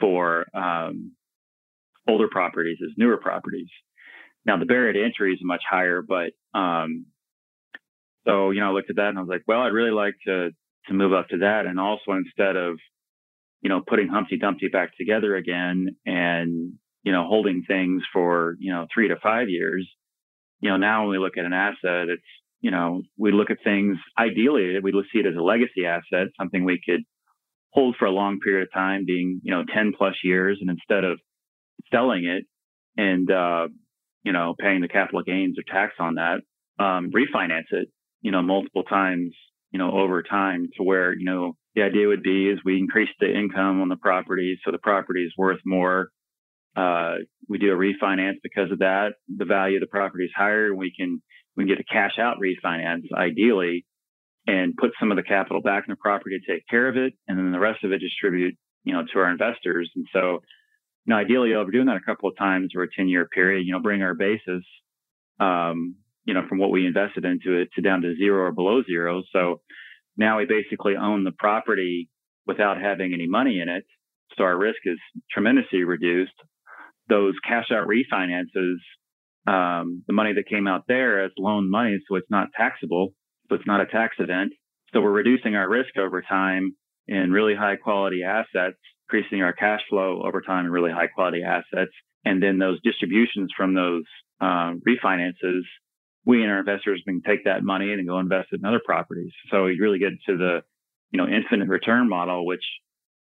for 0.00 0.46
um, 0.54 1.12
older 2.08 2.28
properties 2.30 2.78
as 2.82 2.92
newer 2.96 3.16
properties. 3.16 3.68
Now 4.46 4.58
the 4.58 4.66
barrier 4.66 4.92
to 4.92 5.04
entry 5.04 5.32
is 5.32 5.40
much 5.42 5.62
higher, 5.68 6.02
but 6.02 6.32
um, 6.58 7.06
so 8.26 8.50
you 8.50 8.60
know 8.60 8.70
I 8.70 8.72
looked 8.72 8.90
at 8.90 8.96
that 8.96 9.08
and 9.08 9.18
I 9.18 9.22
was 9.22 9.28
like, 9.28 9.44
well, 9.46 9.60
I'd 9.60 9.72
really 9.72 9.90
like 9.90 10.14
to 10.26 10.50
to 10.86 10.92
move 10.94 11.12
up 11.12 11.28
to 11.28 11.38
that, 11.38 11.66
and 11.66 11.80
also 11.80 12.12
instead 12.12 12.56
of 12.56 12.78
you 13.62 13.70
know 13.70 13.82
putting 13.86 14.08
Humpty 14.08 14.38
Dumpty 14.38 14.68
back 14.68 14.96
together 14.96 15.36
again 15.36 15.96
and 16.04 16.74
you 17.02 17.12
know 17.12 17.26
holding 17.26 17.64
things 17.66 18.02
for 18.12 18.56
you 18.58 18.72
know 18.72 18.86
three 18.92 19.08
to 19.08 19.16
five 19.22 19.48
years, 19.48 19.88
you 20.60 20.70
know 20.70 20.76
now 20.76 21.02
when 21.02 21.10
we 21.10 21.18
look 21.18 21.38
at 21.38 21.46
an 21.46 21.54
asset, 21.54 22.08
it's 22.08 22.22
you 22.60 22.70
know 22.70 23.02
we 23.16 23.32
look 23.32 23.50
at 23.50 23.58
things 23.64 23.96
ideally 24.18 24.78
we 24.82 24.92
see 25.12 25.20
it 25.20 25.26
as 25.26 25.36
a 25.36 25.42
legacy 25.42 25.86
asset, 25.86 26.28
something 26.38 26.64
we 26.64 26.80
could 26.84 27.00
hold 27.74 27.96
for 27.98 28.06
a 28.06 28.10
long 28.10 28.38
period 28.38 28.62
of 28.62 28.72
time, 28.72 29.04
being 29.04 29.40
you 29.42 29.52
know 29.52 29.64
10 29.74 29.92
plus 29.98 30.14
years, 30.22 30.58
and 30.60 30.70
instead 30.70 31.04
of 31.04 31.18
selling 31.92 32.24
it 32.24 32.44
and 32.96 33.30
uh, 33.30 33.68
you 34.22 34.32
know 34.32 34.54
paying 34.58 34.80
the 34.80 34.88
capital 34.88 35.22
gains 35.22 35.58
or 35.58 35.64
tax 35.70 35.94
on 35.98 36.14
that, 36.14 36.40
um, 36.82 37.10
refinance 37.10 37.70
it 37.72 37.88
you 38.22 38.30
know 38.30 38.42
multiple 38.42 38.84
times 38.84 39.34
you 39.72 39.78
know 39.78 39.90
over 39.90 40.22
time 40.22 40.68
to 40.76 40.82
where 40.82 41.12
you 41.12 41.24
know 41.24 41.56
the 41.74 41.82
idea 41.82 42.06
would 42.06 42.22
be 42.22 42.48
is 42.48 42.60
we 42.64 42.78
increase 42.78 43.10
the 43.18 43.30
income 43.32 43.82
on 43.82 43.88
the 43.88 43.96
property 43.96 44.58
so 44.64 44.70
the 44.70 44.78
property 44.78 45.24
is 45.24 45.32
worth 45.36 45.60
more. 45.66 46.08
Uh, 46.76 47.16
we 47.48 47.58
do 47.58 47.72
a 47.72 47.76
refinance 47.76 48.34
because 48.42 48.72
of 48.72 48.80
that. 48.80 49.10
The 49.28 49.44
value 49.44 49.76
of 49.76 49.80
the 49.80 49.86
property 49.86 50.24
is 50.24 50.32
higher, 50.36 50.66
and 50.66 50.78
we 50.78 50.92
can 50.96 51.20
we 51.56 51.64
can 51.64 51.68
get 51.68 51.80
a 51.80 51.92
cash 51.92 52.18
out 52.18 52.38
refinance 52.40 53.02
ideally 53.16 53.84
and 54.46 54.76
put 54.76 54.90
some 55.00 55.10
of 55.10 55.16
the 55.16 55.22
capital 55.22 55.62
back 55.62 55.84
in 55.86 55.92
the 55.92 55.96
property 55.96 56.38
to 56.38 56.52
take 56.52 56.66
care 56.68 56.88
of 56.88 56.96
it, 56.96 57.14
and 57.28 57.38
then 57.38 57.52
the 57.52 57.58
rest 57.58 57.82
of 57.84 57.92
it 57.92 57.98
distribute, 57.98 58.54
you 58.84 58.92
know, 58.92 59.02
to 59.12 59.18
our 59.18 59.30
investors. 59.30 59.90
And 59.96 60.06
so, 60.12 60.42
you 61.06 61.10
know, 61.10 61.16
ideally, 61.16 61.50
we're 61.50 61.70
doing 61.70 61.86
that 61.86 61.96
a 61.96 62.06
couple 62.06 62.28
of 62.28 62.36
times 62.36 62.72
over 62.76 62.84
a 62.84 62.88
10 62.94 63.08
year 63.08 63.26
period, 63.26 63.66
you 63.66 63.72
know, 63.72 63.80
bring 63.80 64.02
our 64.02 64.14
basis, 64.14 64.64
um, 65.40 65.96
you 66.24 66.34
know, 66.34 66.42
from 66.48 66.58
what 66.58 66.70
we 66.70 66.86
invested 66.86 67.24
into 67.24 67.54
it 67.54 67.68
to 67.74 67.82
down 67.82 68.02
to 68.02 68.14
zero 68.16 68.44
or 68.44 68.52
below 68.52 68.82
zero. 68.84 69.22
So 69.32 69.60
now 70.16 70.38
we 70.38 70.46
basically 70.46 70.96
own 70.96 71.24
the 71.24 71.32
property 71.32 72.10
without 72.46 72.80
having 72.80 73.14
any 73.14 73.26
money 73.26 73.60
in 73.60 73.68
it. 73.68 73.84
So 74.36 74.44
our 74.44 74.56
risk 74.56 74.78
is 74.84 74.98
tremendously 75.30 75.84
reduced. 75.84 76.32
Those 77.08 77.34
cash 77.46 77.66
out 77.70 77.86
refinances, 77.86 78.76
um, 79.46 80.02
the 80.06 80.12
money 80.12 80.34
that 80.34 80.48
came 80.48 80.66
out 80.66 80.84
there 80.88 81.24
as 81.24 81.30
loan 81.38 81.70
money, 81.70 81.98
so 82.08 82.16
it's 82.16 82.30
not 82.30 82.48
taxable 82.56 83.12
so 83.54 83.60
it's 83.60 83.66
not 83.66 83.80
a 83.80 83.86
tax 83.86 84.16
event. 84.18 84.52
So 84.92 85.00
we're 85.00 85.12
reducing 85.12 85.54
our 85.54 85.68
risk 85.68 85.96
over 85.96 86.22
time 86.22 86.74
in 87.06 87.30
really 87.30 87.54
high 87.54 87.76
quality 87.76 88.22
assets, 88.24 88.78
increasing 89.08 89.42
our 89.42 89.52
cash 89.52 89.80
flow 89.88 90.22
over 90.24 90.40
time 90.40 90.66
in 90.66 90.72
really 90.72 90.90
high 90.90 91.06
quality 91.06 91.42
assets. 91.42 91.92
And 92.24 92.42
then 92.42 92.58
those 92.58 92.80
distributions 92.82 93.52
from 93.56 93.74
those 93.74 94.04
uh, 94.40 94.74
refinances, 94.88 95.60
we 96.24 96.42
and 96.42 96.50
our 96.50 96.60
investors 96.60 97.02
can 97.06 97.22
take 97.22 97.44
that 97.44 97.62
money 97.62 97.92
and 97.92 98.08
go 98.08 98.18
invest 98.18 98.48
in 98.52 98.64
other 98.64 98.80
properties. 98.84 99.32
So 99.50 99.64
we 99.64 99.78
really 99.78 99.98
get 99.98 100.12
to 100.26 100.36
the, 100.36 100.60
you 101.10 101.18
know, 101.18 101.28
infinite 101.28 101.68
return 101.68 102.08
model, 102.08 102.46
which, 102.46 102.64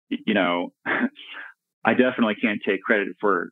you 0.09 0.33
know, 0.33 0.73
I 0.85 1.93
definitely 1.93 2.35
can't 2.41 2.59
take 2.67 2.81
credit 2.81 3.09
for 3.21 3.49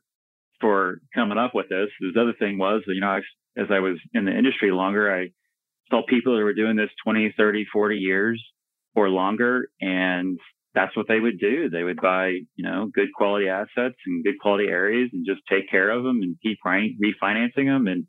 for 0.60 0.98
coming 1.14 1.38
up 1.38 1.54
with 1.54 1.68
this. 1.68 1.88
The 2.00 2.20
other 2.20 2.34
thing 2.36 2.58
was, 2.58 2.82
you 2.88 3.00
know, 3.00 3.20
as 3.56 3.66
I 3.70 3.78
was 3.78 3.96
in 4.12 4.24
the 4.24 4.36
industry 4.36 4.72
longer, 4.72 5.14
I 5.14 5.28
saw 5.90 6.02
people 6.06 6.36
that 6.36 6.44
were 6.44 6.54
doing 6.54 6.76
this 6.76 6.90
20, 7.04 7.34
30, 7.36 7.66
40 7.72 7.96
years 7.96 8.42
or 8.94 9.08
longer. 9.08 9.68
And 9.80 10.38
that's 10.74 10.96
what 10.96 11.08
they 11.08 11.18
would 11.18 11.38
do. 11.38 11.70
They 11.70 11.82
would 11.82 12.00
buy, 12.00 12.28
you 12.56 12.64
know, 12.64 12.90
good 12.92 13.08
quality 13.14 13.48
assets 13.48 13.96
and 14.06 14.24
good 14.24 14.38
quality 14.40 14.68
areas 14.68 15.10
and 15.12 15.26
just 15.26 15.40
take 15.50 15.70
care 15.70 15.90
of 15.90 16.04
them 16.04 16.20
and 16.22 16.36
keep 16.42 16.58
refinancing 16.64 17.66
them. 17.66 17.86
And 17.86 18.06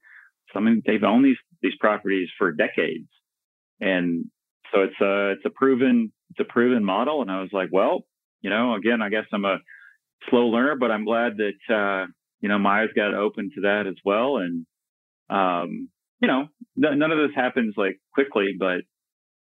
some 0.54 0.68
of 0.68 0.74
them, 0.74 0.82
they've 0.86 1.04
owned 1.04 1.26
these 1.26 1.38
these 1.62 1.76
properties 1.80 2.30
for 2.38 2.52
decades. 2.52 3.08
And 3.80 4.26
so 4.72 4.82
it's 4.82 5.02
a 5.02 5.32
it's 5.32 5.46
a 5.46 5.50
proven 5.50 6.12
it's 6.32 6.40
a 6.40 6.52
proven 6.52 6.84
model. 6.84 7.22
And 7.22 7.32
I 7.32 7.42
was 7.42 7.50
like, 7.52 7.70
well, 7.72 8.06
you 8.42 8.50
know, 8.50 8.76
again, 8.76 9.02
I 9.02 9.10
guess 9.10 9.26
I'm 9.34 9.46
a 9.46 9.60
slow 10.30 10.48
learner, 10.48 10.76
but 10.76 10.92
I'm 10.92 11.06
glad 11.06 11.38
that 11.38 11.74
uh, 11.74 12.08
you 12.42 12.50
know 12.50 12.60
my 12.60 12.84
eyes 12.84 12.90
got 12.96 13.14
open 13.14 13.52
to 13.56 13.62
that 13.62 13.86
as 13.88 13.96
well. 14.04 14.38
And 14.38 14.66
um, 15.30 15.90
you 16.22 16.28
know, 16.28 16.48
none 16.76 17.12
of 17.12 17.18
this 17.18 17.36
happens 17.36 17.76
like 17.78 18.00
quickly, 18.14 18.50
but 18.58 18.82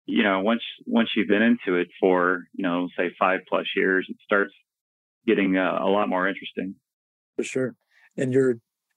you 0.06 0.22
know, 0.22 0.40
once 0.40 0.62
once 0.86 1.10
you've 1.16 1.28
been 1.28 1.42
into 1.42 1.78
it 1.78 1.88
for 2.00 2.44
you 2.52 2.62
know, 2.62 2.88
say 2.96 3.10
five 3.18 3.40
plus 3.48 3.66
years, 3.76 4.06
it 4.08 4.16
starts 4.24 4.52
getting 5.26 5.56
uh, 5.56 5.78
a 5.80 5.88
lot 5.88 6.08
more 6.08 6.28
interesting. 6.28 6.74
For 7.36 7.42
sure, 7.42 7.74
and 8.16 8.32
you're 8.32 8.56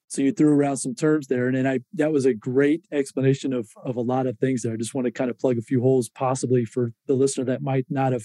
so 0.09 0.21
you 0.21 0.31
threw 0.31 0.51
around 0.51 0.77
some 0.77 0.95
terms 0.95 1.27
there, 1.27 1.47
and 1.47 1.57
then 1.57 1.67
I 1.67 1.79
that 1.93 2.11
was 2.11 2.25
a 2.25 2.33
great 2.33 2.85
explanation 2.91 3.53
of 3.53 3.69
of 3.83 3.95
a 3.95 4.01
lot 4.01 4.27
of 4.27 4.37
things 4.39 4.61
there. 4.61 4.73
I 4.73 4.77
just 4.77 4.93
want 4.93 5.05
to 5.05 5.11
kind 5.11 5.29
of 5.29 5.39
plug 5.39 5.57
a 5.57 5.61
few 5.61 5.81
holes, 5.81 6.09
possibly 6.09 6.65
for 6.65 6.91
the 7.07 7.13
listener 7.13 7.45
that 7.45 7.61
might 7.61 7.85
not 7.89 8.13
have 8.13 8.23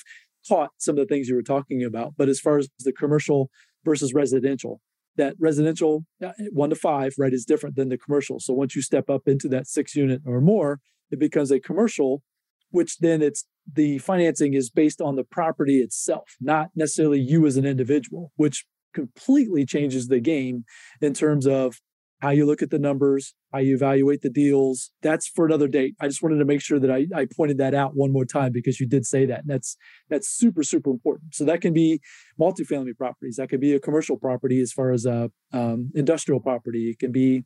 caught 0.48 0.70
some 0.78 0.98
of 0.98 1.06
the 1.06 1.12
things 1.12 1.28
you 1.28 1.34
were 1.34 1.42
talking 1.42 1.84
about. 1.84 2.14
But 2.16 2.28
as 2.28 2.40
far 2.40 2.58
as 2.58 2.68
the 2.80 2.92
commercial 2.92 3.50
versus 3.84 4.14
residential, 4.14 4.80
that 5.16 5.34
residential 5.38 6.04
uh, 6.24 6.32
one 6.52 6.70
to 6.70 6.76
five, 6.76 7.14
right, 7.18 7.32
is 7.32 7.44
different 7.44 7.76
than 7.76 7.88
the 7.88 7.98
commercial. 7.98 8.40
So 8.40 8.52
once 8.54 8.74
you 8.74 8.82
step 8.82 9.10
up 9.10 9.22
into 9.26 9.48
that 9.48 9.66
six 9.66 9.94
unit 9.94 10.22
or 10.26 10.40
more, 10.40 10.80
it 11.10 11.18
becomes 11.18 11.50
a 11.50 11.60
commercial, 11.60 12.22
which 12.70 12.98
then 12.98 13.22
it's 13.22 13.44
the 13.70 13.98
financing 13.98 14.54
is 14.54 14.70
based 14.70 15.00
on 15.00 15.16
the 15.16 15.24
property 15.24 15.78
itself, 15.78 16.34
not 16.40 16.68
necessarily 16.74 17.20
you 17.20 17.46
as 17.46 17.56
an 17.56 17.64
individual, 17.64 18.32
which 18.36 18.64
completely 18.92 19.64
changes 19.64 20.08
the 20.08 20.20
game 20.20 20.64
in 21.00 21.14
terms 21.14 21.46
of 21.46 21.80
how 22.22 22.30
you 22.30 22.46
look 22.46 22.62
at 22.62 22.70
the 22.70 22.78
numbers, 22.78 23.34
how 23.52 23.58
you 23.58 23.74
evaluate 23.74 24.22
the 24.22 24.30
deals. 24.30 24.92
That's 25.02 25.26
for 25.26 25.44
another 25.44 25.66
date. 25.66 25.96
I 26.00 26.06
just 26.06 26.22
wanted 26.22 26.38
to 26.38 26.44
make 26.44 26.60
sure 26.60 26.78
that 26.78 26.88
I, 26.88 27.06
I 27.12 27.26
pointed 27.26 27.58
that 27.58 27.74
out 27.74 27.96
one 27.96 28.12
more 28.12 28.24
time 28.24 28.52
because 28.52 28.78
you 28.78 28.86
did 28.86 29.04
say 29.04 29.26
that. 29.26 29.40
And 29.40 29.48
that's 29.48 29.76
that's 30.08 30.28
super, 30.28 30.62
super 30.62 30.90
important. 30.90 31.34
So 31.34 31.44
that 31.44 31.60
can 31.60 31.72
be 31.72 32.00
multifamily 32.40 32.96
properties. 32.96 33.36
That 33.36 33.48
could 33.48 33.60
be 33.60 33.74
a 33.74 33.80
commercial 33.80 34.16
property 34.16 34.60
as 34.60 34.72
far 34.72 34.92
as 34.92 35.04
a 35.04 35.32
um, 35.52 35.90
industrial 35.96 36.38
property. 36.38 36.90
It 36.90 37.00
can 37.00 37.10
be 37.10 37.42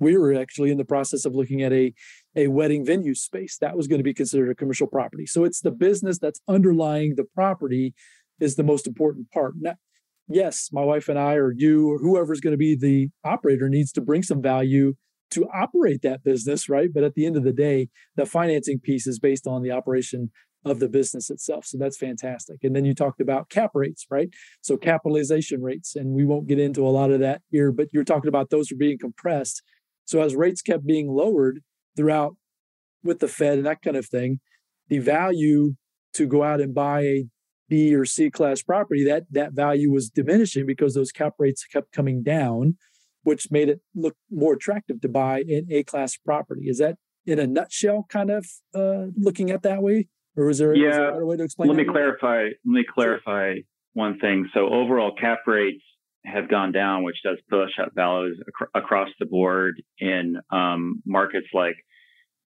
we 0.00 0.16
were 0.16 0.32
actually 0.32 0.70
in 0.70 0.78
the 0.78 0.86
process 0.86 1.26
of 1.26 1.34
looking 1.34 1.62
at 1.62 1.74
a, 1.74 1.92
a 2.34 2.46
wedding 2.46 2.86
venue 2.86 3.14
space 3.14 3.58
that 3.60 3.76
was 3.76 3.88
going 3.88 3.98
to 3.98 4.04
be 4.04 4.14
considered 4.14 4.48
a 4.48 4.54
commercial 4.54 4.86
property. 4.86 5.26
So 5.26 5.44
it's 5.44 5.60
the 5.60 5.70
business 5.70 6.18
that's 6.18 6.40
underlying 6.48 7.16
the 7.16 7.24
property 7.24 7.92
is 8.40 8.56
the 8.56 8.62
most 8.62 8.86
important 8.86 9.30
part. 9.32 9.54
Yes, 10.28 10.68
my 10.72 10.82
wife 10.82 11.08
and 11.08 11.18
I, 11.18 11.34
or 11.34 11.52
you, 11.56 11.90
or 11.90 11.98
whoever's 11.98 12.40
going 12.40 12.52
to 12.52 12.58
be 12.58 12.76
the 12.76 13.08
operator, 13.24 13.68
needs 13.68 13.92
to 13.92 14.00
bring 14.00 14.22
some 14.22 14.42
value 14.42 14.94
to 15.30 15.46
operate 15.54 16.02
that 16.02 16.24
business, 16.24 16.68
right? 16.68 16.88
But 16.92 17.04
at 17.04 17.14
the 17.14 17.26
end 17.26 17.36
of 17.36 17.44
the 17.44 17.52
day, 17.52 17.88
the 18.16 18.26
financing 18.26 18.80
piece 18.80 19.06
is 19.06 19.18
based 19.18 19.46
on 19.46 19.62
the 19.62 19.70
operation 19.70 20.30
of 20.64 20.80
the 20.80 20.88
business 20.88 21.30
itself. 21.30 21.66
So 21.66 21.78
that's 21.78 21.96
fantastic. 21.96 22.58
And 22.62 22.74
then 22.74 22.84
you 22.84 22.94
talked 22.94 23.20
about 23.20 23.48
cap 23.48 23.70
rates, 23.74 24.06
right? 24.10 24.28
So 24.60 24.76
capitalization 24.76 25.62
rates, 25.62 25.94
and 25.94 26.14
we 26.14 26.24
won't 26.24 26.48
get 26.48 26.58
into 26.58 26.86
a 26.86 26.90
lot 26.90 27.10
of 27.10 27.20
that 27.20 27.42
here, 27.50 27.72
but 27.72 27.88
you're 27.92 28.04
talking 28.04 28.28
about 28.28 28.50
those 28.50 28.72
are 28.72 28.76
being 28.76 28.98
compressed. 28.98 29.62
So 30.04 30.20
as 30.22 30.34
rates 30.34 30.62
kept 30.62 30.86
being 30.86 31.08
lowered 31.08 31.60
throughout 31.96 32.36
with 33.04 33.20
the 33.20 33.28
Fed 33.28 33.58
and 33.58 33.66
that 33.66 33.82
kind 33.82 33.96
of 33.96 34.06
thing, 34.06 34.40
the 34.88 34.98
value 34.98 35.74
to 36.14 36.26
go 36.26 36.42
out 36.42 36.60
and 36.60 36.74
buy 36.74 37.02
a 37.02 37.24
B 37.68 37.94
or 37.94 38.04
C 38.04 38.30
class 38.30 38.62
property, 38.62 39.04
that 39.04 39.24
that 39.30 39.52
value 39.52 39.90
was 39.90 40.10
diminishing 40.10 40.66
because 40.66 40.94
those 40.94 41.12
cap 41.12 41.34
rates 41.38 41.64
kept 41.64 41.92
coming 41.92 42.22
down, 42.22 42.76
which 43.22 43.50
made 43.50 43.68
it 43.68 43.80
look 43.94 44.16
more 44.30 44.54
attractive 44.54 45.00
to 45.02 45.08
buy 45.08 45.40
an 45.40 45.66
A 45.70 45.82
class 45.82 46.16
property. 46.16 46.68
Is 46.68 46.78
that 46.78 46.96
in 47.26 47.38
a 47.38 47.46
nutshell 47.46 48.06
kind 48.08 48.30
of 48.30 48.46
uh, 48.74 49.06
looking 49.16 49.50
at 49.50 49.62
that 49.62 49.82
way? 49.82 50.08
Or 50.36 50.48
is 50.50 50.58
there, 50.58 50.74
yeah, 50.74 51.10
a 51.18 51.24
way 51.24 51.36
to 51.36 51.42
explain 51.42 51.68
Let 51.68 51.76
me 51.76 51.84
clarify. 51.84 52.44
Let 52.44 52.54
me 52.64 52.84
clarify 52.88 53.54
sure. 53.54 53.62
one 53.94 54.18
thing. 54.20 54.48
So 54.54 54.68
overall 54.68 55.12
cap 55.20 55.40
rates 55.46 55.82
have 56.24 56.48
gone 56.48 56.72
down, 56.72 57.02
which 57.02 57.16
does 57.24 57.38
push 57.50 57.72
up 57.82 57.90
values 57.94 58.38
ac- 58.40 58.70
across 58.74 59.08
the 59.18 59.26
board 59.26 59.82
in 59.98 60.36
um, 60.50 61.02
markets 61.04 61.48
like 61.52 61.74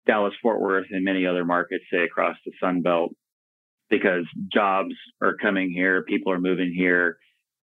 Dallas, 0.05 0.33
Fort 0.41 0.59
Worth, 0.59 0.87
and 0.91 1.05
many 1.05 1.25
other 1.25 1.45
markets, 1.45 1.85
say 1.91 2.03
across 2.03 2.35
the 2.45 2.51
Sun 2.59 2.81
Belt, 2.81 3.11
because 3.89 4.25
jobs 4.51 4.93
are 5.21 5.35
coming 5.41 5.71
here, 5.71 6.03
people 6.03 6.31
are 6.31 6.39
moving 6.39 6.73
here, 6.75 7.17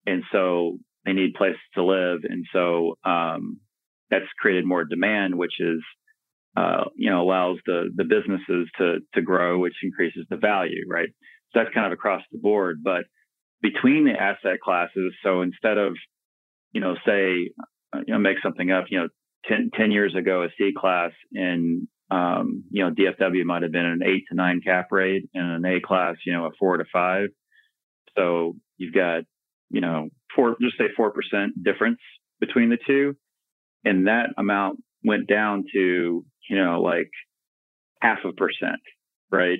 and 0.05 0.23
so 0.31 0.77
they 1.05 1.13
need 1.13 1.33
places 1.33 1.59
to 1.75 1.83
live, 1.83 2.19
and 2.23 2.45
so 2.53 2.95
um, 3.05 3.59
that's 4.09 4.25
created 4.39 4.65
more 4.65 4.83
demand, 4.83 5.35
which 5.35 5.59
is 5.59 5.81
uh, 6.57 6.85
you 6.95 7.09
know 7.09 7.21
allows 7.21 7.57
the 7.65 7.89
the 7.95 8.03
businesses 8.03 8.69
to 8.77 8.99
to 9.13 9.21
grow, 9.21 9.59
which 9.59 9.75
increases 9.83 10.25
the 10.29 10.37
value, 10.37 10.83
right? 10.89 11.09
So 11.51 11.59
that's 11.59 11.73
kind 11.73 11.87
of 11.87 11.93
across 11.93 12.21
the 12.31 12.37
board, 12.37 12.81
but 12.83 13.05
between 13.61 14.05
the 14.05 14.19
asset 14.19 14.59
classes. 14.63 15.13
So 15.23 15.41
instead 15.41 15.77
of, 15.77 15.95
you 16.71 16.81
know, 16.81 16.95
say, 17.05 17.51
uh, 17.93 17.99
you 18.05 18.13
know, 18.13 18.19
make 18.19 18.37
something 18.41 18.71
up, 18.71 18.85
you 18.89 18.99
know, 18.99 19.07
10, 19.47 19.71
10 19.73 19.91
years 19.91 20.15
ago, 20.15 20.43
a 20.43 20.49
C 20.57 20.71
class 20.77 21.11
in, 21.31 21.87
um, 22.11 22.63
you 22.71 22.83
know, 22.83 22.91
DFW 22.91 23.43
might 23.45 23.63
have 23.63 23.71
been 23.71 23.85
an 23.85 24.01
eight 24.03 24.23
to 24.29 24.35
nine 24.35 24.61
cap 24.61 24.87
rate 24.91 25.29
and 25.33 25.51
an 25.51 25.65
A 25.65 25.79
class, 25.79 26.15
you 26.25 26.33
know, 26.33 26.45
a 26.45 26.51
four 26.57 26.77
to 26.77 26.85
five. 26.91 27.29
So 28.17 28.55
you've 28.77 28.93
got, 28.93 29.23
you 29.69 29.81
know, 29.81 30.09
four, 30.35 30.55
just 30.61 30.77
say 30.77 30.85
4% 30.97 31.11
difference 31.63 31.99
between 32.39 32.69
the 32.69 32.77
two. 32.85 33.15
And 33.85 34.07
that 34.07 34.29
amount 34.37 34.83
went 35.03 35.27
down 35.27 35.65
to, 35.73 36.25
you 36.49 36.57
know, 36.57 36.81
like 36.81 37.11
half 38.01 38.19
a 38.25 38.33
percent, 38.33 38.81
right? 39.31 39.59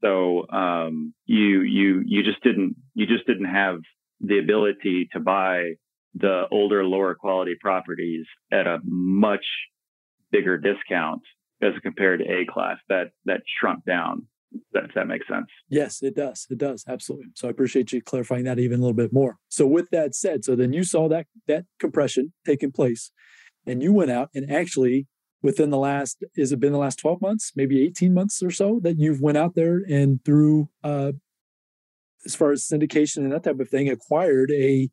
So 0.00 0.48
um, 0.50 1.12
you 1.26 1.62
you 1.62 2.02
you 2.06 2.22
just 2.22 2.40
didn't 2.44 2.76
you 2.94 3.06
just 3.06 3.26
didn't 3.26 3.46
have 3.46 3.78
the 4.20 4.38
ability 4.38 5.08
to 5.12 5.20
buy 5.20 5.72
the 6.14 6.44
older, 6.52 6.84
lower 6.84 7.14
quality 7.16 7.56
properties 7.60 8.24
at 8.52 8.66
a 8.66 8.78
much 8.84 9.44
bigger 10.30 10.56
discount 10.56 11.22
as 11.62 11.72
compared 11.82 12.20
to 12.20 12.26
A 12.26 12.46
class. 12.46 12.76
That 12.88 13.10
that 13.24 13.42
shrunk 13.60 13.84
down. 13.84 14.26
That, 14.72 14.84
that 14.94 15.06
makes 15.06 15.28
sense. 15.28 15.44
Yes, 15.68 16.02
it 16.02 16.16
does. 16.16 16.46
It 16.48 16.56
does 16.56 16.82
absolutely. 16.88 17.26
So 17.34 17.48
I 17.48 17.50
appreciate 17.50 17.92
you 17.92 18.00
clarifying 18.00 18.44
that 18.44 18.58
even 18.58 18.78
a 18.78 18.82
little 18.82 18.96
bit 18.96 19.12
more. 19.12 19.36
So 19.50 19.66
with 19.66 19.90
that 19.90 20.14
said, 20.14 20.42
so 20.42 20.56
then 20.56 20.72
you 20.72 20.84
saw 20.84 21.06
that 21.10 21.26
that 21.48 21.66
compression 21.78 22.32
taking 22.46 22.72
place, 22.72 23.10
and 23.66 23.82
you 23.82 23.92
went 23.92 24.10
out 24.10 24.30
and 24.34 24.50
actually 24.50 25.06
within 25.42 25.70
the 25.70 25.78
last 25.78 26.24
is 26.36 26.52
it 26.52 26.60
been 26.60 26.72
the 26.72 26.78
last 26.78 26.98
12 26.98 27.20
months 27.20 27.52
maybe 27.54 27.84
18 27.84 28.12
months 28.12 28.42
or 28.42 28.50
so 28.50 28.80
that 28.82 28.98
you've 28.98 29.20
went 29.20 29.38
out 29.38 29.54
there 29.54 29.82
and 29.88 30.24
through 30.24 30.68
uh, 30.82 31.12
as 32.26 32.34
far 32.34 32.50
as 32.50 32.66
syndication 32.66 33.18
and 33.18 33.32
that 33.32 33.44
type 33.44 33.60
of 33.60 33.68
thing 33.68 33.88
acquired 33.88 34.50
a 34.50 34.88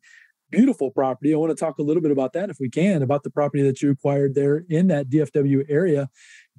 beautiful 0.50 0.90
property 0.90 1.34
i 1.34 1.36
want 1.36 1.50
to 1.50 1.56
talk 1.56 1.78
a 1.78 1.82
little 1.82 2.02
bit 2.02 2.12
about 2.12 2.32
that 2.32 2.50
if 2.50 2.58
we 2.60 2.70
can 2.70 3.02
about 3.02 3.24
the 3.24 3.30
property 3.30 3.62
that 3.62 3.82
you 3.82 3.90
acquired 3.90 4.34
there 4.34 4.64
in 4.68 4.86
that 4.86 5.08
dfw 5.08 5.64
area 5.68 6.08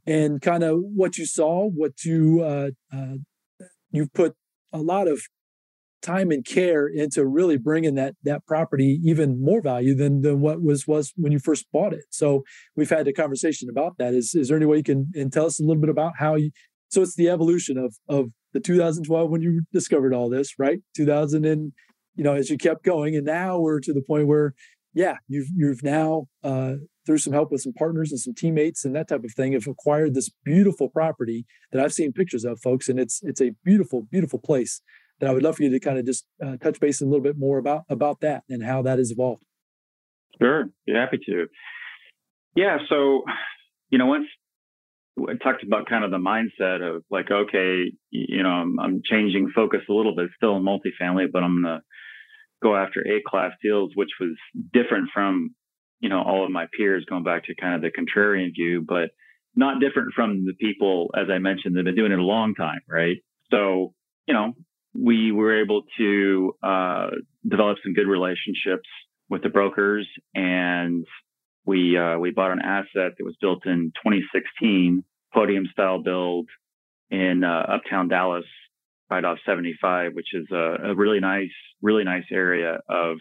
and 0.08 0.42
kind 0.42 0.64
of 0.64 0.80
what 0.80 1.18
you 1.18 1.26
saw 1.26 1.68
what 1.68 2.04
you 2.04 2.42
uh, 2.42 2.70
uh, 2.96 3.16
you've 3.92 4.14
put 4.14 4.34
a 4.74 4.80
lot 4.80 5.08
of 5.08 5.22
time 6.02 6.32
and 6.32 6.46
care 6.46 6.88
into 6.88 7.26
really 7.26 7.58
bringing 7.58 7.96
that 7.96 8.16
that 8.24 8.46
property 8.46 9.00
even 9.04 9.42
more 9.44 9.62
value 9.62 9.96
than 9.96 10.22
than 10.22 10.40
what 10.40 10.62
was 10.62 10.88
was 10.88 11.14
when 11.16 11.32
you 11.32 11.40
first 11.40 11.66
bought 11.74 11.94
it. 11.94 12.06
So 12.10 12.44
we've 12.76 12.90
had 12.90 13.08
a 13.08 13.14
conversation 13.14 13.70
about 13.70 13.98
that. 13.98 14.14
Is 14.14 14.34
is 14.36 14.48
there 14.48 14.58
any 14.58 14.66
way 14.66 14.78
you 14.78 14.84
can 14.84 15.12
and 15.16 15.32
tell 15.32 15.46
us 15.46 15.60
a 15.60 15.64
little 15.64 15.82
bit 15.82 15.90
about 15.90 16.14
how 16.18 16.36
you? 16.36 16.52
So 16.90 17.02
it's 17.02 17.16
the 17.16 17.30
evolution 17.30 17.78
of 17.78 17.96
of 18.08 18.30
the 18.54 18.60
2012 18.60 19.30
when 19.30 19.42
you 19.42 19.64
discovered 19.74 20.14
all 20.14 20.30
this, 20.30 20.54
right? 20.58 20.80
2000 20.96 21.46
and 21.46 21.74
you 22.16 22.24
know 22.24 22.34
as 22.34 22.50
you 22.50 22.58
kept 22.58 22.84
going, 22.84 23.16
and 23.16 23.26
now 23.26 23.60
we're 23.60 23.80
to 23.82 23.94
the 23.94 24.02
point 24.02 24.28
where 24.28 24.54
yeah, 24.94 25.18
you've 25.28 25.48
you've 25.56 25.84
now 25.84 26.28
uh, 26.44 26.74
through 27.06 27.20
some 27.20 27.34
help 27.34 27.52
with 27.52 27.62
some 27.62 27.74
partners 27.74 28.12
and 28.12 28.20
some 28.20 28.34
teammates 28.34 28.84
and 28.84 28.96
that 28.96 29.08
type 29.08 29.24
of 29.24 29.32
thing 29.34 29.54
have 29.54 29.68
acquired 29.68 30.14
this 30.14 30.30
beautiful 30.44 30.90
property 30.90 31.46
that 31.72 31.84
I've 31.84 31.94
seen 31.94 32.14
pictures 32.14 32.46
of, 32.46 32.60
folks, 32.60 32.90
and 32.90 33.00
it's 33.00 33.22
it's 33.24 33.42
a 33.42 33.52
beautiful 33.64 34.08
beautiful 34.12 34.40
place 34.40 34.82
that 35.20 35.30
I 35.30 35.34
would 35.34 35.44
love 35.44 35.58
for 35.58 35.64
you 35.64 35.70
to 35.70 35.80
kind 35.80 35.98
of 35.98 36.06
just 36.06 36.26
uh, 36.46 36.58
touch 36.58 36.80
base 36.80 37.02
a 37.02 37.06
little 37.06 37.22
bit 37.22 37.38
more 37.38 37.58
about 37.58 37.84
about 37.90 38.22
that 38.22 38.44
and 38.50 38.64
how 38.64 38.82
that 38.84 38.98
has 38.98 39.12
evolved. 39.12 39.44
Sure, 40.42 40.70
be 40.86 40.94
happy 40.94 41.20
to. 41.26 41.48
Yeah, 42.56 42.78
so 42.90 43.24
you 43.90 43.98
know, 43.98 44.08
once 44.08 44.28
I 45.20 45.34
talked 45.42 45.64
about 45.64 45.88
kind 45.88 46.04
of 46.04 46.12
the 46.12 46.18
mindset 46.18 46.82
of 46.82 47.04
like, 47.10 47.32
okay, 47.32 47.92
you 48.12 48.44
know, 48.44 48.50
I'm, 48.50 48.80
I'm 48.80 49.02
changing 49.04 49.52
focus 49.56 49.82
a 49.90 49.94
little 49.94 50.16
bit, 50.16 50.30
still 50.36 50.58
in 50.58 50.64
multifamily, 50.64 51.32
but 51.32 51.44
I'm 51.44 51.64
gonna 51.64 51.82
go 52.62 52.76
after 52.76 53.02
A 53.02 53.22
class 53.26 53.52
deals, 53.62 53.92
which 53.96 54.12
was 54.20 54.36
different 54.74 55.10
from 55.14 55.56
you 56.00 56.10
know 56.10 56.22
all 56.22 56.46
of 56.46 56.52
my 56.52 56.68
peers, 56.78 57.06
going 57.10 57.24
back 57.24 57.46
to 57.46 57.56
kind 57.56 57.76
of 57.76 57.82
the 57.82 57.92
contrarian 57.92 58.54
view, 58.56 58.84
but 58.88 59.10
not 59.58 59.82
different 59.82 60.14
from 60.14 60.46
the 60.46 60.54
people, 60.54 61.10
as 61.16 61.28
I 61.34 61.40
mentioned, 61.40 61.76
that 61.76 61.80
have 61.80 61.86
been 61.86 61.96
doing 61.96 62.12
it 62.12 62.20
a 62.20 62.24
long 62.24 62.54
time, 62.54 62.80
right? 62.88 63.18
So, 63.50 63.94
you 64.28 64.34
know, 64.34 64.54
we 64.94 65.32
were 65.32 65.62
able 65.62 65.84
to 65.98 66.54
uh, 66.62 67.08
develop 67.48 67.80
some 67.84 67.94
good 67.94 68.08
relationships 68.08 68.88
with 69.30 69.42
the 69.42 69.50
brokers, 69.50 70.08
and 70.36 71.06
we 71.66 71.98
uh, 71.98 72.18
we 72.20 72.32
bought 72.32 72.52
an 72.52 72.62
asset 72.64 73.14
that 73.18 73.24
was 73.24 73.36
built 73.42 73.66
in 73.66 73.92
2016, 74.04 75.04
podium 75.34 75.66
style 75.72 76.02
build 76.02 76.48
in 77.10 77.44
uh, 77.44 77.66
Uptown 77.76 78.08
Dallas, 78.08 78.46
right 79.10 79.24
off 79.24 79.38
75, 79.46 80.14
which 80.14 80.34
is 80.34 80.48
a, 80.52 80.90
a, 80.90 80.96
really 80.96 81.20
nice, 81.20 81.52
really 81.82 82.04
nice 82.04 82.26
area 82.32 82.80
of 82.90 83.18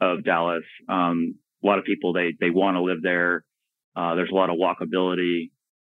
of 0.00 0.24
Dallas. 0.24 0.64
Um, 0.88 1.36
a 1.62 1.66
lot 1.66 1.78
of 1.78 1.84
people 1.84 2.12
they 2.12 2.34
they 2.40 2.50
want 2.50 2.76
to 2.76 2.82
live 2.82 3.02
there. 3.02 3.44
Uh, 3.96 4.14
there's 4.14 4.30
a 4.30 4.34
lot 4.34 4.50
of 4.50 4.56
walkability 4.56 5.50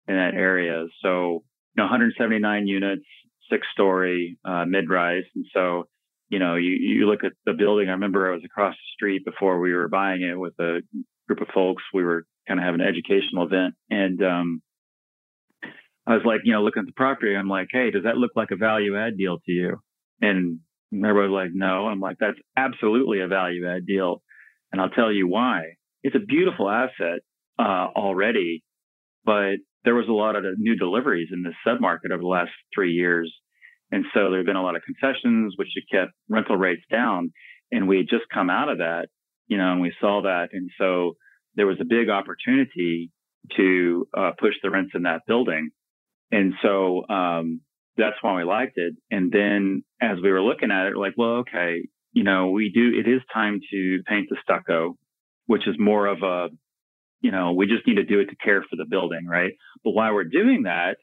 in 0.07 0.15
that 0.15 0.33
area. 0.33 0.85
So, 1.01 1.43
you 1.75 1.77
know, 1.77 1.83
179 1.83 2.67
units, 2.67 3.05
six 3.49 3.67
story 3.71 4.37
uh, 4.43 4.65
mid 4.65 4.89
rise. 4.89 5.23
And 5.35 5.45
so, 5.53 5.87
you 6.29 6.39
know, 6.39 6.55
you, 6.55 6.71
you 6.71 7.05
look 7.09 7.23
at 7.23 7.33
the 7.45 7.53
building. 7.53 7.89
I 7.89 7.93
remember 7.93 8.29
I 8.29 8.35
was 8.35 8.43
across 8.43 8.73
the 8.73 8.93
street 8.95 9.25
before 9.25 9.59
we 9.59 9.73
were 9.73 9.87
buying 9.87 10.21
it 10.21 10.37
with 10.37 10.53
a 10.59 10.81
group 11.27 11.41
of 11.41 11.47
folks. 11.53 11.83
We 11.93 12.03
were 12.03 12.25
kind 12.47 12.59
of 12.59 12.65
having 12.65 12.81
an 12.81 12.87
educational 12.87 13.45
event. 13.45 13.75
And 13.89 14.21
um, 14.23 14.61
I 16.05 16.13
was 16.15 16.23
like, 16.25 16.41
you 16.43 16.51
know, 16.51 16.63
looking 16.63 16.81
at 16.81 16.85
the 16.85 16.93
property, 16.93 17.35
I'm 17.35 17.47
like, 17.47 17.67
hey, 17.71 17.91
does 17.91 18.03
that 18.03 18.17
look 18.17 18.31
like 18.35 18.51
a 18.51 18.57
value 18.57 18.97
add 18.97 19.17
deal 19.17 19.37
to 19.45 19.51
you? 19.51 19.77
And 20.21 20.59
everybody 20.93 21.29
was 21.29 21.45
like, 21.45 21.51
no. 21.53 21.87
I'm 21.87 21.99
like, 21.99 22.17
that's 22.19 22.37
absolutely 22.57 23.21
a 23.21 23.27
value 23.27 23.67
add 23.67 23.85
deal. 23.85 24.21
And 24.71 24.81
I'll 24.81 24.89
tell 24.89 25.11
you 25.11 25.27
why. 25.27 25.75
It's 26.03 26.15
a 26.15 26.19
beautiful 26.19 26.69
asset 26.69 27.19
uh, 27.57 27.87
already, 27.95 28.63
but 29.23 29.55
there 29.85 29.95
was 29.95 30.07
a 30.09 30.13
lot 30.13 30.35
of 30.35 30.43
new 30.57 30.75
deliveries 30.75 31.29
in 31.31 31.43
this 31.43 31.53
submarket 31.65 32.11
over 32.11 32.21
the 32.21 32.27
last 32.27 32.51
three 32.73 32.91
years. 32.91 33.33
And 33.91 34.05
so 34.13 34.29
there 34.29 34.39
have 34.39 34.45
been 34.45 34.55
a 34.55 34.63
lot 34.63 34.75
of 34.75 34.81
concessions, 34.83 35.53
which 35.57 35.69
have 35.75 36.01
kept 36.01 36.13
rental 36.29 36.57
rates 36.57 36.83
down. 36.91 37.31
And 37.71 37.87
we 37.87 37.97
had 37.97 38.09
just 38.09 38.25
come 38.33 38.49
out 38.49 38.69
of 38.69 38.79
that, 38.79 39.07
you 39.47 39.57
know, 39.57 39.71
and 39.71 39.81
we 39.81 39.93
saw 40.01 40.21
that. 40.23 40.49
And 40.51 40.69
so 40.77 41.13
there 41.55 41.67
was 41.67 41.77
a 41.79 41.85
big 41.85 42.09
opportunity 42.09 43.11
to 43.57 44.07
uh, 44.17 44.31
push 44.39 44.55
the 44.61 44.69
rents 44.69 44.91
in 44.95 45.03
that 45.03 45.21
building. 45.27 45.69
And 46.33 46.53
so 46.61 47.07
um, 47.07 47.61
that's 47.97 48.15
why 48.21 48.35
we 48.37 48.43
liked 48.43 48.77
it. 48.77 48.95
And 49.11 49.31
then 49.31 49.83
as 50.01 50.17
we 50.21 50.31
were 50.31 50.41
looking 50.41 50.71
at 50.71 50.87
it, 50.87 50.95
we're 50.95 51.05
like, 51.05 51.17
well, 51.17 51.43
okay, 51.45 51.87
you 52.11 52.23
know, 52.23 52.49
we 52.49 52.71
do, 52.73 52.99
it 52.99 53.09
is 53.09 53.21
time 53.33 53.59
to 53.71 53.99
paint 54.07 54.27
the 54.29 54.37
stucco, 54.43 54.95
which 55.45 55.67
is 55.67 55.75
more 55.79 56.07
of 56.07 56.23
a 56.23 56.49
you 57.23 57.31
know, 57.31 57.53
we 57.53 57.65
just 57.65 57.87
need 57.87 57.95
to 57.95 58.03
do 58.03 58.19
it 58.19 58.25
to 58.25 58.35
care 58.35 58.61
for 58.69 58.75
the 58.75 58.85
building, 58.85 59.25
right? 59.25 59.53
But 59.83 59.91
while 59.91 60.13
we're 60.13 60.25
doing 60.25 60.63
that, 60.63 60.97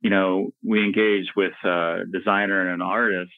you 0.00 0.10
know, 0.10 0.50
we 0.66 0.84
engage 0.84 1.26
with 1.36 1.52
a 1.64 2.00
designer 2.12 2.60
and 2.60 2.82
an 2.82 2.82
artist 2.82 3.30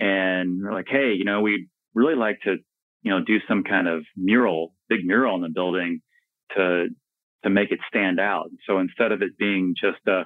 and 0.00 0.60
we're 0.62 0.72
like, 0.72 0.88
hey, 0.88 1.12
you 1.12 1.26
know, 1.26 1.42
we'd 1.42 1.68
really 1.94 2.16
like 2.16 2.40
to, 2.44 2.56
you 3.02 3.10
know, 3.10 3.22
do 3.22 3.36
some 3.46 3.62
kind 3.62 3.86
of 3.86 4.04
mural, 4.16 4.72
big 4.88 5.04
mural 5.04 5.36
in 5.36 5.42
the 5.42 5.50
building 5.50 6.00
to 6.56 6.86
to 7.44 7.50
make 7.50 7.70
it 7.70 7.78
stand 7.88 8.18
out. 8.18 8.50
So 8.66 8.78
instead 8.78 9.12
of 9.12 9.22
it 9.22 9.38
being 9.38 9.74
just 9.80 10.06
a 10.06 10.22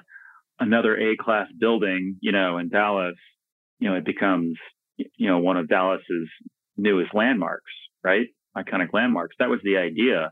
another 0.59 0.95
A 0.95 1.15
class 1.17 1.47
building, 1.59 2.17
you 2.21 2.31
know, 2.31 2.57
in 2.57 2.69
Dallas, 2.69 3.15
you 3.79 3.89
know, 3.89 3.95
it 3.95 4.05
becomes, 4.05 4.57
you 4.97 5.27
know, 5.27 5.39
one 5.39 5.57
of 5.57 5.67
Dallas's 5.67 6.29
newest 6.77 7.13
landmarks, 7.13 7.71
right? 8.03 8.27
Iconic 8.55 8.93
landmarks. 8.93 9.35
That 9.39 9.49
was 9.49 9.59
the 9.63 9.77
idea 9.77 10.31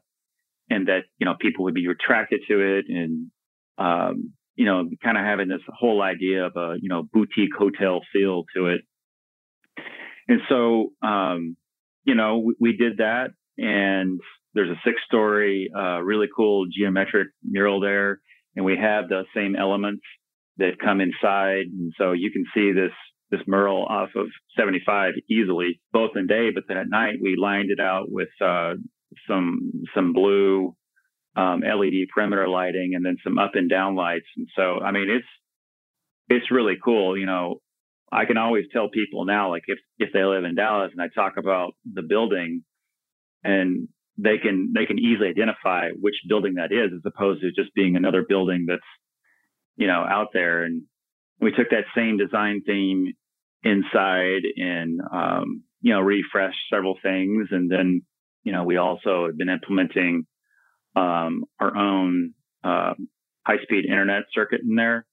and 0.70 0.88
that 0.88 1.02
you 1.18 1.26
know 1.26 1.36
people 1.40 1.66
would 1.66 1.74
be 1.74 1.86
attracted 1.88 2.42
to 2.48 2.78
it 2.78 2.86
and 2.88 3.32
um, 3.78 4.34
you 4.56 4.66
know, 4.66 4.88
kind 5.04 5.18
of 5.18 5.24
having 5.24 5.48
this 5.48 5.62
whole 5.68 6.02
idea 6.02 6.46
of 6.46 6.56
a, 6.56 6.76
you 6.80 6.90
know, 6.90 7.04
boutique 7.12 7.56
hotel 7.58 8.02
feel 8.14 8.44
to 8.56 8.68
it. 8.68 8.82
And 10.28 10.42
so, 10.50 10.92
um, 11.02 11.58
you 12.04 12.16
know, 12.16 12.40
we, 12.40 12.56
we 12.60 12.78
did 12.78 12.98
that 12.98 13.32
and 13.58 14.20
there's 14.54 14.70
a 14.70 14.82
six 14.84 14.98
story, 15.06 15.70
uh, 15.76 16.02
really 16.02 16.28
cool 16.36 16.66
geometric 16.72 17.30
mural 17.44 17.80
there. 17.80 18.20
And 18.56 18.66
we 18.66 18.78
have 18.78 19.08
the 19.08 19.24
same 19.36 19.56
elements 19.56 20.04
that 20.58 20.80
come 20.84 21.00
inside. 21.00 21.66
And 21.72 21.94
so 21.98 22.12
you 22.12 22.32
can 22.32 22.46
see 22.54 22.74
this, 22.74 22.92
this 23.30 23.42
mural 23.48 23.86
off 23.86 24.10
of 24.16 24.28
75 24.58 25.14
easily, 25.30 25.80
both 25.94 26.12
in 26.16 26.28
day, 26.28 26.50
but 26.54 26.64
then 26.68 26.78
at 26.78 26.90
night 26.90 27.16
we 27.22 27.38
lined 27.42 27.72
it 27.72 27.80
out 27.80 28.12
with, 28.12 28.30
uh, 28.44 28.74
some, 29.28 29.72
some 29.96 30.14
blue, 30.14 30.76
um, 31.36 31.62
LED 31.62 32.08
perimeter 32.14 32.48
lighting 32.48 32.92
and 32.94 33.06
then 33.06 33.16
some 33.24 33.38
up 33.38 33.52
and 33.56 33.70
down 33.70 33.96
lights. 33.96 34.26
And 34.36 34.48
so, 34.56 34.80
I 34.80 34.92
mean, 34.92 35.10
it's, 35.10 35.28
it's 36.28 36.52
really 36.52 36.76
cool. 36.84 37.18
You 37.18 37.26
know, 37.26 37.62
I 38.12 38.26
can 38.26 38.38
always 38.38 38.66
tell 38.74 38.90
people 38.90 39.24
now, 39.24 39.50
like 39.50 39.64
if, 39.68 39.80
if 39.98 40.10
they 40.12 40.24
live 40.24 40.44
in 40.44 40.56
Dallas 40.56 40.92
and 40.92 41.02
I 41.02 41.08
talk 41.14 41.38
about 41.38 41.72
the 41.92 42.02
building 42.02 42.64
and 43.44 43.88
they 44.18 44.38
can, 44.38 44.74
they 44.76 44.86
can 44.86 45.00
easily 45.00 45.30
identify 45.30 45.90
which 46.00 46.16
building 46.28 46.56
that 46.56 46.72
is 46.72 46.92
as 46.94 47.02
opposed 47.06 47.42
to 47.42 47.52
just 47.52 47.74
being 47.74 47.96
another 47.96 48.24
building 48.28 48.66
that's, 48.68 48.82
you 49.78 49.88
know, 49.88 50.06
out 50.08 50.28
there. 50.34 50.64
And 50.64 50.84
we 51.40 51.52
took 51.52 51.70
that 51.72 51.86
same 51.96 52.18
design 52.18 52.62
theme 52.66 53.14
inside 53.64 54.42
and, 54.58 55.00
um, 55.12 55.64
you 55.82 55.94
know, 55.94 56.02
refreshed 56.02 56.60
several 56.72 56.96
things. 57.02 57.48
And 57.52 57.72
then, 57.72 58.02
you 58.44 58.52
know, 58.52 58.64
we 58.64 58.78
also 58.78 59.28
have 59.28 59.38
been 59.38 59.50
implementing 59.50 60.26
um, 60.96 61.46
our 61.60 61.76
own 61.76 62.34
uh, 62.64 62.94
high-speed 63.48 63.86
internet 63.86 64.24
circuit 64.34 64.62
in 64.68 64.76
there, 64.76 65.06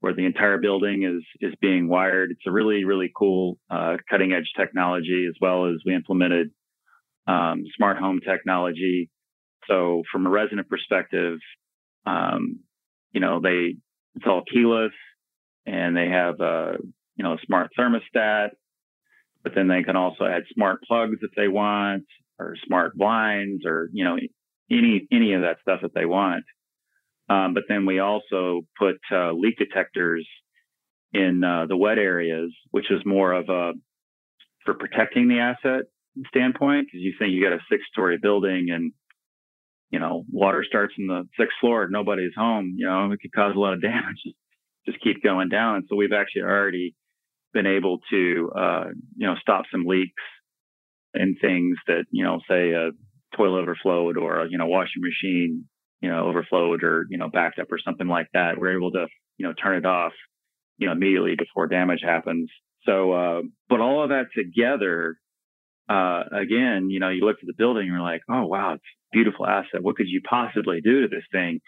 where 0.00 0.14
the 0.14 0.26
entire 0.26 0.58
building 0.58 1.04
is 1.04 1.24
is 1.40 1.54
being 1.60 1.88
wired. 1.88 2.30
It's 2.32 2.46
a 2.46 2.52
really 2.52 2.84
really 2.84 3.10
cool 3.16 3.56
uh, 3.70 3.96
cutting-edge 4.10 4.52
technology, 4.56 5.26
as 5.28 5.34
well 5.40 5.66
as 5.66 5.76
we 5.86 5.94
implemented 5.94 6.50
um, 7.26 7.64
smart 7.76 7.98
home 7.98 8.20
technology. 8.26 9.10
So 9.68 10.02
from 10.10 10.26
a 10.26 10.30
resident 10.30 10.68
perspective, 10.68 11.38
um, 12.06 12.60
you 13.12 13.20
know 13.20 13.40
they 13.40 13.76
it's 14.14 14.26
all 14.26 14.42
keyless, 14.52 14.92
and 15.66 15.96
they 15.96 16.08
have 16.08 16.40
a 16.40 16.76
you 17.16 17.24
know 17.24 17.34
a 17.34 17.38
smart 17.46 17.70
thermostat, 17.78 18.50
but 19.42 19.52
then 19.54 19.68
they 19.68 19.82
can 19.82 19.96
also 19.96 20.24
add 20.24 20.42
smart 20.52 20.82
plugs 20.86 21.18
if 21.22 21.30
they 21.36 21.48
want, 21.48 22.04
or 22.38 22.56
smart 22.66 22.96
blinds, 22.96 23.64
or 23.66 23.88
you 23.92 24.04
know 24.04 24.16
any 24.70 25.06
any 25.12 25.34
of 25.34 25.42
that 25.42 25.58
stuff 25.62 25.80
that 25.82 25.94
they 25.94 26.06
want. 26.06 26.44
Um, 27.28 27.54
but 27.54 27.64
then 27.68 27.86
we 27.86 27.98
also 28.00 28.62
put 28.78 28.96
uh, 29.12 29.32
leak 29.32 29.56
detectors 29.56 30.28
in 31.12 31.44
uh, 31.44 31.66
the 31.66 31.76
wet 31.76 31.98
areas, 31.98 32.52
which 32.70 32.90
is 32.90 33.00
more 33.04 33.32
of 33.32 33.48
a 33.48 33.72
for 34.64 34.74
protecting 34.74 35.28
the 35.28 35.38
asset 35.38 35.84
standpoint 36.28 36.86
because 36.86 37.00
you 37.00 37.14
think 37.18 37.32
you 37.32 37.42
got 37.42 37.52
a 37.52 37.60
six 37.70 37.82
story 37.90 38.18
building 38.20 38.68
and 38.70 38.92
you 39.90 39.98
know 39.98 40.24
water 40.30 40.64
starts 40.66 40.94
in 40.98 41.06
the 41.06 41.24
sixth 41.38 41.56
floor 41.60 41.88
nobody's 41.90 42.34
home 42.36 42.74
you 42.76 42.86
know 42.86 43.10
it 43.10 43.20
could 43.20 43.32
cause 43.32 43.54
a 43.54 43.58
lot 43.58 43.74
of 43.74 43.82
damage. 43.82 44.22
Just 44.86 45.00
keep 45.00 45.22
going 45.22 45.48
down. 45.48 45.76
And 45.76 45.84
so 45.88 45.94
we've 45.94 46.12
actually 46.12 46.42
already 46.42 46.96
been 47.52 47.66
able 47.66 48.00
to 48.10 48.50
uh, 48.56 48.84
you 49.16 49.26
know 49.26 49.34
stop 49.40 49.64
some 49.70 49.84
leaks 49.84 50.22
and 51.14 51.36
things 51.40 51.76
that 51.86 52.04
you 52.10 52.24
know 52.24 52.40
say 52.48 52.72
a 52.72 52.90
toilet 53.36 53.62
overflowed 53.62 54.16
or 54.16 54.40
a, 54.40 54.50
you 54.50 54.58
know 54.58 54.66
washing 54.66 55.02
machine 55.02 55.64
you 56.00 56.10
know 56.10 56.26
overflowed 56.26 56.82
or 56.82 57.06
you 57.10 57.18
know 57.18 57.28
backed 57.28 57.58
up 57.58 57.70
or 57.70 57.78
something 57.78 58.08
like 58.08 58.28
that. 58.34 58.58
We're 58.58 58.76
able 58.76 58.90
to 58.92 59.06
you 59.38 59.46
know 59.46 59.52
turn 59.54 59.76
it 59.76 59.86
off 59.86 60.12
you 60.78 60.86
know 60.86 60.92
immediately 60.92 61.36
before 61.36 61.68
damage 61.68 62.00
happens. 62.02 62.50
So 62.84 63.12
uh, 63.12 63.42
but 63.68 63.80
all 63.80 64.02
of 64.02 64.10
that 64.10 64.26
together 64.36 65.16
uh, 65.88 66.22
again 66.32 66.90
you 66.90 67.00
know 67.00 67.08
you 67.08 67.24
look 67.24 67.36
at 67.40 67.46
the 67.46 67.54
building 67.56 67.82
and 67.82 67.92
you're 67.92 68.00
like 68.00 68.22
oh 68.28 68.46
wow 68.46 68.74
it's 68.74 68.84
a 68.84 69.16
beautiful 69.16 69.46
asset. 69.46 69.82
What 69.82 69.96
could 69.96 70.08
you 70.08 70.20
possibly 70.22 70.80
do 70.80 71.02
to 71.02 71.08
this 71.08 71.24
thing? 71.32 71.60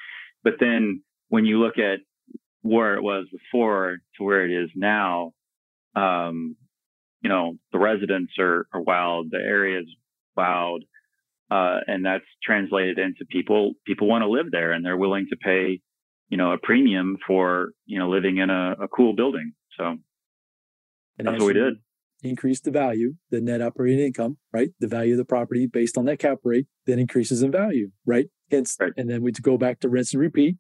But 0.43 0.55
then 0.61 1.03
when 1.29 1.45
you 1.45 1.61
look 1.61 1.79
at 1.79 2.01
where 2.63 2.97
it 2.97 3.03
was 3.03 3.27
before 3.31 3.99
to 4.17 4.25
where 4.25 4.45
it 4.45 4.65
is 4.65 4.71
now 4.75 5.33
um, 5.95 6.57
you 7.21 7.29
know 7.29 7.55
the 7.73 7.79
residents 7.79 8.33
are, 8.39 8.67
are 8.73 8.81
wild 8.81 9.29
the 9.31 9.39
area 9.39 9.81
is 9.81 9.87
wild 10.37 10.83
uh, 11.51 11.79
and 11.87 12.05
that's 12.05 12.25
translated 12.43 12.99
into 12.99 13.25
people 13.29 13.73
people 13.87 14.09
want 14.09 14.23
to 14.23 14.29
live 14.29 14.47
there 14.51 14.73
and 14.73 14.85
they're 14.85 14.97
willing 14.97 15.27
to 15.31 15.37
pay 15.37 15.81
you 16.31 16.37
know 16.37 16.53
a 16.53 16.59
premium 16.59 17.19
for 17.27 17.71
you 17.87 17.99
know 17.99 18.09
living 18.09 18.39
in 18.39 18.51
a, 18.51 18.77
a 18.83 18.89
cool 18.89 19.15
building 19.15 19.53
so 19.79 19.97
and 21.19 21.29
that's 21.29 21.39
what 21.39 21.47
we 21.47 21.53
did 21.53 21.75
increase 22.25 22.61
the 22.61 22.71
value 22.71 23.15
the 23.31 23.41
net 23.41 23.61
operating 23.63 23.99
income 23.99 24.37
right 24.53 24.71
the 24.81 24.89
value 24.89 25.13
of 25.13 25.19
the 25.19 25.25
property 25.25 25.67
based 25.67 25.99
on 25.99 26.05
that 26.05 26.19
cap 26.19 26.39
rate 26.45 26.67
then 26.87 26.99
increases 26.99 27.43
in 27.43 27.51
value 27.51 27.91
right 28.07 28.27
hence 28.51 28.77
right. 28.81 28.93
and 28.97 29.11
then 29.11 29.23
we 29.23 29.31
go 29.33 29.57
back 29.57 29.81
to 29.81 29.89
rinse 29.89 30.13
and 30.13 30.21
repeat 30.21 30.57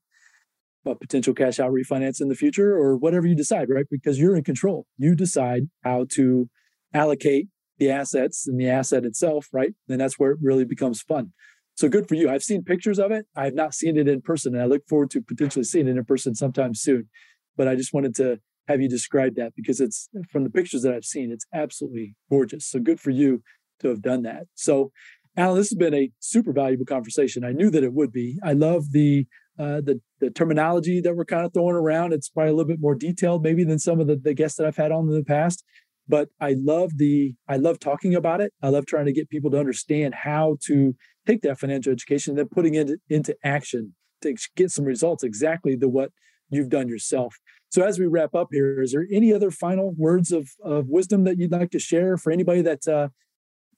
a 0.87 0.95
potential 0.95 1.33
cash 1.33 1.59
out 1.59 1.73
refinance 1.73 2.21
in 2.21 2.29
the 2.29 2.35
future 2.35 2.77
or 2.77 2.97
whatever 2.97 3.27
you 3.27 3.35
decide 3.35 3.69
right 3.71 3.87
because 3.91 4.19
you're 4.19 4.37
in 4.37 4.45
control 4.45 4.87
you 4.99 5.15
decide 5.15 5.62
how 5.83 6.05
to 6.11 6.49
allocate 6.93 7.49
the 7.79 7.91
assets 7.91 8.47
and 8.47 8.59
the 8.59 8.69
asset 8.69 9.05
itself, 9.05 9.49
right? 9.53 9.73
Then 9.89 9.99
that's 9.99 10.19
where 10.19 10.33
it 10.33 10.39
really 10.41 10.65
becomes 10.65 11.03
fun. 11.03 11.33
So 11.77 11.89
good 11.89 12.09
for 12.09 12.15
you. 12.15 12.31
I've 12.31 12.45
seen 12.45 12.62
pictures 12.62 13.01
of 13.01 13.11
it. 13.11 13.27
I 13.35 13.45
have 13.47 13.55
not 13.55 13.75
seen 13.75 13.97
it 13.97 14.09
in 14.09 14.21
person, 14.23 14.55
and 14.55 14.62
I 14.62 14.67
look 14.67 14.87
forward 14.89 15.11
to 15.11 15.21
potentially 15.21 15.65
seeing 15.65 15.89
it 15.89 15.97
in 15.97 16.05
person 16.05 16.35
sometime 16.35 16.75
soon. 16.75 17.09
But 17.57 17.67
I 17.67 17.75
just 17.75 17.93
wanted 17.93 18.15
to 18.17 18.39
have 18.69 18.81
you 18.81 18.89
describe 18.89 19.35
that 19.37 19.53
because 19.57 19.81
it's 19.81 20.09
from 20.31 20.45
the 20.45 20.51
pictures 20.51 20.83
that 20.83 20.95
I've 20.95 21.05
seen, 21.05 21.31
it's 21.31 21.47
absolutely 21.53 22.15
gorgeous. 22.31 22.67
So 22.67 22.81
good 22.81 23.01
for 23.01 23.11
you 23.11 23.43
to 23.81 23.89
have 23.89 24.03
done 24.03 24.23
that. 24.23 24.45
So, 24.55 24.91
Alan, 25.37 25.57
this 25.57 25.71
has 25.71 25.77
been 25.77 25.95
a 25.95 26.11
super 26.21 26.53
valuable 26.53 26.87
conversation. 26.87 27.45
I 27.45 27.53
knew 27.53 27.71
that 27.71 27.85
it 27.85 27.93
would 27.93 28.12
be. 28.12 28.39
I 28.43 28.53
love 28.53 28.93
the 28.93 29.27
uh, 29.59 29.81
the 29.81 30.01
the 30.21 30.31
terminology 30.31 31.01
that 31.01 31.15
we're 31.15 31.25
kind 31.25 31.47
of 31.47 31.53
throwing 31.53 31.77
around. 31.77 32.12
It's 32.12 32.29
probably 32.29 32.51
a 32.51 32.55
little 32.55 32.69
bit 32.69 32.81
more 32.81 32.95
detailed, 32.95 33.43
maybe, 33.43 33.65
than 33.65 33.79
some 33.79 34.01
of 34.01 34.07
the, 34.07 34.17
the 34.17 34.35
guests 34.35 34.59
that 34.59 34.67
I've 34.67 34.77
had 34.77 34.93
on 34.93 35.09
in 35.09 35.15
the 35.15 35.25
past 35.25 35.65
but 36.09 36.29
I 36.41 36.55
love 36.59 36.93
the 36.97 37.35
I 37.49 37.57
love 37.57 37.79
talking 37.79 38.15
about 38.15 38.41
it. 38.41 38.53
I 38.62 38.69
love 38.69 38.87
trying 38.87 39.07
to 39.07 39.12
get 39.12 39.31
people 39.31 39.51
to 39.53 39.59
understand 39.59 40.15
how 40.15 40.57
to 40.67 40.95
take 41.27 41.43
that 41.43 41.59
financial 41.59 41.93
education 41.93 42.33
and 42.33 42.39
then 42.39 42.49
putting 42.49 42.75
it 42.75 42.91
into 43.09 43.37
action 43.45 43.95
to 44.23 44.35
get 44.57 44.71
some 44.71 44.85
results 44.85 45.23
exactly 45.23 45.77
the 45.77 45.89
what 45.89 46.11
you've 46.51 46.69
done 46.69 46.89
yourself. 46.89 47.35
So 47.75 47.83
as 47.83 47.99
we 47.99 48.07
wrap 48.07 48.37
up 48.37 48.51
here, 48.53 48.81
is 48.81 48.93
there 48.93 49.05
any 49.12 49.33
other 49.33 49.51
final 49.51 49.93
words 49.97 50.31
of, 50.31 50.49
of 50.62 50.87
wisdom 50.87 51.25
that 51.25 51.41
you'd 51.41 51.51
like 51.51 51.72
to 51.72 51.81
share 51.81 52.16
for 52.16 52.31
anybody 52.31 52.62
that 52.62 52.87
uh, 52.87 53.09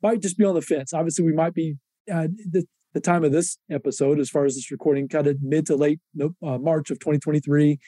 might 0.03 0.21
just 0.21 0.37
be 0.37 0.45
on 0.45 0.55
the 0.55 0.61
fence? 0.61 0.93
Obviously, 0.93 1.25
we 1.25 1.33
might 1.33 1.55
be 1.55 1.77
the, 2.07 2.67
the 2.93 3.01
time 3.01 3.25
of 3.25 3.33
this 3.33 3.57
episode, 3.71 4.21
as 4.21 4.29
far 4.29 4.45
as 4.45 4.55
this 4.55 4.71
recording, 4.71 5.09
kind 5.09 5.27
of 5.27 5.39
mid 5.41 5.65
to 5.69 5.77
late 5.77 5.99
uh, 6.21 6.59
March 6.59 6.91
of 6.91 6.99
2023 6.99 7.79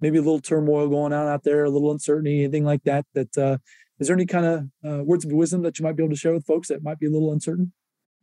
maybe 0.00 0.18
a 0.18 0.22
little 0.22 0.40
turmoil 0.40 0.88
going 0.88 1.12
on 1.12 1.28
out 1.28 1.44
there, 1.44 1.64
a 1.64 1.70
little 1.70 1.92
uncertainty, 1.92 2.42
anything 2.42 2.64
like 2.64 2.82
that. 2.84 3.04
That 3.14 3.38
uh, 3.38 3.58
is 4.00 4.08
there 4.08 4.16
any 4.16 4.26
kind 4.26 4.46
of 4.46 4.60
uh, 4.84 5.04
words 5.04 5.24
of 5.26 5.32
wisdom 5.32 5.62
that 5.62 5.78
you 5.78 5.84
might 5.84 5.96
be 5.96 6.02
able 6.02 6.14
to 6.14 6.18
share 6.18 6.32
with 6.32 6.46
folks 6.46 6.68
that 6.68 6.82
might 6.82 6.98
be 6.98 7.06
a 7.06 7.10
little 7.10 7.30
uncertain? 7.30 7.72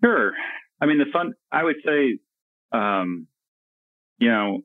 Sure. 0.04 0.34
I 0.82 0.88
mean, 0.88 0.98
the 0.98 1.06
fun. 1.14 1.34
I 1.52 1.64
would 1.64 1.78
say, 1.86 2.18
um, 2.74 3.28
you 4.18 4.30
know, 4.30 4.64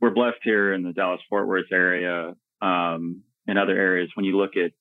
we're 0.00 0.10
blessed 0.10 0.38
here 0.42 0.72
in 0.72 0.82
the 0.82 0.92
Dallas 0.92 1.20
Fort 1.28 1.46
Worth 1.46 1.72
area, 1.72 2.34
um, 2.62 3.22
and 3.46 3.58
other 3.58 3.76
areas. 3.76 4.10
When 4.14 4.24
you 4.24 4.36
look 4.36 4.56
at, 4.56 4.72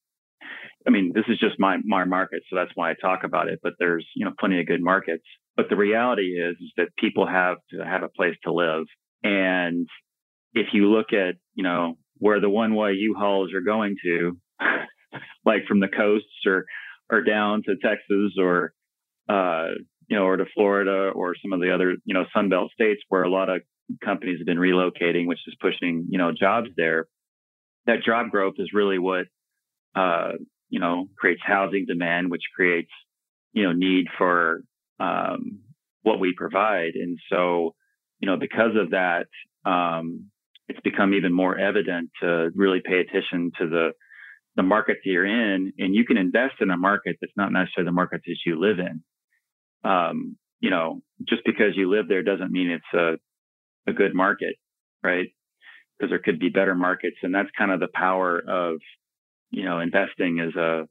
I 0.88 0.90
mean, 0.90 1.12
this 1.14 1.26
is 1.28 1.40
just 1.40 1.60
my 1.60 1.78
my 1.84 2.06
market, 2.06 2.44
so 2.50 2.56
that's 2.56 2.72
why 2.76 2.92
I 2.92 2.96
talk 3.00 3.24
about 3.24 3.50
it. 3.50 3.60
But 3.62 3.74
there's 3.80 4.08
you 4.16 4.26
know 4.26 4.32
plenty 4.40 4.60
of 4.60 4.68
good 4.68 4.82
markets. 4.82 5.24
But 5.56 5.68
the 5.70 5.76
reality 5.76 6.40
is, 6.40 6.56
is 6.62 6.72
that 6.78 6.96
people 6.98 7.28
have 7.28 7.58
to 7.72 7.84
have 7.84 8.04
a 8.04 8.10
place 8.10 8.36
to 8.44 8.54
live, 8.54 8.86
and 9.24 9.88
if 10.54 10.68
you 10.74 10.90
look 10.92 11.14
at, 11.14 11.36
you 11.56 11.64
know, 11.64 11.98
where 12.18 12.42
the 12.42 12.50
one 12.50 12.76
way 12.76 12.94
U-Hauls 12.94 13.54
are 13.54 13.62
going 13.62 13.96
to, 14.04 14.38
like 15.46 15.66
from 15.68 15.80
the 15.80 15.88
coasts 15.88 16.46
or, 16.46 16.66
or 17.12 17.22
down 17.24 17.64
to 17.66 17.76
Texas 17.76 18.34
or, 18.38 18.74
uh, 19.28 19.70
you 20.08 20.18
know, 20.18 20.24
or 20.24 20.38
to 20.38 20.46
Florida 20.54 21.12
or 21.14 21.36
some 21.42 21.54
of 21.54 21.62
the 21.62 21.74
other, 21.74 21.96
you 22.04 22.14
know, 22.14 22.26
Sunbelt 22.36 22.72
states 22.72 23.02
where 23.10 23.24
a 23.24 23.30
lot 23.30 23.50
of 23.50 23.62
companies 24.04 24.40
have 24.40 24.46
been 24.46 24.58
relocating, 24.58 25.28
which 25.28 25.40
is 25.48 25.56
pushing, 25.60 26.08
you 26.10 26.18
know, 26.18 26.32
jobs 26.32 26.70
there. 26.78 27.08
That 27.86 28.04
job 28.04 28.30
growth 28.30 28.56
is 28.58 28.70
really 28.74 29.00
what, 29.00 29.26
uh, 29.96 30.34
you 30.70 30.80
know, 30.80 31.08
creates 31.18 31.42
housing 31.44 31.86
demand, 31.88 32.30
which 32.30 32.44
creates, 32.56 32.92
you 33.54 33.64
know, 33.64 33.72
need 33.72 34.06
for 34.18 34.62
um, 35.00 35.60
what 36.04 36.20
we 36.20 36.34
provide. 36.36 36.94
And 36.96 37.18
so, 37.32 37.74
you 38.20 38.28
know, 38.28 38.38
because 38.38 38.76
of 38.76 38.92
that, 38.92 39.28
um, 39.66 40.26
it's 40.68 40.80
become 40.82 41.14
even 41.14 41.34
more 41.34 41.58
evident 41.58 42.12
to 42.22 42.52
really 42.54 42.82
pay 42.84 43.00
attention 43.00 43.52
to 43.60 43.68
the 43.68 43.92
the 44.56 44.64
market 44.64 44.98
that 45.04 45.10
you're 45.10 45.26
in, 45.26 45.72
and 45.78 45.96
you 45.96 46.06
can 46.06 46.18
invest 46.18 46.56
in 46.60 46.70
a 46.70 46.78
market 46.78 47.16
that's 47.22 47.34
not 47.38 47.52
necessarily 47.52 47.88
the 47.88 47.94
market 47.94 48.22
that 48.26 48.36
you 48.46 48.60
live 48.60 48.78
in. 48.80 49.04
Um, 49.90 50.38
you 50.60 50.70
know, 50.70 51.02
just 51.28 51.44
because 51.46 51.78
you 51.78 51.90
live 51.90 52.08
there 52.10 52.24
doesn't 52.24 52.52
mean 52.52 52.70
it's 52.70 52.94
a 52.94 53.18
a 53.90 53.94
good 53.94 54.16
market, 54.16 54.56
right? 55.04 55.30
because 56.00 56.10
there 56.12 56.20
could 56.20 56.40
be 56.40 56.50
better 56.50 56.76
markets. 56.76 57.18
And 57.24 57.34
that's 57.34 57.50
kind 57.58 57.72
of 57.72 57.80
the 57.80 57.90
power 57.94 58.40
of, 58.40 58.78
you 59.52 59.66
know, 59.66 59.80
investing 59.80 60.40
as 60.40 60.56
a, 60.56 60.88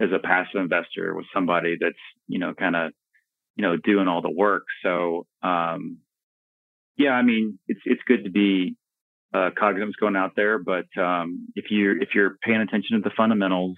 as 0.00 0.08
a 0.14 0.18
passive 0.18 0.60
investor 0.60 1.14
with 1.14 1.26
somebody 1.34 1.76
that's, 1.80 1.96
you 2.26 2.38
know, 2.38 2.54
kind 2.54 2.76
of, 2.76 2.92
you 3.56 3.62
know, 3.62 3.76
doing 3.76 4.08
all 4.08 4.22
the 4.22 4.30
work. 4.30 4.64
So, 4.82 5.26
um, 5.42 5.98
yeah, 6.96 7.10
I 7.10 7.22
mean, 7.22 7.58
it's, 7.68 7.80
it's 7.84 8.02
good 8.06 8.24
to 8.24 8.30
be, 8.30 8.76
uh, 9.34 9.50
cognizant 9.58 9.96
going 10.00 10.16
out 10.16 10.32
there, 10.36 10.58
but, 10.58 10.86
um, 10.96 11.48
if 11.54 11.66
you're, 11.70 12.00
if 12.00 12.10
you're 12.14 12.38
paying 12.42 12.60
attention 12.60 12.96
to 12.96 13.02
the 13.02 13.14
fundamentals, 13.14 13.76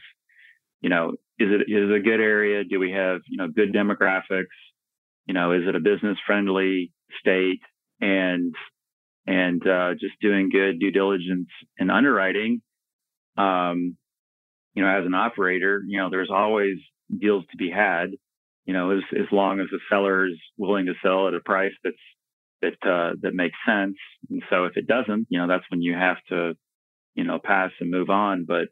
you 0.80 0.88
know, 0.88 1.10
is 1.38 1.48
it, 1.50 1.62
is 1.62 1.90
it 1.90 1.92
a 1.92 2.00
good 2.00 2.20
area? 2.20 2.62
Do 2.64 2.78
we 2.78 2.92
have, 2.92 3.22
you 3.28 3.38
know, 3.38 3.48
good 3.48 3.72
demographics? 3.72 4.44
You 5.26 5.34
know, 5.34 5.52
is 5.52 5.62
it 5.66 5.74
a 5.74 5.80
business 5.80 6.18
friendly 6.26 6.92
state? 7.18 7.60
And, 8.00 8.54
and 9.26 9.66
uh, 9.66 9.92
just 9.92 10.14
doing 10.20 10.50
good 10.50 10.80
due 10.80 10.90
diligence 10.90 11.48
and 11.78 11.90
underwriting. 11.90 12.62
Um, 13.36 13.96
you 14.74 14.82
know, 14.82 14.88
as 14.88 15.06
an 15.06 15.14
operator, 15.14 15.82
you 15.86 15.98
know, 15.98 16.10
there's 16.10 16.30
always 16.30 16.76
deals 17.16 17.44
to 17.50 17.56
be 17.56 17.70
had. 17.70 18.10
You 18.64 18.74
know, 18.74 18.90
as 18.92 19.02
as 19.18 19.26
long 19.32 19.60
as 19.60 19.66
the 19.70 19.80
seller 19.90 20.26
is 20.26 20.38
willing 20.56 20.86
to 20.86 20.94
sell 21.02 21.28
at 21.28 21.34
a 21.34 21.40
price 21.40 21.72
that's 21.82 21.96
that 22.62 22.88
uh, 22.88 23.14
that 23.22 23.34
makes 23.34 23.56
sense. 23.66 23.96
And 24.28 24.42
so, 24.50 24.64
if 24.64 24.76
it 24.76 24.86
doesn't, 24.86 25.26
you 25.28 25.38
know, 25.38 25.48
that's 25.48 25.64
when 25.70 25.82
you 25.82 25.94
have 25.94 26.18
to, 26.28 26.54
you 27.14 27.24
know, 27.24 27.38
pass 27.42 27.70
and 27.80 27.90
move 27.90 28.10
on. 28.10 28.44
But 28.46 28.68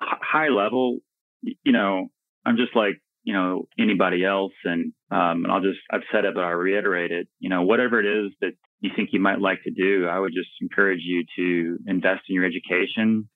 high 0.00 0.48
level, 0.48 0.98
you 1.42 1.72
know, 1.72 2.08
I'm 2.44 2.56
just 2.56 2.74
like 2.74 3.00
you 3.22 3.32
know 3.34 3.68
anybody 3.78 4.24
else, 4.24 4.52
and 4.64 4.92
um, 5.10 5.44
and 5.44 5.52
I'll 5.52 5.60
just 5.60 5.80
I've 5.90 6.02
said 6.12 6.24
it, 6.24 6.34
but 6.34 6.44
I'll 6.44 6.54
reiterate 6.54 7.12
it. 7.12 7.28
You 7.38 7.50
know, 7.50 7.62
whatever 7.62 8.00
it 8.00 8.06
is 8.06 8.32
that 8.40 8.52
you 8.80 8.90
think 8.94 9.10
you 9.12 9.20
might 9.20 9.40
like 9.40 9.62
to 9.64 9.70
do, 9.70 10.06
I 10.06 10.18
would 10.18 10.32
just 10.32 10.50
encourage 10.60 11.00
you 11.02 11.24
to 11.36 11.78
invest 11.86 12.22
in 12.28 12.34
your 12.34 12.44
education. 12.44 13.28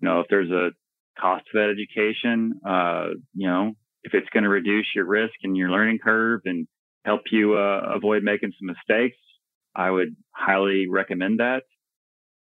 You 0.00 0.08
know, 0.08 0.20
if 0.20 0.26
there's 0.28 0.50
a 0.50 0.70
cost 1.20 1.44
of 1.54 1.60
that 1.60 1.74
education, 1.74 2.60
uh, 2.66 3.08
you 3.34 3.48
know, 3.48 3.72
if 4.02 4.14
it's 4.14 4.28
going 4.30 4.44
to 4.44 4.50
reduce 4.50 4.86
your 4.94 5.06
risk 5.06 5.34
and 5.42 5.56
your 5.56 5.70
learning 5.70 5.98
curve 6.02 6.42
and 6.44 6.66
help 7.04 7.22
you 7.30 7.54
uh, 7.56 7.94
avoid 7.94 8.22
making 8.22 8.52
some 8.58 8.66
mistakes, 8.66 9.16
I 9.74 9.90
would 9.90 10.16
highly 10.34 10.86
recommend 10.88 11.40
that. 11.40 11.62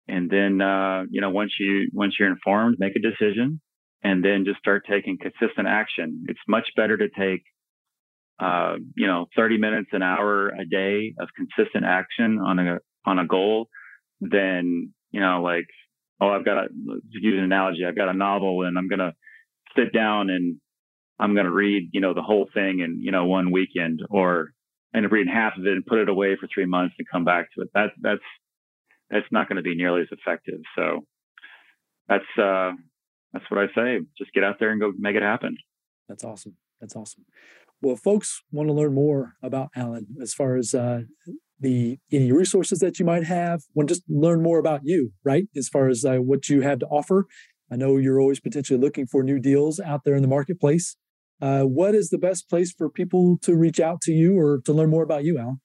And 0.08 0.30
then, 0.30 0.62
uh, 0.62 1.04
you 1.10 1.22
know, 1.22 1.32
once 1.32 1.54
you 1.60 1.90
once 1.94 2.16
you're 2.20 2.30
informed, 2.30 2.78
make 2.80 2.94
a 2.96 3.00
decision, 3.00 3.60
and 4.04 4.24
then 4.24 4.46
just 4.46 4.60
start 4.60 4.86
taking 4.90 5.18
consistent 5.18 5.68
action. 5.68 6.26
It's 6.28 6.40
much 6.48 6.68
better 6.76 6.98
to 6.98 7.10
take 7.10 7.44
uh, 8.38 8.76
you 8.96 9.08
know, 9.08 9.28
30 9.36 9.58
minutes, 9.58 9.90
an 9.94 10.04
hour 10.04 10.50
a 10.50 10.66
day 10.66 11.14
of 11.18 11.30
consistent 11.38 11.86
action 11.86 12.38
on 12.40 12.60
a, 12.60 12.80
on 13.06 13.18
a 13.18 13.26
goal 13.26 13.70
then, 14.22 14.94
you 15.12 15.20
know, 15.20 15.42
like, 15.42 15.68
oh, 16.22 16.30
I've 16.30 16.46
got 16.46 16.56
to 16.56 16.68
use 17.12 17.38
an 17.38 17.44
analogy. 17.44 17.86
I've 17.86 17.96
got 17.96 18.10
a 18.10 18.14
novel 18.14 18.64
and 18.64 18.78
I'm 18.78 18.88
going 18.88 19.00
to 19.00 19.14
sit 19.78 19.94
down 19.94 20.30
and 20.30 20.58
I'm 21.20 21.34
going 21.34 21.46
to 21.46 21.52
read, 21.52 21.90
you 21.94 22.02
know, 22.02 22.14
the 22.14 22.22
whole 22.22 22.48
thing 22.54 22.80
in, 22.80 23.00
you 23.02 23.12
know, 23.12 23.26
one 23.26 23.52
weekend 23.52 24.02
or 24.10 24.50
end 24.96 25.06
up 25.06 25.12
reading 25.12 25.34
half 25.34 25.58
of 25.58 25.66
it 25.66 25.74
and 25.74 25.86
put 25.86 26.00
it 26.00 26.10
away 26.10 26.38
for 26.40 26.48
three 26.54 26.66
months 26.66 26.96
and 26.98 27.08
come 27.10 27.26
back 27.26 27.48
to 27.54 27.62
it. 27.64 27.70
That, 27.74 27.90
that's, 28.02 28.22
that's 29.10 29.26
not 29.32 29.48
going 29.48 29.58
to 29.58 29.62
be 29.62 29.76
nearly 29.76 30.02
as 30.02 30.08
effective. 30.12 30.60
So 30.78 31.02
that's, 32.08 32.24
uh, 32.42 32.72
that's 33.36 33.52
what 33.52 33.60
I 33.60 33.68
say. 33.76 34.00
Just 34.18 34.34
get 34.34 34.46
out 34.46 34.56
there 34.60 34.72
and 34.72 34.80
go 34.80 34.94
make 34.98 35.16
it 35.16 35.22
happen. 35.22 35.58
That's 36.08 36.24
awesome. 36.24 36.56
That's 36.80 36.96
awesome. 36.96 37.26
Well, 37.82 37.98
folks 37.98 38.42
want 38.52 38.70
to 38.70 38.74
learn 38.74 38.94
more 38.94 39.34
about 39.44 39.70
Alan 39.76 40.08
as 40.22 40.34
far 40.34 40.56
as 40.56 40.74
uh, 40.74 41.02
the 41.60 42.00
any 42.12 42.32
resources 42.32 42.80
that 42.80 42.98
you 42.98 43.06
might 43.06 43.26
have. 43.26 43.64
Want 43.74 43.90
to 43.90 43.96
just 43.96 44.04
learn 44.08 44.42
more 44.42 44.58
about 44.58 44.82
you, 44.84 45.12
right? 45.26 45.48
As 45.56 45.68
far 45.68 45.90
as 45.90 46.06
uh, 46.06 46.18
what 46.18 46.48
you 46.48 46.62
have 46.62 46.80
to 46.80 46.86
offer. 46.88 47.26
I 47.70 47.76
know 47.76 47.98
you're 47.98 48.22
always 48.22 48.40
potentially 48.40 48.80
looking 48.80 49.06
for 49.06 49.22
new 49.24 49.40
deals 49.40 49.80
out 49.80 50.06
there 50.06 50.16
in 50.16 50.22
the 50.22 50.28
marketplace. 50.30 50.96
Uh, 51.42 51.64
what 51.64 51.94
is 51.94 52.10
the 52.10 52.18
best 52.18 52.50
place 52.50 52.72
for 52.72 52.90
people 52.90 53.38
to 53.42 53.56
reach 53.56 53.82
out 53.82 54.00
to 54.02 54.14
you 54.14 54.40
or 54.40 54.62
to 54.62 54.72
learn 54.72 54.90
more 54.90 55.04
about 55.04 55.26
you, 55.26 55.38
Alan? 55.38 55.60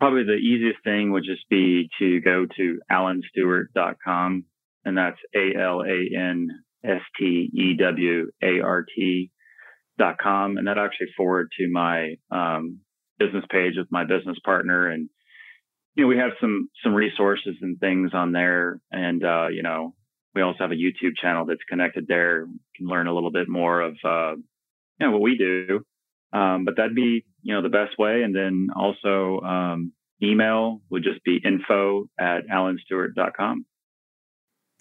Probably 0.00 0.24
the 0.24 0.32
easiest 0.32 0.82
thing 0.82 1.12
would 1.12 1.22
just 1.24 1.48
be 1.48 1.88
to 2.00 2.20
go 2.20 2.46
to 2.56 2.80
alanstewart.com, 2.90 4.44
and 4.84 4.98
that's 4.98 5.18
A 5.36 5.56
L 5.56 5.82
A 5.82 6.18
N 6.18 6.48
S 6.84 7.00
T 7.18 7.50
E 7.54 7.76
W 7.78 8.30
A 8.42 8.60
R 8.60 8.84
T 8.94 9.30
dot 9.98 10.18
com. 10.18 10.56
And 10.56 10.66
that 10.66 10.78
actually 10.78 11.08
forward 11.16 11.48
to 11.58 11.68
my 11.70 12.16
um, 12.30 12.80
business 13.18 13.44
page 13.50 13.74
with 13.76 13.88
my 13.90 14.04
business 14.04 14.38
partner. 14.44 14.88
And 14.88 15.08
you 15.94 16.04
know 16.04 16.08
we 16.08 16.18
have 16.18 16.32
some 16.40 16.68
some 16.82 16.94
resources 16.94 17.56
and 17.60 17.78
things 17.78 18.12
on 18.14 18.32
there. 18.32 18.80
And 18.90 19.24
uh, 19.24 19.48
you 19.48 19.62
know 19.62 19.94
we 20.34 20.42
also 20.42 20.58
have 20.60 20.72
a 20.72 20.74
youtube 20.74 21.16
channel 21.20 21.44
that's 21.46 21.60
connected 21.68 22.06
there. 22.08 22.46
You 22.46 22.58
can 22.76 22.86
learn 22.86 23.06
a 23.06 23.14
little 23.14 23.32
bit 23.32 23.48
more 23.48 23.80
of 23.80 23.96
uh, 24.04 24.34
you 24.98 25.06
know 25.06 25.10
what 25.10 25.20
we 25.20 25.36
do. 25.36 25.84
Um, 26.32 26.64
but 26.64 26.76
that'd 26.76 26.94
be 26.94 27.24
you 27.42 27.54
know 27.54 27.62
the 27.62 27.68
best 27.68 27.98
way. 27.98 28.22
And 28.22 28.34
then 28.34 28.68
also 28.74 29.40
um, 29.40 29.92
email 30.22 30.80
would 30.90 31.02
just 31.02 31.22
be 31.24 31.40
info 31.44 32.06
at 32.18 32.46
alanstewart.com 32.48 33.66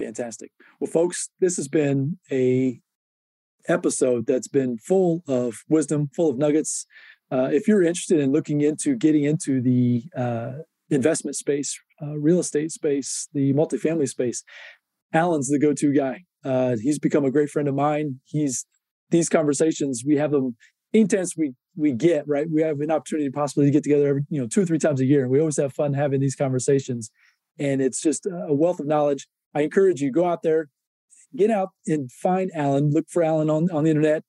fantastic 0.02 0.52
well 0.80 0.90
folks 0.90 1.30
this 1.40 1.56
has 1.56 1.68
been 1.68 2.18
a 2.32 2.82
episode 3.68 4.26
that's 4.28 4.48
been 4.48 4.78
full 4.78 5.24
of 5.28 5.64
wisdom, 5.70 6.10
full 6.16 6.30
of 6.30 6.38
nuggets. 6.38 6.86
Uh, 7.32 7.50
if 7.52 7.68
you're 7.68 7.84
interested 7.84 8.20
in 8.20 8.32
looking 8.32 8.62
into 8.62 8.96
getting 8.96 9.24
into 9.24 9.62
the 9.62 10.04
uh, 10.16 10.54
investment 10.90 11.36
space, 11.36 11.80
uh, 12.02 12.18
real 12.18 12.40
estate 12.40 12.72
space, 12.72 13.28
the 13.34 13.54
multifamily 13.54 14.08
space, 14.08 14.44
Alan's 15.14 15.50
the 15.50 15.60
go-to 15.60 15.94
guy. 15.94 16.24
Uh, 16.44 16.76
he's 16.82 17.00
become 17.00 17.26
a 17.26 17.32
great 17.32 17.50
friend 17.50 17.68
of 17.68 17.76
mine. 17.76 18.20
He's 18.26 18.66
these 19.10 19.30
conversations 19.30 20.04
we 20.06 20.16
have 20.16 20.32
them 20.32 20.56
intense. 20.94 21.36
We 21.38 21.54
we 21.76 21.94
get 21.94 22.28
right. 22.28 22.48
We 22.52 22.62
have 22.62 22.80
an 22.80 22.92
opportunity 22.92 23.30
possibly 23.30 23.66
to 23.66 23.72
get 23.72 23.84
together 23.84 24.08
every 24.08 24.24
you 24.30 24.42
know 24.42 24.48
two 24.48 24.62
or 24.62 24.66
three 24.66 24.80
times 24.80 25.00
a 25.00 25.06
year, 25.06 25.28
we 25.28 25.40
always 25.40 25.58
have 25.58 25.74
fun 25.74 25.94
having 25.94 26.20
these 26.20 26.36
conversations. 26.36 27.12
And 27.60 27.82
it's 27.82 28.02
just 28.02 28.26
a 28.26 28.54
wealth 28.54 28.80
of 28.80 28.88
knowledge. 28.88 29.28
I 29.54 29.62
encourage 29.62 30.02
you 30.02 30.12
go 30.12 30.26
out 30.26 30.44
there, 30.44 30.70
get 31.36 31.50
out 31.50 31.70
and 31.88 32.12
find 32.12 32.52
Alan, 32.56 32.92
look 32.92 33.06
for 33.10 33.24
Alan 33.24 33.50
on, 33.50 33.70
on 33.72 33.84
the 33.84 33.90
internet, 33.90 34.24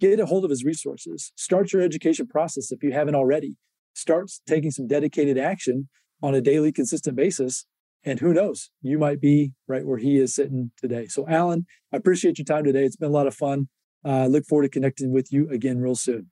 get 0.00 0.20
a 0.20 0.26
hold 0.26 0.44
of 0.44 0.50
his 0.50 0.64
resources, 0.64 1.32
start 1.36 1.72
your 1.72 1.82
education 1.82 2.26
process 2.26 2.72
if 2.72 2.82
you 2.82 2.92
haven't 2.92 3.14
already. 3.14 3.56
Start 3.94 4.30
taking 4.46 4.70
some 4.70 4.86
dedicated 4.86 5.36
action 5.36 5.88
on 6.22 6.34
a 6.34 6.40
daily, 6.40 6.72
consistent 6.72 7.16
basis. 7.16 7.66
And 8.04 8.18
who 8.18 8.32
knows, 8.32 8.70
you 8.80 8.98
might 8.98 9.20
be 9.20 9.52
right 9.68 9.86
where 9.86 9.98
he 9.98 10.18
is 10.18 10.34
sitting 10.34 10.72
today. 10.76 11.06
So, 11.06 11.28
Alan, 11.28 11.66
I 11.92 11.98
appreciate 11.98 12.38
your 12.38 12.44
time 12.44 12.64
today. 12.64 12.84
It's 12.84 12.96
been 12.96 13.10
a 13.10 13.12
lot 13.12 13.26
of 13.26 13.34
fun. 13.34 13.68
I 14.04 14.22
uh, 14.22 14.26
look 14.26 14.44
forward 14.46 14.64
to 14.64 14.68
connecting 14.68 15.12
with 15.12 15.32
you 15.32 15.48
again 15.50 15.78
real 15.78 15.94
soon. 15.94 16.30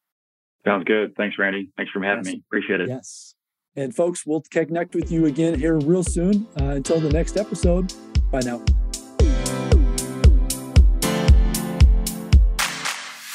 Sounds 0.65 0.85
good. 0.85 1.15
Thanks, 1.17 1.37
Randy. 1.39 1.71
Thanks 1.77 1.93
for 1.93 2.03
having 2.03 2.25
yes. 2.25 2.35
me. 2.35 2.43
Appreciate 2.49 2.81
it. 2.81 2.89
Yes. 2.89 3.35
And 3.77 3.95
folks, 3.95 4.27
we'll 4.27 4.43
connect 4.51 4.97
with 4.97 5.13
you 5.13 5.27
again 5.27 5.59
here 5.59 5.79
real 5.79 6.03
soon. 6.03 6.49
Uh, 6.61 6.65
until 6.65 6.99
the 6.99 7.11
next 7.11 7.37
episode, 7.37 7.93
bye 8.31 8.41
now. 8.41 8.63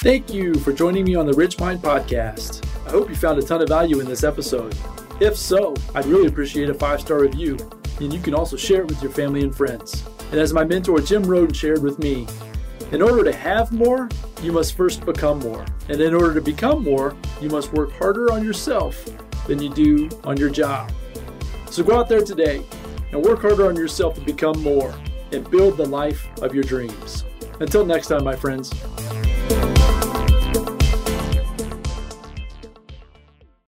Thank 0.06 0.32
you 0.32 0.54
for 0.56 0.72
joining 0.72 1.04
me 1.04 1.16
on 1.16 1.26
the 1.26 1.34
Rich 1.34 1.60
Mind 1.60 1.82
Podcast. 1.82 2.64
I 2.86 2.92
hope 2.92 3.10
you 3.10 3.16
found 3.16 3.40
a 3.40 3.42
ton 3.42 3.62
of 3.62 3.70
value 3.70 4.00
in 4.00 4.06
this 4.06 4.24
episode. 4.24 4.78
If 5.20 5.36
so, 5.36 5.74
I'd 5.96 6.06
really 6.06 6.28
appreciate 6.28 6.70
a 6.70 6.74
five 6.74 7.02
star 7.02 7.22
review, 7.22 7.58
and 8.00 8.14
you 8.14 8.20
can 8.20 8.36
also 8.36 8.56
share 8.56 8.82
it 8.82 8.88
with 8.88 9.02
your 9.02 9.12
family 9.12 9.42
and 9.42 9.56
friends. 9.56 10.04
And 10.32 10.40
as 10.40 10.54
my 10.54 10.64
mentor 10.64 11.02
Jim 11.02 11.24
Rohn 11.24 11.52
shared 11.52 11.82
with 11.82 11.98
me, 11.98 12.28
in 12.92 13.02
order 13.02 13.24
to 13.24 13.34
have 13.34 13.72
more, 13.72 14.08
you 14.44 14.52
must 14.52 14.78
first 14.78 15.06
become 15.06 15.40
more. 15.40 15.66
And 15.90 16.00
in 16.00 16.14
order 16.14 16.36
to 16.36 16.42
become 16.42 16.84
more, 16.84 17.16
you 17.42 17.50
must 17.50 17.74
work 17.74 17.92
harder 17.94 18.32
on 18.32 18.44
yourself 18.44 19.04
than 19.48 19.60
you 19.60 19.74
do 19.74 20.10
on 20.24 20.38
your 20.38 20.50
job. 20.50 20.92
So 21.72 21.84
go 21.84 21.98
out 21.98 22.08
there 22.08 22.22
today 22.22 22.64
and 23.12 23.24
work 23.24 23.42
harder 23.42 23.68
on 23.68 23.76
yourself 23.76 24.16
to 24.16 24.22
become 24.22 24.62
more 24.62 24.94
and 25.32 25.50
build 25.50 25.78
the 25.78 25.86
life 25.86 26.28
of 26.42 26.54
your 26.54 26.64
dreams. 26.64 27.24
Until 27.60 27.86
next 27.86 28.08
time, 28.08 28.24
my 28.24 28.36
friends. 28.36 28.72